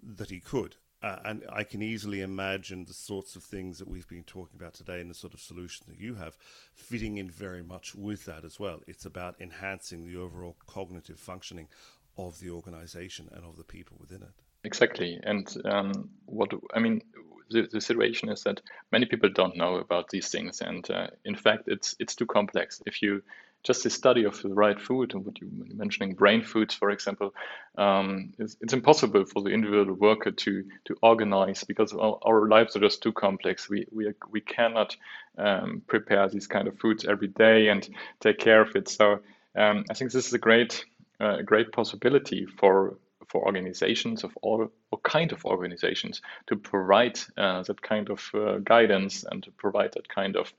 that 0.02 0.30
he 0.30 0.40
could. 0.40 0.76
Uh, 1.02 1.18
and 1.24 1.42
I 1.52 1.64
can 1.64 1.82
easily 1.82 2.20
imagine 2.20 2.84
the 2.84 2.94
sorts 2.94 3.34
of 3.34 3.42
things 3.42 3.78
that 3.78 3.88
we've 3.88 4.06
been 4.06 4.22
talking 4.22 4.56
about 4.58 4.74
today 4.74 5.00
and 5.00 5.10
the 5.10 5.14
sort 5.14 5.34
of 5.34 5.40
solution 5.40 5.86
that 5.88 5.98
you 5.98 6.14
have 6.14 6.36
fitting 6.74 7.18
in 7.18 7.28
very 7.28 7.62
much 7.62 7.94
with 7.94 8.24
that 8.26 8.44
as 8.44 8.60
well. 8.60 8.80
It's 8.86 9.04
about 9.04 9.34
enhancing 9.40 10.06
the 10.06 10.16
overall 10.16 10.56
cognitive 10.66 11.18
functioning 11.18 11.68
of 12.16 12.38
the 12.38 12.50
organization 12.50 13.28
and 13.32 13.44
of 13.44 13.56
the 13.56 13.64
people 13.64 13.96
within 14.00 14.22
it. 14.22 14.34
Exactly. 14.64 15.18
And 15.22 15.52
um, 15.64 16.10
what 16.26 16.52
I 16.72 16.78
mean, 16.78 17.02
the, 17.50 17.62
the 17.62 17.80
situation 17.80 18.28
is 18.28 18.44
that 18.44 18.60
many 18.92 19.06
people 19.06 19.28
don't 19.28 19.56
know 19.56 19.76
about 19.76 20.08
these 20.10 20.28
things. 20.28 20.60
And 20.60 20.88
uh, 20.88 21.08
in 21.24 21.34
fact, 21.34 21.64
it's, 21.66 21.96
it's 21.98 22.14
too 22.14 22.26
complex. 22.26 22.80
If 22.86 23.02
you 23.02 23.22
just 23.62 23.84
the 23.84 23.90
study 23.90 24.24
of 24.24 24.40
the 24.42 24.48
right 24.48 24.80
food 24.80 25.14
and 25.14 25.24
what 25.24 25.40
you 25.40 25.48
were 25.56 25.74
mentioning 25.74 26.14
brain 26.14 26.42
foods 26.42 26.74
for 26.74 26.90
example 26.90 27.32
um, 27.78 28.34
it's, 28.38 28.56
it's, 28.60 28.72
impossible 28.72 29.24
for 29.24 29.42
the 29.42 29.50
individual 29.50 29.94
worker 29.94 30.30
to 30.30 30.64
to 30.84 30.96
organize 31.02 31.64
because 31.64 31.92
our, 31.94 32.18
our 32.22 32.48
lives 32.48 32.76
are 32.76 32.80
just 32.80 33.02
too 33.02 33.12
complex. 33.12 33.68
We 33.68 33.86
we, 33.90 34.12
we 34.30 34.40
cannot 34.40 34.96
um, 35.38 35.82
prepare 35.86 36.28
these 36.28 36.46
kind 36.46 36.68
of 36.68 36.78
foods 36.78 37.06
every 37.06 37.28
day 37.28 37.68
and 37.68 37.88
take 38.20 38.38
care 38.38 38.60
of 38.60 38.76
it. 38.76 38.88
So 38.88 39.20
um, 39.56 39.84
I 39.90 39.94
think 39.94 40.12
this 40.12 40.26
is 40.26 40.34
a 40.34 40.38
great 40.38 40.84
uh, 41.20 41.42
great 41.42 41.72
possibility 41.72 42.46
for 42.46 42.96
for 43.28 43.46
organizations 43.46 44.24
of 44.24 44.36
all, 44.42 44.70
all 44.90 45.00
kind 45.02 45.32
of 45.32 45.46
organizations 45.46 46.20
to 46.48 46.56
provide 46.56 47.18
uh, 47.38 47.62
that 47.62 47.80
kind 47.80 48.10
of 48.10 48.30
uh, 48.34 48.58
guidance 48.58 49.24
and 49.30 49.42
to 49.42 49.50
provide 49.52 49.92
that 49.94 50.06
kind 50.06 50.36
of 50.36 50.52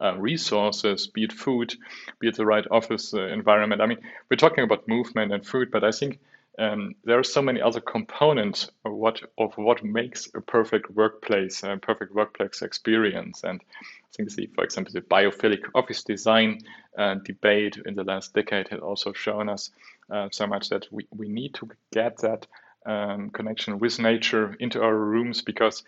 uh, 0.00 0.16
resources, 0.16 1.06
be 1.06 1.24
it 1.24 1.32
food, 1.32 1.74
be 2.20 2.28
it 2.28 2.36
the 2.36 2.46
right 2.46 2.66
office 2.70 3.14
uh, 3.14 3.26
environment. 3.26 3.80
I 3.80 3.86
mean, 3.86 3.98
we're 4.30 4.36
talking 4.36 4.64
about 4.64 4.88
movement 4.88 5.32
and 5.32 5.44
food, 5.46 5.70
but 5.70 5.84
I 5.84 5.90
think 5.90 6.18
um, 6.58 6.94
there 7.04 7.18
are 7.18 7.24
so 7.24 7.40
many 7.40 7.62
other 7.62 7.80
components 7.80 8.68
of 8.84 8.92
what 8.92 9.20
of 9.38 9.56
what 9.56 9.84
makes 9.84 10.28
a 10.34 10.40
perfect 10.40 10.90
workplace, 10.90 11.62
a 11.62 11.76
perfect 11.76 12.12
workplace 12.12 12.62
experience. 12.62 13.44
And 13.44 13.60
I 13.80 14.10
think, 14.16 14.34
the, 14.34 14.46
for 14.54 14.64
example, 14.64 14.92
the 14.92 15.00
biophilic 15.00 15.62
office 15.74 16.02
design 16.02 16.62
uh, 16.96 17.14
debate 17.24 17.78
in 17.86 17.94
the 17.94 18.02
last 18.02 18.34
decade 18.34 18.68
has 18.68 18.80
also 18.80 19.12
shown 19.12 19.48
us 19.48 19.70
uh, 20.10 20.28
so 20.32 20.46
much 20.48 20.68
that 20.70 20.86
we, 20.90 21.06
we 21.16 21.28
need 21.28 21.54
to 21.54 21.68
get 21.92 22.18
that 22.18 22.46
um, 22.86 23.30
connection 23.30 23.78
with 23.78 24.00
nature 24.00 24.56
into 24.58 24.82
our 24.82 24.96
rooms 24.96 25.42
because 25.42 25.84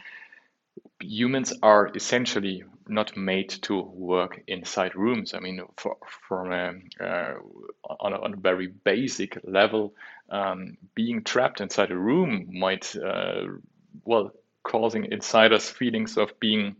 humans 1.01 1.53
are 1.63 1.91
essentially 1.95 2.65
not 2.89 3.17
made 3.17 3.49
to 3.49 3.81
work 3.81 4.43
inside 4.47 4.95
rooms. 4.95 5.35
I 5.35 5.41
mean, 5.41 5.61
for, 5.77 5.97
from 6.29 6.53
a, 6.53 6.73
uh, 7.01 7.35
on, 8.01 8.13
a, 8.13 8.21
on, 8.21 8.35
a, 8.35 8.37
very 8.37 8.67
basic 8.67 9.39
level, 9.45 9.95
um, 10.29 10.77
being 10.95 11.23
trapped 11.23 11.61
inside 11.61 11.91
a 11.91 11.97
room 11.97 12.49
might, 12.53 12.95
uh, 12.97 13.45
well, 14.05 14.33
causing 14.63 15.07
inside 15.07 15.53
us 15.53 15.69
feelings 15.71 16.17
of 16.17 16.39
being 16.41 16.77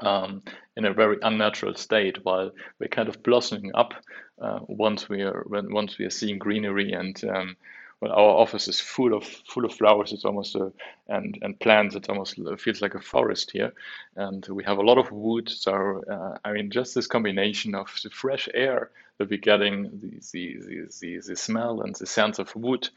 um, 0.00 0.42
in 0.76 0.84
a 0.84 0.92
very 0.92 1.18
unnatural 1.22 1.74
state 1.74 2.24
while 2.24 2.50
we're 2.78 2.88
kind 2.88 3.08
of 3.08 3.22
blossoming 3.22 3.72
up 3.74 3.94
uh, 4.40 4.58
once 4.68 5.08
we 5.08 5.22
are 5.22 5.46
once 5.48 5.96
we 5.96 6.04
are 6.04 6.10
seeing 6.10 6.38
greenery 6.38 6.92
and 6.92 7.24
um, 7.24 7.56
well, 8.00 8.12
our 8.12 8.36
office 8.42 8.68
is 8.68 8.80
full 8.80 9.14
of 9.14 9.24
full 9.24 9.64
of 9.64 9.74
flowers. 9.74 10.12
It's 10.12 10.24
almost 10.24 10.54
a 10.54 10.72
and 11.08 11.38
and 11.42 11.58
plants. 11.58 11.94
It 11.94 12.08
almost 12.08 12.38
feels 12.58 12.82
like 12.82 12.94
a 12.94 13.00
forest 13.00 13.50
here, 13.52 13.72
and 14.16 14.46
we 14.48 14.64
have 14.64 14.78
a 14.78 14.82
lot 14.82 14.98
of 14.98 15.10
wood. 15.12 15.48
So 15.48 16.02
uh, 16.10 16.38
I 16.44 16.52
mean, 16.52 16.70
just 16.70 16.94
this 16.94 17.06
combination 17.06 17.74
of 17.74 17.88
the 18.02 18.10
fresh 18.10 18.48
air 18.54 18.90
that 19.18 19.30
we're 19.30 19.38
getting, 19.38 19.84
the 20.00 20.20
the 20.32 20.88
the, 21.00 21.18
the 21.26 21.36
smell 21.36 21.80
and 21.82 21.94
the 21.94 22.06
sense 22.06 22.38
of 22.38 22.54
wood, 22.54 22.88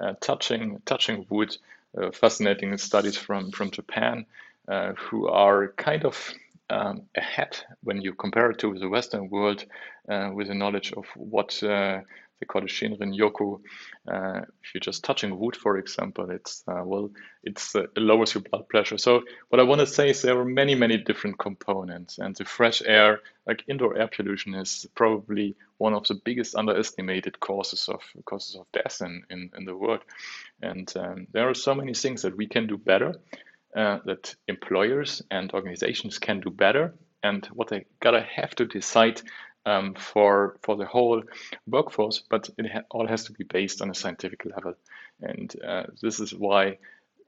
uh, 0.00 0.14
touching 0.20 0.80
touching 0.84 1.26
wood. 1.28 1.56
Uh, 1.96 2.10
fascinating 2.10 2.76
studies 2.76 3.16
from 3.16 3.52
from 3.52 3.70
Japan, 3.70 4.26
uh, 4.66 4.94
who 4.94 5.28
are 5.28 5.68
kind 5.76 6.04
of 6.04 6.34
um, 6.70 7.02
ahead 7.16 7.56
when 7.84 8.00
you 8.00 8.14
compare 8.14 8.50
it 8.50 8.58
to 8.58 8.76
the 8.78 8.88
Western 8.88 9.30
world 9.30 9.64
uh, 10.08 10.30
with 10.34 10.48
the 10.48 10.54
knowledge 10.54 10.92
of 10.92 11.06
what 11.14 11.62
uh, 11.62 12.00
it 12.44 12.68
Shinrin 12.68 13.16
Yoku. 13.16 13.60
Uh, 14.06 14.42
if 14.62 14.74
you're 14.74 14.80
just 14.80 15.04
touching 15.04 15.38
wood, 15.38 15.56
for 15.56 15.76
example, 15.78 16.30
it's 16.30 16.62
uh, 16.68 16.82
well, 16.84 17.10
it's 17.42 17.74
uh, 17.74 17.82
it 17.82 17.98
lowers 17.98 18.34
your 18.34 18.42
blood 18.42 18.68
pressure. 18.68 18.98
So 18.98 19.22
what 19.48 19.60
I 19.60 19.64
want 19.64 19.80
to 19.80 19.86
say 19.86 20.10
is 20.10 20.22
there 20.22 20.38
are 20.38 20.44
many, 20.44 20.74
many 20.74 20.98
different 20.98 21.38
components, 21.38 22.18
and 22.18 22.34
the 22.36 22.44
fresh 22.44 22.82
air, 22.84 23.20
like 23.46 23.64
indoor 23.68 23.96
air 23.96 24.08
pollution, 24.08 24.54
is 24.54 24.86
probably 24.94 25.56
one 25.78 25.94
of 25.94 26.06
the 26.06 26.14
biggest 26.24 26.54
underestimated 26.54 27.40
causes 27.40 27.88
of 27.88 28.00
causes 28.24 28.56
of 28.56 28.66
death 28.72 29.00
in 29.00 29.22
in, 29.30 29.50
in 29.56 29.64
the 29.64 29.76
world. 29.76 30.00
And 30.62 30.92
um, 30.96 31.26
there 31.32 31.48
are 31.48 31.54
so 31.54 31.74
many 31.74 31.94
things 31.94 32.22
that 32.22 32.36
we 32.36 32.46
can 32.46 32.66
do 32.66 32.78
better 32.78 33.14
uh, 33.76 33.98
that 34.04 34.34
employers 34.48 35.22
and 35.30 35.52
organizations 35.52 36.18
can 36.18 36.40
do 36.40 36.50
better 36.50 36.94
and 37.24 37.46
what 37.46 37.68
they 37.68 37.86
gotta 38.00 38.20
have 38.20 38.54
to 38.54 38.66
decide 38.66 39.20
um, 39.66 39.94
for 39.94 40.56
for 40.62 40.76
the 40.76 40.86
whole 40.86 41.22
workforce, 41.66 42.22
but 42.30 42.50
it 42.58 42.70
ha 42.70 42.80
all 42.90 43.06
has 43.06 43.24
to 43.24 43.32
be 43.32 43.44
based 43.44 43.82
on 43.82 43.90
a 43.90 43.94
scientific 43.94 44.44
level, 44.44 44.74
and 45.20 45.54
uh, 45.66 45.84
this 46.02 46.20
is 46.20 46.34
why 46.34 46.78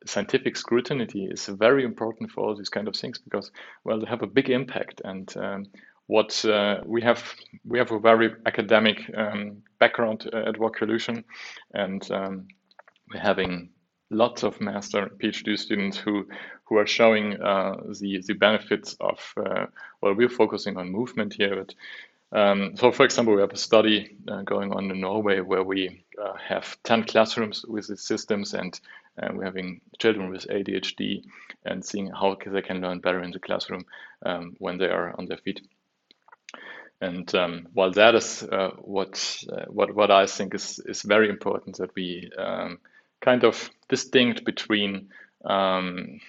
scientific 0.05 0.57
scrutiny 0.57 1.07
is 1.31 1.47
very 1.47 1.85
important 1.85 2.31
for 2.31 2.45
all 2.45 2.57
these 2.57 2.69
kind 2.69 2.89
of 2.89 2.95
things 2.95 3.19
because 3.19 3.51
well 3.85 3.99
they 3.99 4.07
have 4.07 4.23
a 4.23 4.27
big 4.27 4.51
impact. 4.51 5.01
And 5.05 5.37
um, 5.37 5.67
what 6.07 6.45
uh, 6.45 6.81
we 6.85 7.03
have 7.03 7.35
we 7.65 7.79
have 7.79 7.91
a 7.91 7.99
very 7.99 8.35
academic 8.47 9.11
um, 9.17 9.63
background 9.79 10.29
uh, 10.33 10.49
at 10.49 10.55
Walkolution 10.57 11.25
and 11.75 12.09
um, 12.11 12.47
we're 13.13 13.21
having 13.21 13.71
lots 14.11 14.45
of 14.45 14.61
master 14.61 15.11
PhD 15.19 15.59
students 15.59 15.97
who 15.97 16.29
who 16.65 16.77
are 16.77 16.87
showing 16.87 17.41
uh, 17.43 17.77
the 18.01 18.23
the 18.27 18.35
benefits 18.35 18.97
of 19.01 19.19
uh, 19.37 19.67
well 20.01 20.15
we're 20.15 20.29
focusing 20.29 20.77
on 20.77 20.91
movement 20.91 21.35
here 21.35 21.57
but 21.57 21.75
um, 22.33 22.77
so 22.77 22.93
for 22.93 23.05
example 23.05 23.35
we 23.35 23.41
have 23.41 23.53
a 23.53 23.57
study 23.57 24.17
uh, 24.29 24.43
going 24.43 24.73
on 24.73 24.91
in 24.91 25.01
Norway 25.01 25.41
where 25.41 25.63
we 25.63 26.05
uh, 26.23 26.35
have 26.37 26.77
10 26.83 27.05
classrooms 27.05 27.65
with 27.67 27.89
these 27.89 28.03
systems 28.03 28.55
and 28.55 28.79
uh, 29.21 29.29
we're 29.33 29.45
having 29.45 29.81
children 29.99 30.31
with 30.31 30.47
ADHD 30.49 31.25
and 31.65 31.85
seeing 31.85 32.09
how 32.09 32.37
they 32.47 32.63
can 32.63 32.81
learn 32.81 33.01
better 33.01 33.23
in 33.23 33.31
the 33.31 33.39
classroom 33.39 33.85
um, 34.25 34.57
when 34.59 34.79
they 34.79 34.87
are 34.87 35.15
on 35.19 35.27
their 35.27 35.39
feet. 35.39 35.61
And 37.01 37.33
um, 37.35 37.69
while 37.75 37.93
that 37.93 38.15
is 38.15 38.43
uh, 38.43 38.71
what 38.79 39.45
what 39.69 39.95
what 39.95 40.11
I 40.11 40.27
think 40.27 40.55
is 40.55 40.81
is 40.87 41.03
very 41.03 41.29
important 41.29 41.77
that 41.77 41.95
we 41.95 42.31
um, 42.39 42.79
kind 43.21 43.45
of 43.45 43.71
distinct 43.89 44.45
between 44.45 45.11
um, 45.45 46.21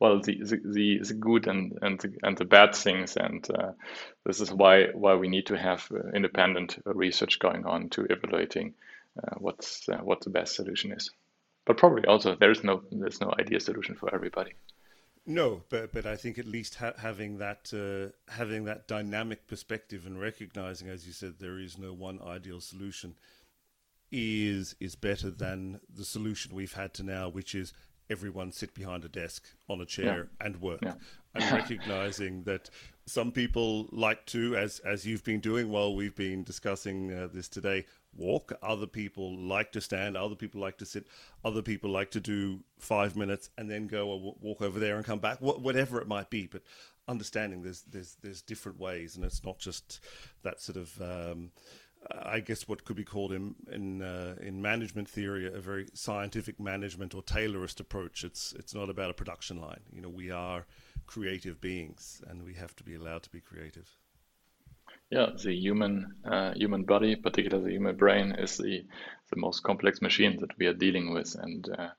well 0.00 0.20
the, 0.20 0.40
the, 0.42 1.00
the, 1.02 1.14
good 1.14 1.46
and 1.46 1.78
and 1.82 2.00
the, 2.00 2.12
and 2.22 2.36
the 2.36 2.44
bad 2.44 2.74
things. 2.74 3.16
And 3.16 3.46
uh, 3.50 3.72
this 4.24 4.40
is 4.40 4.52
why 4.52 4.86
why 4.92 5.14
we 5.14 5.28
need 5.28 5.46
to 5.46 5.56
have 5.56 5.88
uh, 5.92 6.10
independent 6.14 6.78
research 6.84 7.38
going 7.38 7.64
on 7.64 7.88
to 7.90 8.06
evaluating 8.10 8.74
uh, 9.22 9.36
what's 9.38 9.88
uh, 9.88 9.98
what 9.98 10.20
the 10.22 10.30
best 10.30 10.56
solution 10.56 10.92
is. 10.92 11.10
But 11.64 11.78
probably 11.78 12.04
also 12.06 12.36
there's 12.38 12.64
no 12.64 12.82
there's 12.90 13.20
no 13.20 13.32
ideal 13.38 13.60
solution 13.60 13.94
for 13.94 14.14
everybody. 14.14 14.52
No, 15.26 15.62
but 15.70 15.92
but 15.92 16.04
I 16.04 16.16
think 16.16 16.38
at 16.38 16.46
least 16.46 16.74
ha- 16.74 16.92
having 16.98 17.38
that 17.38 17.72
uh, 17.72 18.12
having 18.32 18.64
that 18.64 18.86
dynamic 18.86 19.46
perspective 19.46 20.04
and 20.06 20.20
recognizing, 20.20 20.88
as 20.88 21.06
you 21.06 21.12
said, 21.12 21.34
there 21.38 21.58
is 21.58 21.78
no 21.78 21.94
one 21.94 22.20
ideal 22.20 22.60
solution 22.60 23.14
is 24.12 24.76
is 24.80 24.94
better 24.96 25.30
than 25.30 25.80
the 25.92 26.04
solution 26.04 26.54
we've 26.54 26.74
had 26.74 26.92
to 26.94 27.02
now, 27.02 27.28
which 27.28 27.54
is 27.54 27.72
everyone 28.10 28.52
sit 28.52 28.74
behind 28.74 29.04
a 29.04 29.08
desk 29.08 29.44
on 29.68 29.80
a 29.80 29.86
chair 29.86 30.28
yeah. 30.40 30.46
and 30.46 30.60
work. 30.60 30.80
Yeah. 30.82 30.94
and 31.34 31.44
recognizing 31.52 32.44
that 32.44 32.70
some 33.06 33.32
people 33.32 33.88
like 33.90 34.24
to, 34.26 34.56
as 34.56 34.78
as 34.80 35.06
you've 35.06 35.24
been 35.24 35.40
doing 35.40 35.70
while 35.70 35.94
we've 35.94 36.14
been 36.14 36.42
discussing 36.42 37.12
uh, 37.12 37.28
this 37.32 37.48
today, 37.48 37.84
walk. 38.16 38.52
Other 38.62 38.86
people 38.86 39.36
like 39.36 39.72
to 39.72 39.80
stand. 39.80 40.16
Other 40.16 40.34
people 40.34 40.60
like 40.60 40.78
to 40.78 40.86
sit. 40.86 41.06
Other 41.44 41.62
people 41.62 41.90
like 41.90 42.10
to 42.12 42.20
do 42.20 42.60
five 42.78 43.16
minutes 43.16 43.50
and 43.58 43.70
then 43.70 43.86
go 43.86 44.34
walk 44.40 44.62
over 44.62 44.78
there 44.78 44.96
and 44.96 45.04
come 45.04 45.18
back. 45.18 45.38
Wh- 45.38 45.62
whatever 45.62 46.00
it 46.00 46.08
might 46.08 46.30
be, 46.30 46.46
but 46.46 46.62
understanding 47.06 47.62
there's 47.62 47.82
there's 47.82 48.16
there's 48.22 48.42
different 48.42 48.78
ways, 48.78 49.16
and 49.16 49.24
it's 49.24 49.44
not 49.44 49.58
just 49.58 50.00
that 50.42 50.60
sort 50.60 50.76
of. 50.76 51.00
Um, 51.02 51.50
I 52.10 52.40
guess 52.40 52.68
what 52.68 52.84
could 52.84 52.96
be 52.96 53.04
called 53.04 53.32
in 53.32 53.54
in 53.70 54.02
uh, 54.02 54.36
in 54.40 54.60
management 54.60 55.08
theory 55.08 55.46
a 55.46 55.60
very 55.60 55.86
scientific 55.94 56.60
management 56.60 57.14
or 57.14 57.22
Taylorist 57.22 57.80
approach. 57.80 58.24
It's 58.24 58.52
it's 58.58 58.74
not 58.74 58.90
about 58.90 59.10
a 59.10 59.14
production 59.14 59.60
line. 59.60 59.80
You 59.92 60.02
know, 60.02 60.08
we 60.08 60.30
are 60.30 60.66
creative 61.06 61.60
beings, 61.60 62.22
and 62.28 62.44
we 62.44 62.54
have 62.54 62.74
to 62.76 62.84
be 62.84 62.94
allowed 62.94 63.22
to 63.24 63.30
be 63.30 63.40
creative. 63.40 63.88
Yeah, 65.10 65.30
the 65.42 65.54
human 65.54 66.14
uh, 66.24 66.54
human 66.54 66.84
body, 66.84 67.16
particularly 67.16 67.64
the 67.64 67.72
human 67.72 67.96
brain, 67.96 68.32
is 68.32 68.56
the 68.56 68.84
the 69.30 69.36
most 69.36 69.62
complex 69.62 70.02
machine 70.02 70.40
that 70.40 70.56
we 70.58 70.66
are 70.66 70.74
dealing 70.74 71.12
with, 71.12 71.34
and 71.34 71.68
uh, 71.68 71.90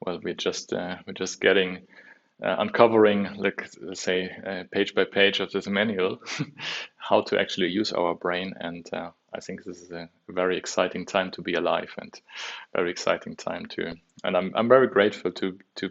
well, 0.00 0.20
we're 0.22 0.34
just 0.34 0.72
uh, 0.72 0.96
we're 1.06 1.14
just 1.14 1.40
getting 1.40 1.86
uh, 2.42 2.56
uncovering, 2.58 3.34
like 3.36 3.68
say, 3.94 4.30
uh, 4.46 4.64
page 4.70 4.94
by 4.94 5.04
page 5.04 5.40
of 5.40 5.52
this 5.52 5.66
manual, 5.66 6.20
how 6.96 7.22
to 7.22 7.38
actually 7.38 7.68
use 7.68 7.92
our 7.92 8.14
brain. 8.14 8.54
And 8.58 8.88
uh, 8.92 9.10
I 9.34 9.40
think 9.40 9.64
this 9.64 9.80
is 9.80 9.90
a 9.90 10.08
very 10.28 10.56
exciting 10.56 11.06
time 11.06 11.30
to 11.32 11.42
be 11.42 11.54
alive, 11.54 11.92
and 11.98 12.12
very 12.74 12.90
exciting 12.90 13.36
time 13.36 13.66
to. 13.66 13.94
And 14.24 14.36
I'm 14.36 14.52
I'm 14.54 14.68
very 14.68 14.88
grateful 14.88 15.32
to 15.32 15.58
to, 15.76 15.90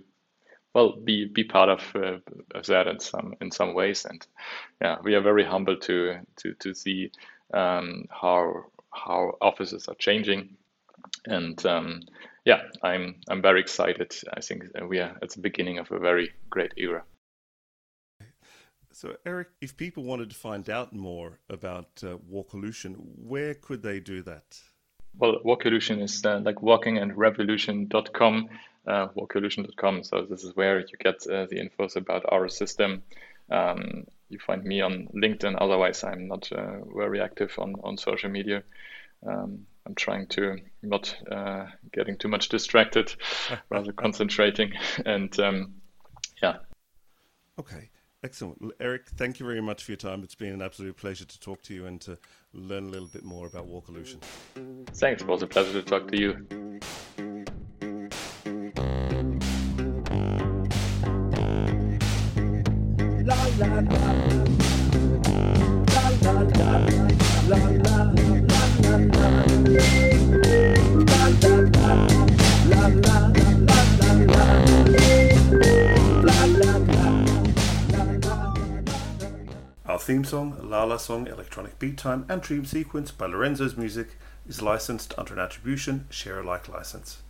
well, 0.73 0.93
be 1.03 1.25
be 1.25 1.43
part 1.43 1.69
of, 1.69 1.95
uh, 1.95 2.19
of 2.55 2.65
that 2.67 2.87
in 2.87 2.99
some 2.99 3.35
in 3.41 3.51
some 3.51 3.73
ways. 3.73 4.05
And 4.05 4.25
yeah, 4.81 4.97
we 5.03 5.15
are 5.15 5.21
very 5.21 5.43
humble 5.43 5.77
to 5.77 6.19
to 6.37 6.53
to 6.53 6.73
see 6.73 7.11
um, 7.53 8.05
how 8.09 8.65
how 8.91 9.37
offices 9.41 9.87
are 9.87 9.95
changing, 9.95 10.57
and 11.25 11.65
um, 11.65 12.01
yeah, 12.45 12.61
I'm 12.83 13.15
I'm 13.29 13.41
very 13.41 13.61
excited. 13.61 14.13
I 14.33 14.41
think 14.41 14.65
we 14.87 14.99
are 14.99 15.17
at 15.21 15.31
the 15.31 15.41
beginning 15.41 15.79
of 15.79 15.91
a 15.91 15.99
very 15.99 16.31
great 16.49 16.73
era. 16.77 17.03
So, 18.93 19.15
Eric, 19.25 19.47
if 19.61 19.77
people 19.77 20.03
wanted 20.03 20.29
to 20.29 20.35
find 20.35 20.69
out 20.69 20.93
more 20.93 21.39
about 21.49 22.03
uh, 22.03 22.17
Walkolution, 22.31 22.95
where 23.17 23.53
could 23.53 23.81
they 23.81 23.99
do 23.99 24.21
that? 24.23 24.59
Well, 25.17 25.39
Walkolution 25.45 26.01
is 26.01 26.25
uh, 26.25 26.39
like 26.39 26.57
walkingandrevolution.com, 26.57 28.49
uh, 28.87 29.07
walkolution.com. 29.09 30.03
So 30.03 30.25
this 30.29 30.43
is 30.43 30.55
where 30.55 30.79
you 30.79 30.97
get 30.99 31.25
uh, 31.27 31.47
the 31.49 31.57
infos 31.57 31.95
about 31.95 32.25
our 32.31 32.47
system. 32.47 33.03
Um, 33.49 34.05
you 34.29 34.39
find 34.39 34.63
me 34.63 34.81
on 34.81 35.07
LinkedIn. 35.13 35.57
Otherwise, 35.59 36.03
I'm 36.03 36.27
not 36.27 36.51
uh, 36.51 36.83
very 36.95 37.21
active 37.21 37.53
on, 37.59 37.75
on 37.83 37.97
social 37.97 38.29
media. 38.29 38.63
Um, 39.25 39.65
I'm 39.85 39.95
trying 39.95 40.27
to 40.27 40.57
not 40.81 41.15
uh, 41.29 41.65
getting 41.91 42.17
too 42.17 42.27
much 42.27 42.49
distracted, 42.49 43.13
rather 43.69 43.91
concentrating. 43.91 44.73
And 45.05 45.37
um, 45.39 45.75
yeah. 46.41 46.57
Okay, 47.59 47.89
excellent. 48.24 48.61
Eric, 48.80 49.09
thank 49.17 49.39
you 49.39 49.45
very 49.45 49.61
much 49.61 49.84
for 49.84 49.91
your 49.91 49.97
time. 49.97 50.24
It's 50.24 50.36
been 50.36 50.53
an 50.53 50.61
absolute 50.61 50.97
pleasure 50.97 51.26
to 51.26 51.39
talk 51.39 51.61
to 51.63 51.74
you 51.74 51.86
and 51.86 51.99
to 52.01 52.17
learn 52.53 52.86
a 52.86 52.89
little 52.89 53.07
bit 53.07 53.24
more 53.24 53.47
about 53.47 53.67
Walkolution. 53.67 54.22
Thanks. 54.93 55.22
It 55.22 55.28
was 55.28 55.41
a 55.41 55.47
pleasure 55.47 55.74
to 55.74 55.84
talk 55.84 56.09
to 56.11 56.17
you. 56.17 56.47
La, 63.24 63.36
la, 63.59 63.80
la. 63.80 64.30
Theme 80.01 80.23
song, 80.23 80.57
La 80.63 80.83
La 80.83 80.97
Song 80.97 81.27
Electronic 81.27 81.77
Beat 81.77 81.95
Time 81.95 82.25
and 82.27 82.41
Dream 82.41 82.65
Sequence 82.65 83.11
by 83.11 83.27
Lorenzo's 83.27 83.77
Music 83.77 84.17
is 84.49 84.59
licensed 84.59 85.13
under 85.15 85.33
an 85.33 85.39
attribution 85.39 86.07
share 86.09 86.39
alike 86.39 86.67
license. 86.67 87.21